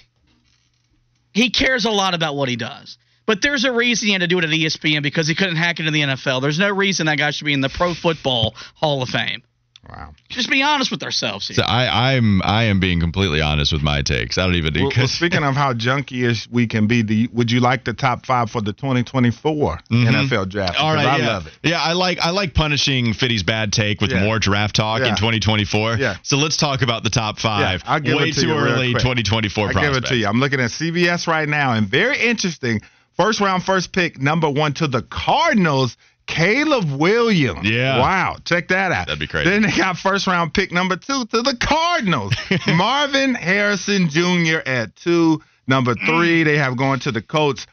he 1.34 1.50
cares 1.50 1.86
a 1.86 1.92
lot 1.92 2.14
about 2.14 2.36
what 2.36 2.50
he 2.50 2.56
does. 2.56 2.98
But 3.26 3.42
there's 3.44 3.64
a 3.64 3.72
reason 3.72 4.08
he 4.08 4.14
had 4.14 4.22
to 4.22 4.28
do 4.28 4.40
it 4.40 4.44
at 4.44 4.50
ESPN 4.50 5.04
because 5.04 5.28
he 5.28 5.36
couldn't 5.36 5.56
hack 5.58 5.80
into 5.80 5.92
the 5.92 6.02
NFL. 6.02 6.42
There's 6.42 6.58
no 6.58 6.70
reason 6.74 7.06
that 7.06 7.20
guy 7.20 7.30
should 7.30 7.46
be 7.46 7.54
in 7.54 7.62
the 7.62 7.70
Pro 7.70 7.94
Football 7.94 8.56
Hall 8.74 9.04
of 9.04 9.10
Fame. 9.10 9.44
Wow. 9.88 10.14
Just 10.28 10.50
be 10.50 10.62
honest 10.62 10.92
with 10.92 11.02
ourselves 11.04 11.48
here. 11.48 11.56
So 11.56 11.64
I, 11.64 12.14
I'm 12.14 12.42
I 12.44 12.64
am 12.66 12.80
being 12.80 13.00
completely 13.00 13.42
honest 13.42 13.72
with 13.72 13.82
my 13.82 14.02
takes. 14.02 14.38
I 14.38 14.46
don't 14.46 14.56
even 14.56 14.74
Well, 14.74 14.84
well, 14.84 14.90
because 14.90 15.12
speaking 15.12 15.44
of 15.44 15.56
how 15.56 15.74
junky-ish 15.74 16.48
we 16.52 16.68
can 16.68 16.86
be, 16.88 17.02
do 17.02 17.14
you, 17.14 17.30
would 17.32 17.50
you 17.50 17.60
like 17.60 17.86
the 17.86 17.94
top 17.94 18.26
five 18.26 18.52
for 18.52 18.62
the 18.62 18.74
2024 18.74 19.80
NFL 19.90 20.50
draft? 20.50 20.74
Mm-hmm. 20.76 20.84
All 20.84 20.94
right, 20.94 21.06
I 21.08 21.18
yeah. 21.18 21.28
love 21.28 21.48
it. 21.48 21.54
Yeah, 21.64 21.82
I 21.82 21.94
like 21.94 22.20
I 22.20 22.32
like 22.32 22.54
punishing 22.54 23.14
Fitty's 23.14 23.42
bad 23.44 23.72
take 23.72 24.02
with 24.02 24.12
Yeah. 24.12 24.24
more 24.26 24.38
draft 24.38 24.76
talk 24.76 25.02
in 25.02 25.16
2024. 25.16 25.96
Yeah. 25.98 26.18
So 26.24 26.38
let's 26.38 26.58
talk 26.58 26.82
about 26.82 27.04
the 27.04 27.10
top 27.10 27.40
five. 27.40 27.82
Yeah, 27.86 27.92
I'll 27.94 28.00
give 28.00 28.18
Way 28.18 28.30
it 28.30 28.36
to 28.36 28.42
too 28.42 28.48
you 28.48 28.54
early 28.54 28.94
2024 28.94 29.70
I 29.70 29.72
prospects. 29.72 29.96
give 29.96 30.04
it 30.04 30.08
to 30.10 30.16
you. 30.18 30.28
I'm 30.28 30.40
looking 30.40 30.60
at 30.60 30.72
CBS 30.72 31.26
right 31.26 31.48
now, 31.48 31.74
and 31.74 31.88
very 31.88 32.20
interesting. 32.20 32.82
First 33.16 33.40
round, 33.42 33.64
first 33.64 33.92
pick, 33.92 34.20
number 34.22 34.50
one 34.50 34.74
to 34.76 34.88
the 34.88 35.02
Cardinals, 35.02 35.98
Caleb 36.30 36.92
Williams. 36.92 37.68
Yeah. 37.70 38.00
Wow. 38.00 38.38
Check 38.46 38.68
that 38.70 38.92
out. 38.92 39.08
That'd 39.08 39.20
be 39.20 39.28
crazy. 39.28 39.50
Then 39.50 39.64
they 39.64 39.76
got 39.76 39.98
first 39.98 40.28
round 40.28 40.54
pick 40.54 40.72
number 40.72 40.96
two 40.96 41.26
to 41.26 41.42
the 41.42 41.58
Cardinals, 41.60 42.34
Marvin 42.68 43.34
Harrison 43.36 44.10
Jr. 44.10 44.60
at 44.66 44.96
two. 44.96 45.42
Number 45.68 45.96
three, 45.96 46.44
they 46.44 46.58
have 46.58 46.78
going 46.78 47.00
to 47.02 47.12
the 47.12 47.22
Colts, 47.22 47.68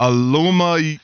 Aluma 0.00 0.98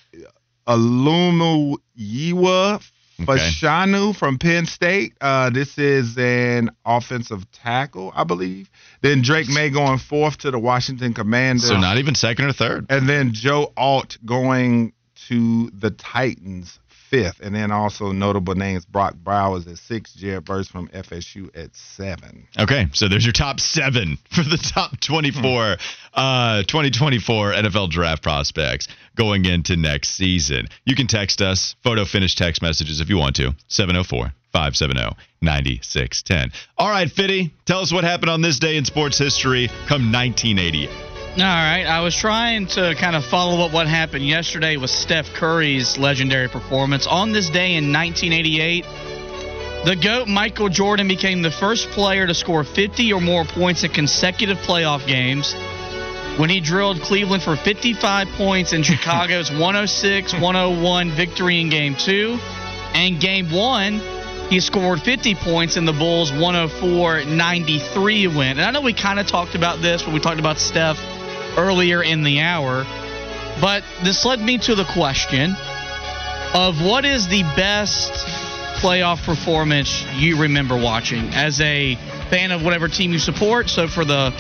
Aluma 0.67 1.77
Yiwa 1.99 2.83
Okay. 3.21 3.35
Fashanu 3.39 4.17
from 4.17 4.39
Penn 4.39 4.67
State. 4.67 5.13
Uh, 5.21 5.51
this 5.51 5.79
is 5.79 6.17
an 6.19 6.71
offensive 6.85 7.49
tackle, 7.53 8.11
I 8.17 8.25
believe. 8.25 8.69
Then 9.01 9.23
Drake 9.23 9.49
Maye 9.49 9.71
going 9.71 9.99
fourth 9.99 10.39
to 10.39 10.51
the 10.51 10.59
Washington 10.59 11.15
Commanders. 11.15 11.69
So 11.69 11.79
not 11.79 11.99
even 11.99 12.15
second 12.17 12.47
or 12.47 12.53
third. 12.53 12.87
and 12.89 13.09
then 13.09 13.33
Joe 13.33 13.73
Alt 13.77 14.19
going 14.25 14.93
to 15.29 15.71
the 15.71 15.91
Titans 15.91 16.81
fifth. 17.13 17.41
And 17.41 17.55
then 17.55 17.71
also 17.71 18.11
notable 18.11 18.55
names 18.55 18.85
Brock 18.87 19.15
Bowers 19.23 19.67
at 19.69 19.77
six, 19.77 20.15
Jared 20.15 20.47
Verse 20.47 20.67
from 20.67 20.89
FSU 20.89 21.55
at 21.55 21.77
seven. 21.77 22.49
Okay, 22.59 22.87
so 22.93 23.07
there's 23.07 23.25
your 23.25 23.35
top 23.35 23.61
seven 23.61 24.19
for 24.31 24.43
the 24.43 24.57
top 24.57 24.99
24, 24.99 25.77
uh, 26.15 26.63
2024 26.63 27.53
NFL 27.53 27.91
draft 27.91 28.23
prospects 28.23 28.89
going 29.15 29.45
into 29.45 29.77
next 29.77 30.11
season. 30.11 30.67
You 30.85 30.97
can 30.97 31.07
text 31.07 31.43
us, 31.43 31.77
photo 31.85 32.05
finish 32.05 32.35
text 32.35 32.63
messages 32.63 33.01
if 33.01 33.11
you 33.11 33.19
want 33.19 33.37
to, 33.37 33.55
704 33.69 34.33
570 34.53 35.17
9610. 35.43 36.53
All 36.79 36.89
right, 36.89 37.11
Fitty, 37.11 37.53
tell 37.67 37.81
us 37.81 37.93
what 37.93 38.05
happened 38.05 38.31
on 38.31 38.41
this 38.41 38.59
day 38.59 38.77
in 38.77 38.85
sports 38.85 39.19
history 39.19 39.69
come 39.87 40.13
1988. 40.13 41.12
All 41.35 41.39
right, 41.39 41.85
I 41.85 42.03
was 42.03 42.15
trying 42.15 42.67
to 42.67 42.95
kind 42.95 43.17
of 43.17 43.25
follow 43.25 43.65
up 43.65 43.73
what 43.73 43.87
happened 43.87 44.27
yesterday 44.27 44.77
with 44.77 44.91
Steph 44.91 45.33
Curry's 45.33 45.97
legendary 45.97 46.47
performance. 46.47 47.07
On 47.07 47.33
this 47.33 47.49
day 47.49 47.77
in 47.77 47.91
1988, 47.91 48.85
the 49.87 49.97
GOAT 49.97 50.29
Michael 50.29 50.69
Jordan 50.69 51.09
became 51.09 51.41
the 51.41 51.51
first 51.51 51.89
player 51.89 52.27
to 52.27 52.35
score 52.35 52.65
50 52.65 53.15
or 53.15 53.23
more 53.23 53.47
points 53.47 53.83
in 53.83 53.93
consecutive 53.93 54.59
playoff 54.59 55.07
games 55.07 55.55
when 56.39 56.51
he 56.51 56.61
drilled 56.61 57.01
Cleveland 57.01 57.43
for 57.43 57.57
55 57.57 58.29
points 58.37 58.75
in 58.75 58.83
Chicago's 58.83 59.51
106 59.51 60.35
101 60.35 61.11
victory 61.13 61.63
in 61.63 61.71
Game 61.71 61.95
2. 61.95 62.39
And 62.93 63.19
Game 63.19 63.51
1, 63.51 64.03
he 64.51 64.61
scored 64.61 65.01
50 65.01 65.35
points 65.37 65.79
in 65.79 65.87
the 65.87 65.95
Bulls' 65.95 66.31
104 66.31 67.25
93 67.25 68.27
win. 68.27 68.39
And 68.39 68.61
I 68.61 68.71
know 68.71 68.83
we 68.83 68.93
kind 68.93 69.19
of 69.19 69.27
talked 69.27 69.55
about 69.55 69.81
this 69.81 70.05
when 70.05 70.13
we 70.13 70.21
talked 70.21 70.39
about 70.39 70.59
Steph 70.59 70.99
earlier 71.57 72.03
in 72.03 72.23
the 72.23 72.41
hour, 72.41 72.85
but 73.61 73.85
this 74.03 74.25
led 74.25 74.41
me 74.41 74.59
to 74.59 74.75
the 74.75 74.85
question 74.85 75.55
of 76.55 76.83
what 76.83 77.05
is 77.05 77.29
the 77.29 77.43
best 77.57 78.13
playoff 78.83 79.25
performance 79.25 80.05
you 80.17 80.41
remember 80.41 80.77
watching 80.77 81.29
as 81.35 81.61
a 81.61 81.95
fan 82.31 82.51
of 82.51 82.65
whatever 82.65 82.89
team 82.89 83.13
you 83.13 83.19
support. 83.19 83.69
So 83.71 83.87
for 83.89 84.05
the 84.05 84.31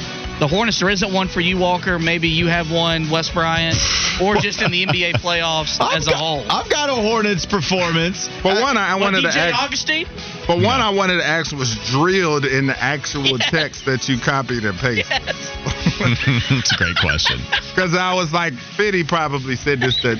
the 0.43 0.49
Hornets, 0.49 0.80
there 0.80 0.90
isn't 0.90 1.12
one 1.12 1.28
for 1.28 1.40
you, 1.40 1.57
Walker. 1.57 2.01
Maybe 2.01 2.26
you 2.26 2.49
have 2.49 2.68
one, 2.68 3.09
Wes 3.11 3.30
Bryant, 3.30 3.76
or 4.20 4.34
just 4.34 4.61
in 4.61 4.72
the 4.72 4.84
NBA 4.86 5.12
playoffs 5.14 5.78
as 5.95 6.09
a 6.09 6.16
whole. 6.16 6.45
I've 6.51 6.68
got 6.68 6.90
a 6.90 6.95
Hornets 6.95 7.47
performance. 7.47 8.28
But 8.43 8.61
one, 8.61 8.76
I, 8.76 8.88
I 8.88 8.95
What, 8.95 9.03
wanted 9.12 9.20
to 9.22 9.28
ask. 9.28 9.62
Augustine? 9.62 10.07
For 10.47 10.57
one, 10.57 10.80
I 10.80 10.90
wanted 10.90 11.18
to 11.18 11.24
ask 11.24 11.55
was 11.55 11.76
drilled 11.93 12.45
in 12.45 12.66
the 12.66 12.76
actual 12.82 13.38
text 13.38 13.84
that 13.84 14.09
you 14.09 14.18
copied 14.18 14.64
and 14.64 14.76
pasted. 14.76 15.07
it's 15.22 16.72
a 16.72 16.76
great 16.76 16.97
question. 16.97 17.38
Because 17.72 17.95
I 17.95 18.12
was 18.12 18.32
like, 18.34 18.53
Fitty 18.76 19.03
probably 19.05 19.57
said 19.57 19.80
this 19.80 19.97
to 20.03 20.16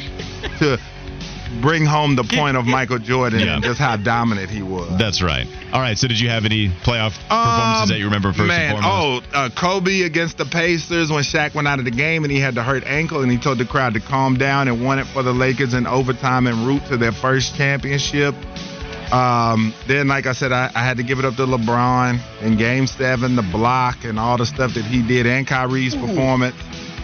to 0.59 0.79
bring 1.61 1.85
home 1.85 2.17
the 2.17 2.25
point 2.25 2.57
of 2.57 2.65
Michael 2.67 2.99
Jordan 2.99 3.41
Yeah. 3.41 3.55
and 3.57 3.65
just 3.65 3.79
how 3.79 3.97
dominant 3.97 4.51
he 4.51 4.63
was. 4.63 4.97
That's 4.99 5.21
right. 5.23 5.47
All 5.73 5.81
right, 5.81 5.97
so 5.99 6.09
did 6.09 6.19
you 6.21 6.29
have 6.29 6.45
any 6.45 6.69
playoff 6.69 7.19
performances 7.29 7.83
Um, 7.83 7.89
that 7.91 7.99
you 7.99 8.05
remember 8.07 8.33
first 8.33 8.49
man, 8.49 8.77
and 8.77 8.83
foremost? 8.85 9.27
oh, 9.35 9.39
uh, 9.39 9.49
Kobe 9.51 10.03
against 10.03 10.39
the 10.39 10.45
Pacers 10.45 11.11
when 11.11 11.23
Shaq 11.25 11.55
went 11.55 11.69
out 11.69 11.79
of 11.79 11.85
the 11.85 11.91
game 11.91 12.25
and 12.25 12.33
he 12.33 12.41
had 12.41 12.55
the 12.55 12.63
hurt 12.63 12.85
ankle 12.87 13.23
and 13.23 13.31
he 13.31 13.39
told 13.39 13.59
the 13.59 13.65
crowd 13.65 13.95
to 13.95 14.01
calm 14.01 14.37
down 14.39 14.69
and 14.69 14.85
won 14.85 14.99
it 14.99 15.07
for 15.09 15.23
the 15.23 15.33
Lakers 15.33 15.75
in 15.75 15.87
overtime 15.87 16.47
en 16.47 16.67
route 16.67 16.87
to 16.89 16.97
their 16.97 17.13
first 17.13 17.57
championship. 17.57 18.35
Um, 19.13 19.75
then, 19.89 20.09
like 20.09 20.27
I 20.27 20.33
said, 20.33 20.53
I, 20.53 20.71
I 20.75 20.83
had 20.85 20.97
to 20.97 21.03
give 21.03 21.19
it 21.19 21.27
up 21.27 21.37
to 21.37 21.45
LeBron 21.45 22.19
in 22.41 22.57
Game 22.57 22.87
Seven, 22.87 23.37
the 23.37 23.43
block 23.43 24.05
and 24.05 24.19
all 24.19 24.39
the 24.39 24.47
stuff 24.47 24.73
that 24.75 24.85
he 24.87 25.03
did, 25.07 25.27
and 25.27 25.47
Kyrie's 25.47 25.95
performance. 25.95 26.57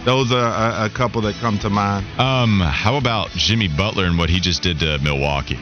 Those 0.05 0.31
are 0.31 0.83
a, 0.83 0.85
a 0.85 0.89
couple 0.89 1.21
that 1.21 1.35
come 1.35 1.59
to 1.59 1.69
mind. 1.69 2.05
Um, 2.19 2.59
how 2.59 2.95
about 2.95 3.29
Jimmy 3.31 3.67
Butler 3.67 4.05
and 4.05 4.17
what 4.17 4.29
he 4.29 4.39
just 4.39 4.61
did 4.61 4.79
to 4.79 4.97
Milwaukee? 4.99 5.59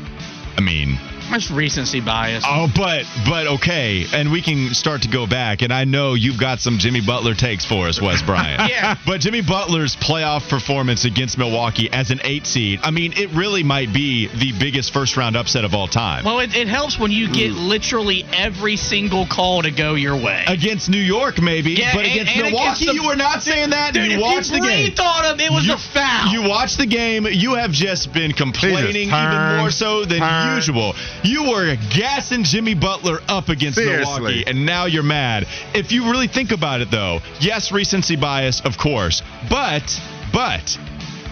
I 0.58 0.62
mean, 0.62 0.98
That's 1.30 1.52
recency 1.52 2.00
bias. 2.00 2.44
oh, 2.48 2.68
but 2.76 3.04
but 3.28 3.48
okay, 3.48 4.06
and 4.14 4.32
we 4.32 4.42
can 4.42 4.74
start 4.74 5.02
to 5.04 5.10
go 5.10 5.28
back, 5.28 5.62
and 5.62 5.74
I 5.74 5.84
know 5.84 6.14
you've 6.14 6.40
got 6.40 6.60
some 6.60 6.78
Jimmy 6.78 7.02
Butler 7.06 7.34
takes 7.34 7.66
for 7.66 7.88
us, 7.88 8.02
Wes 8.02 8.22
Bryant. 8.22 8.72
Yeah. 8.78 8.96
But 9.06 9.22
Jimmy 9.22 9.42
Butler's 9.42 9.96
playoff 9.96 10.50
performance 10.50 11.06
against 11.06 11.38
Milwaukee 11.38 11.90
as 11.92 12.12
an 12.12 12.20
eight 12.24 12.46
seed, 12.46 12.80
I 12.84 12.92
mean, 12.92 13.14
it 13.16 13.32
really 13.32 13.64
might 13.64 13.94
be 13.94 14.28
the 14.28 14.52
biggest 14.60 14.94
first 14.94 15.16
round 15.18 15.36
upset 15.38 15.64
of 15.64 15.74
all 15.74 15.88
time. 15.88 16.26
Well, 16.26 16.40
it, 16.40 16.56
it 16.56 16.68
helps 16.68 17.00
when 17.00 17.12
you 17.12 17.28
get 17.28 17.52
mm. 17.52 17.68
literally 17.68 18.26
every 18.34 18.76
single 18.76 19.26
call 19.26 19.62
to 19.64 19.72
go 19.72 19.96
your 19.96 20.16
way. 20.16 20.44
against 20.48 20.90
New 20.90 21.00
York, 21.00 21.42
maybe, 21.42 21.72
Yeah, 21.72 21.94
but 21.94 22.06
and- 22.06 22.12
against 22.14 22.34
and 22.36 22.42
Milwaukee, 22.52 22.66
against 22.68 22.86
the- 22.88 22.94
you 22.94 23.04
were 23.06 23.16
not 23.16 23.42
saying 23.42 23.70
that. 23.72 23.94
Dude, 23.94 24.12
you 24.12 24.18
if 24.18 24.22
watched 24.22 24.52
you 24.52 24.60
the 24.60 24.68
game. 24.68 24.86
breathed 24.86 25.00
on 25.00 25.26
him, 25.26 25.40
it 25.40 25.52
was 25.52 25.66
you, 25.66 25.74
a 25.74 25.78
foul. 25.78 26.32
You 26.32 26.44
watched 26.50 26.78
the 26.78 26.86
game. 26.86 27.26
You 27.30 27.56
have 27.56 27.72
just 27.72 28.14
been 28.14 28.34
complaining 28.34 29.08
even 29.10 29.58
more 29.58 29.72
so 29.72 30.04
than 30.06 30.20
turned. 30.20 30.56
usual. 30.56 30.94
You 31.24 31.50
were 31.50 31.76
gassing 31.94 32.44
Jimmy 32.44 32.74
Butler 32.76 33.20
up 33.28 33.50
against 33.50 33.78
Seriously. 33.78 34.14
Milwaukee, 34.14 34.44
and 34.48 34.66
now 34.66 34.86
you're 34.86 35.04
mad. 35.04 35.48
If 35.74 35.92
you 35.92 36.10
really 36.12 36.28
think 36.28 36.52
about 36.52 36.82
it, 36.82 36.92
though, 36.92 37.20
yes, 37.40 37.72
recency 37.72 38.16
bias, 38.16 38.62
of 38.62 38.78
course, 38.78 39.22
but 39.50 40.00
but. 40.34 40.78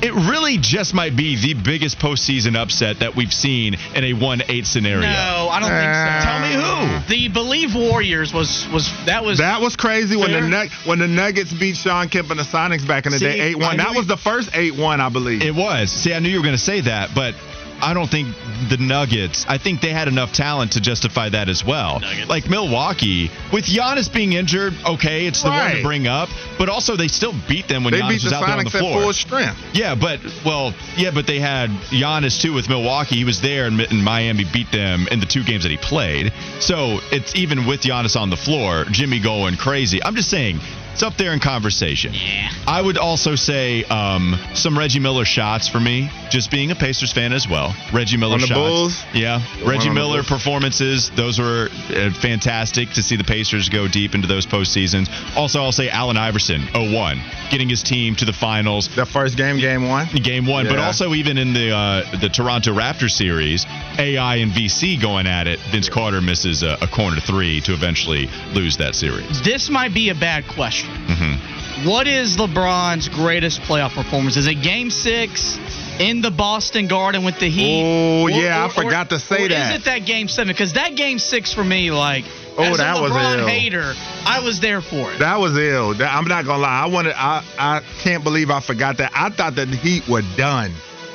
It 0.02 0.12
really 0.14 0.58
just 0.58 0.94
might 0.94 1.16
be 1.16 1.38
the 1.38 1.54
biggest 1.54 2.00
postseason 2.00 2.56
upset 2.58 3.00
that 3.00 3.16
we've 3.16 3.34
seen 3.34 3.76
in 3.96 4.04
a 4.04 4.12
1-8 4.12 4.66
scenario. 4.66 5.00
no, 5.00 5.48
I 5.50 5.60
don't 5.62 5.70
think 5.72 5.96
so. 5.96 6.20
Tell 6.22 6.40
me 6.42 7.00
who. 7.00 7.08
The 7.08 7.28
Believe 7.30 7.74
Warriors 7.74 8.34
was 8.34 8.68
was 8.74 8.92
that 9.06 9.24
was 9.24 9.38
That 9.38 9.62
was 9.62 9.78
crazy 9.78 10.18
when 10.18 10.34
the 10.34 10.40
Fair. 10.42 10.50
Nug- 10.50 10.86
when 10.86 11.00
the 11.00 11.08
Nuggets 11.08 11.54
beat 11.54 11.78
Shawn 11.78 12.10
Kemp 12.10 12.30
and 12.30 12.38
the 12.38 12.44
Sonics 12.44 12.86
back 12.86 13.06
in 13.06 13.14
the 13.14 13.20
See, 13.20 13.26
day, 13.26 13.54
8-1. 13.54 13.78
That 13.78 13.96
was 13.96 14.06
the 14.06 14.18
first 14.18 14.50
eight 14.54 14.76
one, 14.76 15.00
I 15.00 15.08
believe. 15.08 15.42
It 15.42 15.56
was. 15.56 15.92
See, 15.92 16.14
I 16.14 16.20
knew 16.20 16.28
you 16.30 16.40
were 16.40 16.44
going 16.46 16.58
to 16.58 16.62
say 16.62 16.82
that, 16.82 17.12
but 17.16 17.34
I 17.82 17.94
don't 17.94 18.10
think 18.10 18.30
the 18.70 18.78
Nuggets. 18.78 19.46
I 19.48 19.58
think 19.58 19.82
they 19.82 19.90
had 19.92 20.08
enough 20.08 20.32
talent 20.32 20.74
to 20.74 20.82
justify 20.82 21.30
that 21.30 21.50
as 21.50 21.64
well. 21.64 22.00
Nuggets. 22.00 22.30
Like 22.30 22.50
Milwaukee, 22.50 23.30
with 23.52 23.66
Giannis 23.66 24.12
being 24.12 24.34
injured, 24.34 24.74
okay, 24.86 25.26
it's 25.28 25.44
the 25.44 25.50
one 25.50 25.76
to 25.76 25.84
bring 25.84 26.08
up. 26.08 26.30
But 26.58 26.70
also, 26.70 26.96
they 26.96 27.08
still 27.08 27.34
beat 27.48 27.68
them 27.68 27.84
when 27.84 27.94
They 27.94 28.00
Giannis 28.02 28.24
was 28.24 28.32
the 28.32 28.36
out 28.36 28.46
there 28.48 28.58
on 28.58 28.64
the 28.64 28.70
floor. 28.70 29.02
full 29.02 29.14
strength. 29.14 29.58
Yeah, 29.74 29.96
but 29.96 30.20
well, 30.46 30.74
yeah, 30.98 31.12
but 31.12 31.28
they 31.28 31.40
had 31.40 31.70
Giannis 31.92 32.42
too 32.42 32.54
with 32.54 32.70
Milwaukee. 32.70 33.16
He 33.16 33.26
was 33.26 33.42
there, 33.42 33.66
and, 33.66 33.80
and 33.80 34.04
Miami 34.04 34.46
beat 34.52 34.72
them 34.72 35.08
in 35.12 35.20
the 35.20 35.26
two 35.26 35.44
games 35.44 35.64
that 35.64 35.72
he 35.72 35.78
played. 35.78 36.32
So 36.60 37.00
it's 37.12 37.36
even 37.36 37.68
with 37.68 37.82
Giannis 37.82 38.20
on 38.20 38.30
the 38.30 38.38
floor, 38.38 38.86
Jimmy 38.90 39.20
going 39.20 39.58
crazy. 39.58 40.04
I'm 40.04 40.16
just 40.16 40.30
saying. 40.30 40.60
It's 40.96 41.04
up 41.04 41.18
there 41.18 41.34
in 41.34 41.42
conversation. 41.42 42.14
Yeah. 42.14 42.48
I 42.66 42.82
would 42.82 42.98
also 42.98 43.36
say 43.36 43.84
um, 43.84 44.40
some 44.54 44.80
Reggie 44.80 45.02
Miller 45.02 45.26
shots 45.26 45.68
for 45.68 45.78
me, 45.82 46.10
just 46.30 46.50
being 46.50 46.72
a 46.72 46.76
Pacers 46.76 47.12
fan 47.12 47.34
as 47.34 47.50
well. 47.50 47.76
Reggie 47.92 48.16
Miller 48.16 48.36
On 48.36 48.40
the 48.40 48.48
shots. 48.48 48.58
Bulls? 48.58 49.04
Yeah. 49.14 49.42
The 49.60 49.66
Reggie 49.66 49.90
on 49.90 49.96
Miller 49.96 50.20
Bulls. 50.24 50.28
performances, 50.30 51.10
those 51.18 51.38
were 51.38 51.68
uh, 51.90 52.12
fantastic 52.22 52.92
to 52.92 53.04
see 53.04 53.18
the 53.18 53.26
Pacers 53.26 53.68
go 53.68 53.90
deep 53.90 54.16
into 54.16 54.26
those 54.30 54.46
postseasons. 54.46 55.10
Also, 55.36 55.62
I'll 55.62 55.74
say 55.74 55.90
Allen 55.90 56.16
Iverson, 56.16 56.62
01, 56.74 57.20
getting 57.52 57.68
his 57.68 57.84
team 57.84 58.16
to 58.16 58.24
the 58.24 58.32
finals 58.32 58.88
The 58.96 59.06
first 59.06 59.36
game, 59.36 59.58
game 59.58 59.90
one. 59.90 60.08
game 60.24 60.46
one, 60.46 60.66
but 60.66 60.80
also 60.80 61.14
even 61.14 61.38
in 61.38 61.52
the 61.52 61.72
uh, 61.76 62.20
the 62.22 62.30
Toronto 62.30 62.74
Raptors 62.74 63.12
series, 63.12 63.66
AI 64.00 64.38
and 64.38 64.50
VC 64.54 65.02
going 65.02 65.28
at 65.28 65.46
it. 65.48 65.60
Vince 65.72 65.90
Carter 65.90 66.22
misses 66.22 66.64
a, 66.64 66.78
a 66.82 66.88
corner 66.88 67.20
three 67.20 67.60
to 67.60 67.74
eventually 67.74 68.30
lose 68.54 68.78
that 68.78 68.96
series. 68.96 69.42
This 69.42 69.70
might 69.70 69.94
be 69.94 70.08
a 70.08 70.16
bad 70.16 70.48
question. 70.48 70.85
Hmm 70.86 71.88
What 71.88 72.08
is 72.08 72.38
LeBron's 72.38 73.10
greatest 73.10 73.62
playoff 73.62 73.94
performance? 73.96 74.38
Is 74.38 74.48
it 74.48 74.56
Game 74.62 74.90
Six 74.90 75.58
in 76.00 76.22
the 76.22 76.32
Boston 76.32 76.88
Garden 76.88 77.24
with 77.24 77.40
the 77.40 77.50
Heat? 77.50 77.84
Oh, 78.24 78.28
yeah, 78.28 78.66
I 78.66 78.70
forgot 78.70 79.10
to 79.10 79.20
say 79.20 79.46
or 79.46 79.50
that. 79.50 79.76
Is 79.76 79.82
it 79.82 79.86
that 79.86 80.00
Game 80.06 80.28
Seven? 80.28 80.54
Because 80.54 80.74
that 80.74 80.96
Game 80.96 81.20
Six 81.20 81.54
for 81.54 81.64
me, 81.64 81.92
like, 81.92 82.26
Oh, 82.58 82.64
as 82.64 82.78
that 82.78 82.98
a 82.98 83.02
was 83.02 83.12
LeBron 83.12 83.40
ill. 83.40 83.48
hater, 83.48 83.94
I 84.26 84.40
was 84.40 84.62
there 84.62 84.80
for 84.82 85.12
it. 85.12 85.20
That 85.20 85.42
was 85.42 85.58
ill. 85.58 85.94
I'm 86.02 86.24
not 86.26 86.46
gonna 86.46 86.62
lie. 86.64 86.84
I 86.84 86.86
wanted. 86.86 87.14
I 87.18 87.44
I 87.60 87.82
can't 88.02 88.24
believe 88.24 88.50
I 88.50 88.62
forgot 88.62 88.96
that. 88.98 89.12
I 89.14 89.30
thought 89.30 89.56
that 89.56 89.70
the 89.70 89.76
Heat 89.76 90.08
were 90.08 90.22
done, 90.38 90.72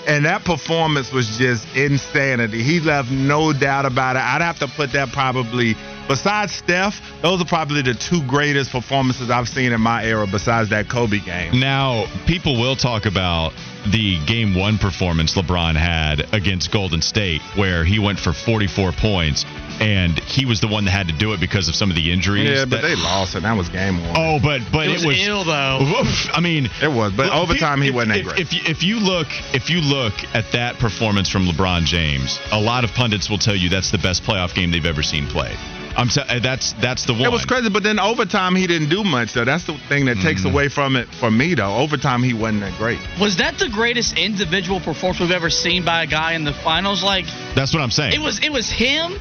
and 0.07 0.27
that 0.27 0.45
performance 0.45 1.11
was 1.11 1.39
just 1.39 1.67
insanity. 1.75 2.63
He 2.63 2.79
left 2.81 3.11
no 3.11 3.55
doubt 3.55 3.87
about 3.87 4.17
it. 4.17 4.23
I'd 4.23 4.43
have 4.43 4.59
to 4.59 4.69
put 4.69 4.93
that 4.93 5.13
probably. 5.13 5.77
Besides 6.11 6.53
Steph, 6.53 7.01
those 7.23 7.41
are 7.41 7.45
probably 7.45 7.83
the 7.83 7.95
two 7.95 8.21
greatest 8.27 8.73
performances 8.73 9.31
I've 9.31 9.49
seen 9.49 9.71
in 9.71 9.81
my 9.81 10.05
era. 10.05 10.27
Besides 10.27 10.71
that 10.71 10.89
Kobe 10.89 11.21
game. 11.21 11.61
Now, 11.61 12.07
people 12.27 12.61
will 12.61 12.75
talk 12.75 13.07
about 13.07 13.53
the 13.93 14.19
game 14.27 14.57
one 14.57 14.77
performance 14.77 15.37
LeBron 15.37 15.77
had 15.77 16.35
against 16.35 16.73
Golden 16.73 17.01
State, 17.01 17.41
where 17.55 17.85
he 17.85 18.01
went 18.01 18.19
for 18.19 18.33
44 18.33 18.91
points, 18.91 19.47
and 19.81 20.19
he 20.19 20.45
was 20.47 20.61
the 20.61 20.67
one 20.67 20.85
that 20.87 20.91
had 20.91 21.07
to 21.09 21.15
do 21.15 21.33
it 21.33 21.39
because 21.39 21.69
of 21.69 21.77
some 21.77 21.91
of 21.91 21.95
the 21.97 22.11
injuries. 22.13 22.51
Yeah, 22.51 22.65
but 22.65 22.83
that- 22.83 22.89
they 22.89 22.97
lost, 22.97 23.37
and 23.37 23.45
that 23.45 23.57
was 23.57 23.69
game 23.69 24.01
one. 24.05 24.15
Oh, 24.17 24.41
but 24.43 24.63
but 24.73 24.89
it 24.89 24.91
it 24.91 24.93
was, 24.95 25.07
was, 25.07 25.27
ill 25.29 25.45
though. 25.45 25.79
Oof, 26.01 26.29
I 26.37 26.41
mean, 26.41 26.69
It 26.83 26.89
was, 26.91 27.13
but 27.13 27.31
Well, 27.31 27.41
overtime 27.43 27.81
he 27.83 27.89
if- 27.91 27.95
wasn't 27.95 28.15
that 28.15 28.19
if, 28.21 28.27
great. 28.27 28.39
If 28.41 28.53
you, 28.53 28.61
if 28.67 28.83
you 28.83 28.99
look 28.99 29.29
if 29.55 29.71
you 29.71 29.81
look 29.81 30.15
at 30.35 30.51
that 30.53 30.81
performance 30.81 31.29
from 31.29 31.47
LeBron 31.47 31.85
James, 31.85 32.41
a 32.51 32.61
lot 32.61 32.83
of 32.83 32.93
pundits 32.95 33.31
will 33.31 33.39
tell 33.39 33.55
you 33.57 33.69
that's 33.69 33.93
the 33.93 33.99
best 33.99 34.25
playoff 34.25 34.55
game 34.55 34.73
they've 34.73 34.85
ever 34.85 35.05
seen 35.05 35.29
played. 35.29 35.57
I'm 36.01 36.09
t- 36.09 36.23
that's 36.41 36.73
that's 36.81 37.05
the 37.05 37.13
one. 37.13 37.23
It 37.23 37.31
was 37.33 37.45
crazy, 37.45 37.69
but 37.69 37.83
then 37.83 37.99
overtime 38.01 38.57
he 38.57 38.67
didn't 38.67 38.89
do 38.89 39.05
much 39.05 39.35
though. 39.35 39.45
That's 39.45 39.65
the 39.65 39.75
thing 39.89 40.07
that 40.07 40.17
takes 40.19 40.43
Mm. 40.43 40.53
away 40.53 40.69
from 40.69 40.97
it 40.97 41.07
for 41.21 41.31
me 41.31 41.55
though. 41.55 41.77
Overtime 41.77 42.23
he 42.23 42.33
wasn't 42.33 42.61
that 42.63 42.77
great. 42.79 42.99
Was 43.21 43.37
that 43.37 43.59
the 43.59 43.69
greatest 43.69 44.19
individual 44.19 44.81
performance 44.81 45.21
we've 45.21 45.31
ever 45.31 45.51
seen 45.51 45.85
by 45.85 46.03
a 46.03 46.07
guy 46.07 46.33
in 46.33 46.45
the 46.45 46.55
finals? 46.55 47.03
Like, 47.05 47.27
That's 47.55 47.75
what 47.75 47.83
I'm 47.83 47.91
saying. 47.91 48.15
it 48.15 48.21
was 48.21 48.39
it 48.43 48.51
was 48.51 48.71
him 48.71 49.13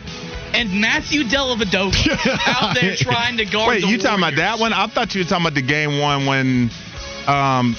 and 0.54 0.80
Matthew 0.82 1.24
Dellavedova 1.26 2.40
out 2.48 2.76
there 2.80 2.96
trying 2.96 3.38
to 3.38 3.46
guard. 3.46 3.68
Wait, 3.68 3.82
the 3.82 3.88
you 3.90 3.98
talking 3.98 4.24
about 4.24 4.36
that 4.38 4.58
one? 4.60 4.72
I 4.74 4.88
thought 4.88 5.14
you 5.14 5.22
were 5.22 5.30
talking 5.30 5.46
about 5.46 5.56
the 5.56 5.62
game 5.62 6.00
one 6.00 6.26
when, 6.26 6.72
um, 7.28 7.76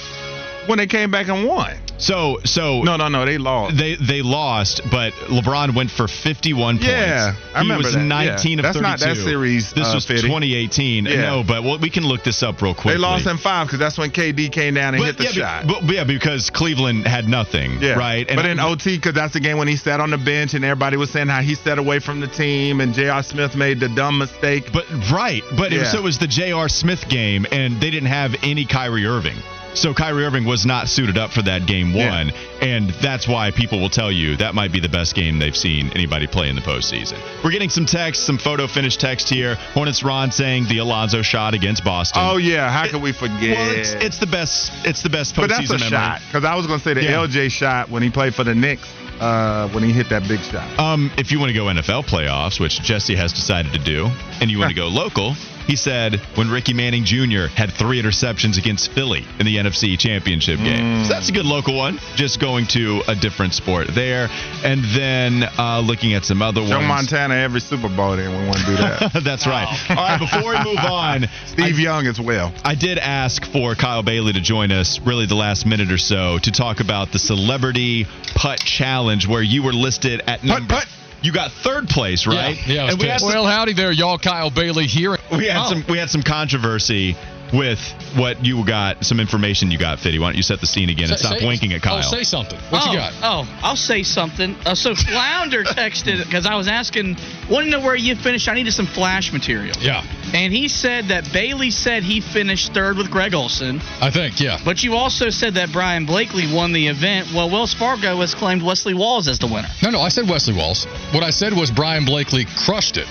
when 0.67 0.77
they 0.77 0.87
came 0.87 1.09
back 1.11 1.27
and 1.27 1.45
won. 1.47 1.73
So 2.01 2.39
so 2.43 2.81
No, 2.81 2.97
no, 2.97 3.07
no, 3.07 3.25
they 3.25 3.37
lost. 3.37 3.77
they 3.77 3.95
they 3.95 4.21
lost, 4.21 4.81
but 4.91 5.13
LeBron 5.29 5.73
went 5.75 5.91
for 5.91 6.07
51 6.07 6.77
points. 6.77 6.87
Yeah, 6.87 7.33
I 7.53 7.59
he 7.59 7.63
remember 7.63 7.83
was 7.85 7.93
that. 7.93 8.01
19 8.01 8.51
Yeah. 8.51 8.57
of 8.59 8.63
That's 8.63 8.77
32. 8.77 8.81
not 8.81 8.99
that 8.99 9.17
series, 9.17 9.71
This 9.73 9.87
uh, 9.87 9.95
was 9.95 10.05
Fitty. 10.05 10.21
2018. 10.23 11.05
Yeah. 11.05 11.21
No, 11.21 11.43
but 11.43 11.63
well, 11.63 11.77
we 11.79 11.89
can 11.89 12.03
look 12.05 12.23
this 12.23 12.43
up 12.43 12.61
real 12.61 12.73
quick. 12.73 12.95
They 12.95 12.97
lost 12.99 13.27
in 13.27 13.37
five 13.37 13.67
because 13.67 13.79
that's 13.79 13.97
when 13.97 14.11
KD 14.11 14.51
came 14.51 14.73
down 14.73 14.95
and 14.95 15.03
hit 15.03 15.17
the 15.17 15.25
yeah, 15.25 15.29
shot. 15.61 15.67
but- 15.67 15.83
yeah, 15.83 16.03
because 16.03 16.49
Cleveland 16.49 17.07
had 17.07 17.27
nothing. 17.29 17.81
yeah, 17.81 17.93
Right. 17.93 18.27
but 18.27 18.45
in 18.45 18.59
OT, 18.59 18.97
because 18.97 19.13
that's 19.13 19.33
the 19.33 19.39
game 19.39 19.57
when 19.57 19.67
he 19.67 19.75
sat 19.75 19.99
on 19.99 20.09
the 20.09 20.17
bench 20.17 20.53
and 20.53 20.65
everybody 20.65 20.97
was 20.97 21.09
saying 21.11 21.27
how 21.27 21.41
he 21.41 21.55
sat 21.55 21.77
away 21.77 21.99
from 21.99 22.19
the 22.19 22.27
team 22.27 22.81
and 22.81 22.93
J.R. 22.93 23.23
Smith 23.23 23.55
made 23.55 23.79
the 23.79 23.89
dumb 23.89 24.17
mistake. 24.17 24.71
But 24.73 24.85
right, 25.11 25.43
but 25.57 25.71
it 25.71 25.79
was, 25.79 25.91
so 25.91 25.97
it 25.99 26.03
was 26.03 26.17
the 26.17 26.27
J.R. 26.27 26.67
Smith 26.69 27.07
game, 27.09 27.45
and 27.51 27.79
they 27.79 27.89
didn't 27.91 28.09
have 28.09 28.35
any 28.43 28.65
Kyrie 28.65 29.05
Irving. 29.05 29.37
So 29.73 29.93
Kyrie 29.93 30.25
Irving 30.25 30.43
was 30.45 30.65
not 30.65 30.89
suited 30.89 31.17
up 31.17 31.31
for 31.31 31.41
that 31.43 31.65
game 31.65 31.91
Yeah. 31.91 32.09
one, 32.09 32.31
and 32.61 32.89
that's 33.01 33.27
why 33.27 33.51
people 33.51 33.79
will 33.79 33.89
tell 33.89 34.11
you 34.11 34.35
that 34.37 34.53
might 34.53 34.71
be 34.71 34.79
the 34.79 34.89
best 34.89 35.15
game 35.15 35.39
they've 35.39 35.55
seen 35.55 35.91
anybody 35.95 36.27
play 36.27 36.49
in 36.49 36.55
the 36.55 36.61
postseason. 36.61 37.17
We're 37.43 37.51
getting 37.51 37.69
some 37.69 37.85
text, 37.85 38.23
some 38.25 38.37
photo 38.37 38.67
finish 38.67 38.97
text 38.97 39.29
here. 39.29 39.55
Hornets 39.73 40.03
Ron 40.03 40.31
saying 40.31 40.67
the 40.67 40.79
Alonzo 40.79 41.21
shot 41.21 41.53
against 41.53 41.83
Boston. 41.83 42.21
oh 42.25 42.37
yeah, 42.37 42.69
how 42.69 42.87
could 42.87 43.01
we 43.01 43.11
forget? 43.13 43.57
well, 43.57 43.71
it's, 43.71 43.93
it's 43.93 44.17
the 44.19 44.27
best. 44.27 44.71
It's 44.85 45.01
the 45.01 45.09
best 45.09 45.35
postseason 45.35 45.39
but 45.41 45.49
that's 45.49 45.69
a 45.69 45.73
memory. 45.75 45.89
shot 45.89 46.21
because 46.27 46.43
I 46.43 46.55
was 46.55 46.67
gonna 46.67 46.79
say 46.79 46.93
the 46.93 47.03
Yeah. 47.03 47.25
LJ 47.25 47.49
shot 47.51 47.89
when 47.89 48.03
he 48.03 48.09
played 48.09 48.35
for 48.35 48.43
the 48.43 48.53
Knicks 48.53 48.87
uh, 49.21 49.69
when 49.69 49.83
he 49.83 49.91
hit 49.93 50.09
that 50.09 50.27
big 50.27 50.39
shot. 50.41 50.67
Um, 50.79 51.11
if 51.17 51.31
you 51.31 51.39
want 51.39 51.49
to 51.49 51.53
go 51.53 51.65
NFL 51.65 52.05
playoffs, 52.07 52.59
which 52.59 52.81
Jesse 52.81 53.15
has 53.15 53.31
decided 53.31 53.71
to 53.73 53.79
do, 53.79 54.09
and 54.41 54.49
you 54.51 54.59
want 54.59 54.69
to 54.69 54.75
go 54.75 54.87
local, 54.87 55.35
he 55.67 55.75
said 55.75 56.15
when 56.35 56.49
Ricky 56.49 56.73
Manning 56.73 57.03
Jr. 57.05 57.47
had 57.47 57.71
three 57.73 58.01
interceptions 58.01 58.57
against 58.57 58.91
Philly 58.91 59.25
in 59.39 59.45
the 59.45 59.57
NFC 59.57 59.97
Championship 59.97 60.59
game. 60.59 61.03
So 61.05 61.13
that's 61.13 61.29
a 61.29 61.31
good 61.31 61.45
local 61.45 61.75
one. 61.75 61.99
Just 62.15 62.39
going 62.39 62.67
to 62.67 63.01
a 63.07 63.15
different 63.15 63.53
sport 63.53 63.87
there, 63.93 64.27
and 64.63 64.83
then 64.95 65.43
uh, 65.57 65.79
looking 65.81 66.13
at 66.13 66.25
some 66.25 66.41
other 66.41 66.61
Joe 66.65 66.77
ones. 66.77 66.87
Montana 66.87 67.35
every 67.35 67.59
Super 67.61 67.89
Bowl, 67.89 68.15
then 68.15 68.29
we 68.29 68.45
want 68.47 68.57
to 68.59 68.65
do 68.65 68.75
that. 68.77 69.21
that's 69.23 69.47
right. 69.47 69.67
All 69.89 69.95
right, 69.95 70.19
before 70.19 70.51
we 70.51 70.63
move 70.63 70.79
on, 70.89 71.25
Steve 71.47 71.75
I- 71.75 71.81
Young 71.81 72.07
as 72.07 72.19
well. 72.19 72.53
I 72.63 72.75
did 72.75 72.97
ask 72.97 73.45
for 73.45 73.75
Kyle 73.75 74.03
Bailey 74.03 74.33
to 74.33 74.41
join 74.41 74.71
us 74.71 74.99
really 74.99 75.25
the 75.25 75.35
last 75.35 75.65
minute 75.65 75.91
or 75.91 75.97
so 75.97 76.37
to 76.39 76.51
talk 76.51 76.79
about 76.79 77.11
the 77.11 77.19
Celebrity 77.19 78.05
Putt 78.35 78.59
Challenge 78.59 79.27
where 79.27 79.41
you 79.41 79.63
were 79.63 79.73
listed 79.73 80.21
at 80.27 80.43
number. 80.43 80.75
putt. 80.75 80.87
You 81.21 81.31
got 81.31 81.51
third 81.51 81.87
place, 81.87 82.25
right? 82.25 82.57
Yeah, 82.67 82.73
yeah 82.85 82.89
and 82.91 82.99
we 82.99 83.07
had, 83.07 83.19
some, 83.19 83.29
well, 83.29 83.45
howdy 83.45 83.73
there, 83.73 83.91
y'all. 83.91 84.17
Kyle 84.17 84.49
Bailey 84.49 84.87
here. 84.87 85.17
we 85.31 85.45
had 85.47 85.57
Oh. 85.65 85.69
some 85.69 85.85
we 85.87 85.97
had 85.97 86.09
some 86.09 86.23
controversy 86.23 87.15
with 87.53 87.79
what 88.15 88.45
you 88.45 88.65
got, 88.65 89.03
some 89.05 89.19
information 89.19 89.71
you 89.71 89.77
got, 89.77 89.99
Fitty. 89.99 90.19
Why 90.19 90.27
don't 90.27 90.37
you 90.37 90.43
set 90.43 90.61
the 90.61 90.67
scene 90.67 90.89
again 90.89 91.09
and 91.09 91.19
Say- 91.19 91.25
stop 91.27 91.39
say- 91.39 91.45
winking 91.47 91.73
at 91.73 91.81
Kyle? 91.81 91.97
Oh, 91.97 92.01
say 92.01 92.23
something. 92.23 92.57
What 92.69 92.83
oh, 92.87 92.91
you 92.91 92.97
got? 92.97 93.13
Oh, 93.21 93.59
I'll 93.63 93.75
say 93.75 94.03
something. 94.03 94.55
Uh, 94.65 94.75
so 94.75 94.95
Flounder 94.95 95.63
texted 95.63 96.23
because 96.25 96.45
I 96.45 96.55
was 96.55 96.67
asking, 96.67 97.17
wanting 97.49 97.71
to 97.71 97.77
know 97.79 97.85
where 97.85 97.95
you 97.95 98.15
finished. 98.15 98.47
I 98.47 98.53
needed 98.53 98.73
some 98.73 98.87
flash 98.87 99.31
material. 99.33 99.75
Yeah, 99.79 100.03
And 100.33 100.53
he 100.53 100.67
said 100.67 101.09
that 101.09 101.31
Bailey 101.33 101.71
said 101.71 102.03
he 102.03 102.21
finished 102.21 102.73
third 102.73 102.97
with 102.97 103.09
Greg 103.11 103.33
Olsen, 103.33 103.81
I 104.01 104.11
think, 104.11 104.39
yeah. 104.39 104.57
but 104.63 104.83
you 104.83 104.95
also 104.95 105.29
said 105.29 105.55
that 105.55 105.71
Brian 105.71 106.05
Blakely 106.05 106.51
won 106.53 106.71
the 106.73 106.87
event. 106.87 107.27
Well, 107.33 107.49
Wells 107.49 107.73
Fargo 107.73 108.19
has 108.21 108.33
claimed 108.33 108.61
Wesley 108.63 108.93
Walls 108.93 109.27
as 109.27 109.39
the 109.39 109.47
winner. 109.47 109.67
No, 109.83 109.89
no, 109.89 109.99
I 110.01 110.09
said 110.09 110.27
Wesley 110.29 110.53
Walls. 110.55 110.85
What 111.13 111.23
I 111.23 111.29
said 111.31 111.53
was 111.53 111.69
Brian 111.71 112.05
Blakely 112.05 112.45
crushed 112.65 112.97
it. 112.97 113.07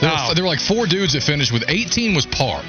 There, 0.00 0.10
Oh. 0.12 0.28
were, 0.28 0.34
there 0.34 0.44
were 0.44 0.48
like 0.50 0.60
four 0.60 0.86
dudes 0.86 1.12
that 1.14 1.22
finished 1.22 1.52
with 1.52 1.64
18 1.68 2.14
was 2.14 2.26
par, 2.26 2.62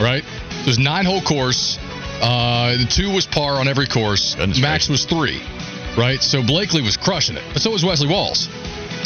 right? 0.00 0.24
Was 0.66 0.78
nine 0.78 1.04
hole 1.04 1.20
course. 1.20 1.78
Uh, 2.20 2.76
the 2.78 2.86
two 2.86 3.12
was 3.12 3.26
par 3.26 3.54
on 3.54 3.68
every 3.68 3.86
course. 3.86 4.34
Goodness 4.34 4.60
Max 4.60 4.88
was 4.88 5.04
three, 5.04 5.42
right? 5.96 6.22
So 6.22 6.42
Blakely 6.42 6.82
was 6.82 6.96
crushing 6.96 7.36
it, 7.36 7.44
but 7.52 7.62
so 7.62 7.70
was 7.70 7.84
Wesley 7.84 8.08
Walls. 8.08 8.48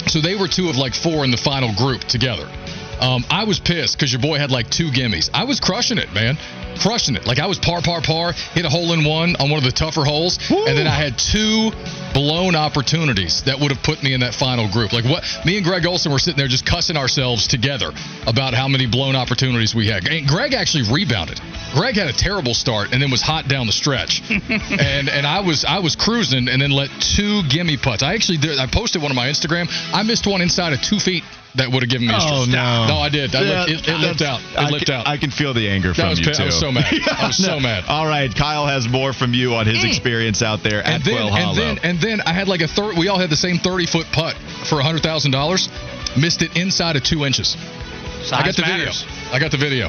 So 0.06 0.20
they 0.20 0.36
were 0.36 0.48
two 0.48 0.68
of 0.68 0.76
like 0.76 0.94
four 0.94 1.24
in 1.24 1.30
the 1.30 1.36
final 1.36 1.74
group 1.74 2.02
together. 2.02 2.48
Um, 3.00 3.24
I 3.30 3.44
was 3.44 3.58
pissed 3.60 3.96
because 3.96 4.12
your 4.12 4.20
boy 4.20 4.38
had 4.38 4.50
like 4.50 4.70
two 4.70 4.90
gimmies. 4.90 5.30
I 5.32 5.44
was 5.44 5.60
crushing 5.60 5.98
it, 5.98 6.12
man. 6.12 6.36
Crushing 6.80 7.16
it. 7.16 7.26
Like 7.26 7.38
I 7.38 7.46
was 7.46 7.58
par, 7.58 7.82
par, 7.82 8.00
par, 8.00 8.32
hit 8.32 8.64
a 8.64 8.70
hole 8.70 8.92
in 8.92 9.04
one 9.04 9.36
on 9.36 9.50
one 9.50 9.58
of 9.58 9.64
the 9.64 9.72
tougher 9.72 10.04
holes. 10.04 10.38
And 10.50 10.76
then 10.78 10.86
I 10.86 10.94
had 10.94 11.18
two 11.18 11.70
blown 12.14 12.54
opportunities 12.56 13.42
that 13.44 13.58
would 13.60 13.70
have 13.70 13.82
put 13.82 14.02
me 14.02 14.14
in 14.14 14.20
that 14.20 14.34
final 14.34 14.70
group. 14.70 14.92
Like 14.92 15.04
what 15.04 15.24
me 15.44 15.56
and 15.56 15.64
Greg 15.64 15.86
Olsen 15.86 16.12
were 16.12 16.18
sitting 16.18 16.38
there 16.38 16.48
just 16.48 16.66
cussing 16.66 16.96
ourselves 16.96 17.46
together 17.46 17.90
about 18.26 18.54
how 18.54 18.68
many 18.68 18.86
blown 18.86 19.16
opportunities 19.16 19.74
we 19.74 19.88
had. 19.88 20.06
And 20.06 20.26
Greg 20.26 20.54
actually 20.54 20.90
rebounded. 20.90 21.40
Greg 21.74 21.96
had 21.96 22.08
a 22.08 22.12
terrible 22.12 22.54
start 22.54 22.92
and 22.92 23.02
then 23.02 23.10
was 23.10 23.22
hot 23.22 23.48
down 23.48 23.66
the 23.66 23.72
stretch. 23.72 24.22
and 24.30 25.08
and 25.08 25.26
I 25.26 25.40
was 25.40 25.64
I 25.64 25.80
was 25.80 25.96
cruising 25.96 26.48
and 26.48 26.60
then 26.60 26.70
let 26.70 26.90
two 27.00 27.42
gimme 27.48 27.76
putts. 27.76 28.02
I 28.02 28.14
actually 28.14 28.38
did, 28.38 28.58
I 28.58 28.66
posted 28.66 29.02
one 29.02 29.10
on 29.10 29.16
my 29.16 29.28
Instagram. 29.28 29.68
I 29.92 30.02
missed 30.02 30.26
one 30.26 30.40
inside 30.40 30.72
of 30.72 30.82
two 30.82 30.98
feet. 30.98 31.24
That 31.56 31.70
would 31.72 31.82
have 31.82 31.90
given 31.90 32.08
me. 32.08 32.14
A 32.14 32.16
Oh, 32.16 32.44
stroke. 32.44 32.48
no. 32.48 32.86
no, 32.88 32.96
I 32.98 33.08
did. 33.08 33.34
I 33.34 33.42
Yeah, 33.42 33.64
licked, 33.64 33.88
it, 33.88 33.88
it 33.88 33.98
lipped 33.98 34.22
out. 34.22 34.40
It 34.40 34.58
I 34.58 34.68
lipped 34.68 34.86
can, 34.86 34.94
out. 34.94 35.06
I 35.08 35.16
can 35.16 35.30
feel 35.30 35.54
the 35.54 35.68
anger 35.68 35.88
That 35.88 35.96
from 35.96 36.08
was 36.10 36.20
you 36.20 36.32
too. 36.32 36.42
I 36.42 36.46
was 36.46 36.60
so 36.60 36.72
mad. 36.72 36.84
I 36.92 37.26
was 37.26 37.36
so 37.36 37.60
mad. 37.60 37.84
All 37.88 38.06
right, 38.06 38.34
Kyle 38.34 38.66
has 38.66 38.88
more 38.88 39.12
from 39.12 39.34
you 39.34 39.54
on 39.54 39.66
his 39.66 39.78
mm. 39.78 39.88
experience 39.88 40.42
out 40.42 40.62
there 40.62 40.82
at 40.82 40.94
and 40.94 41.04
then, 41.04 41.14
Quail 41.30 41.34
and 41.34 41.56
then 41.58 41.78
and 41.82 42.00
then 42.00 42.20
I 42.22 42.32
had 42.32 42.48
like 42.48 42.60
a 42.60 42.68
third. 42.68 42.96
We 42.98 43.08
all 43.08 43.18
had 43.18 43.30
the 43.30 43.36
same 43.36 43.58
thirty 43.58 43.86
foot 43.86 44.06
putt 44.12 44.36
for 44.68 44.80
hundred 44.80 45.02
thousand 45.02 45.30
dollars. 45.32 45.68
Missed 46.16 46.42
it 46.42 46.56
inside 46.56 46.96
of 46.96 47.02
two 47.04 47.24
inches. 47.24 47.56
I 48.32 48.44
got 48.44 48.56
the 48.56 48.62
matters. 48.62 49.02
video. 49.02 49.32
I 49.32 49.38
got 49.38 49.50
the 49.50 49.56
video. 49.58 49.88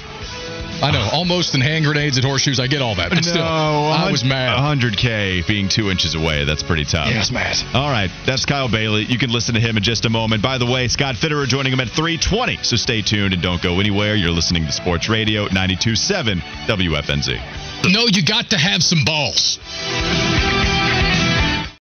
I 0.81 0.91
know, 0.91 1.09
almost 1.11 1.55
in 1.55 1.61
hand 1.61 1.85
grenades 1.85 2.17
and 2.17 2.25
horseshoes. 2.25 2.59
I 2.59 2.67
get 2.67 2.81
all 2.81 2.95
that, 2.95 3.09
but 3.09 3.15
no, 3.15 3.21
still, 3.21 3.43
I 3.43 4.09
was 4.11 4.23
mad. 4.23 4.57
100K 4.57 5.45
being 5.47 5.67
two 5.67 5.89
inches 5.89 6.15
away. 6.15 6.45
That's 6.45 6.63
pretty 6.63 6.85
tough. 6.85 7.09
Yeah, 7.09 7.23
I 7.27 7.33
mad. 7.33 7.57
All 7.73 7.89
right, 7.89 8.09
that's 8.25 8.45
Kyle 8.45 8.69
Bailey. 8.69 9.03
You 9.03 9.17
can 9.17 9.29
listen 9.29 9.55
to 9.55 9.61
him 9.61 9.77
in 9.77 9.83
just 9.83 10.05
a 10.05 10.09
moment. 10.09 10.41
By 10.41 10.57
the 10.57 10.65
way, 10.65 10.87
Scott 10.87 11.15
Fitterer 11.15 11.47
joining 11.47 11.73
him 11.73 11.79
at 11.79 11.89
320. 11.89 12.59
So 12.63 12.75
stay 12.75 13.01
tuned 13.01 13.33
and 13.33 13.41
don't 13.41 13.61
go 13.61 13.79
anywhere. 13.79 14.15
You're 14.15 14.31
listening 14.31 14.65
to 14.65 14.71
Sports 14.71 15.09
Radio 15.09 15.47
92.7 15.47 16.39
WFNZ. 16.67 17.91
No, 17.91 18.05
you 18.07 18.23
got 18.23 18.49
to 18.51 18.57
have 18.57 18.83
some 18.83 19.03
balls. 19.05 19.59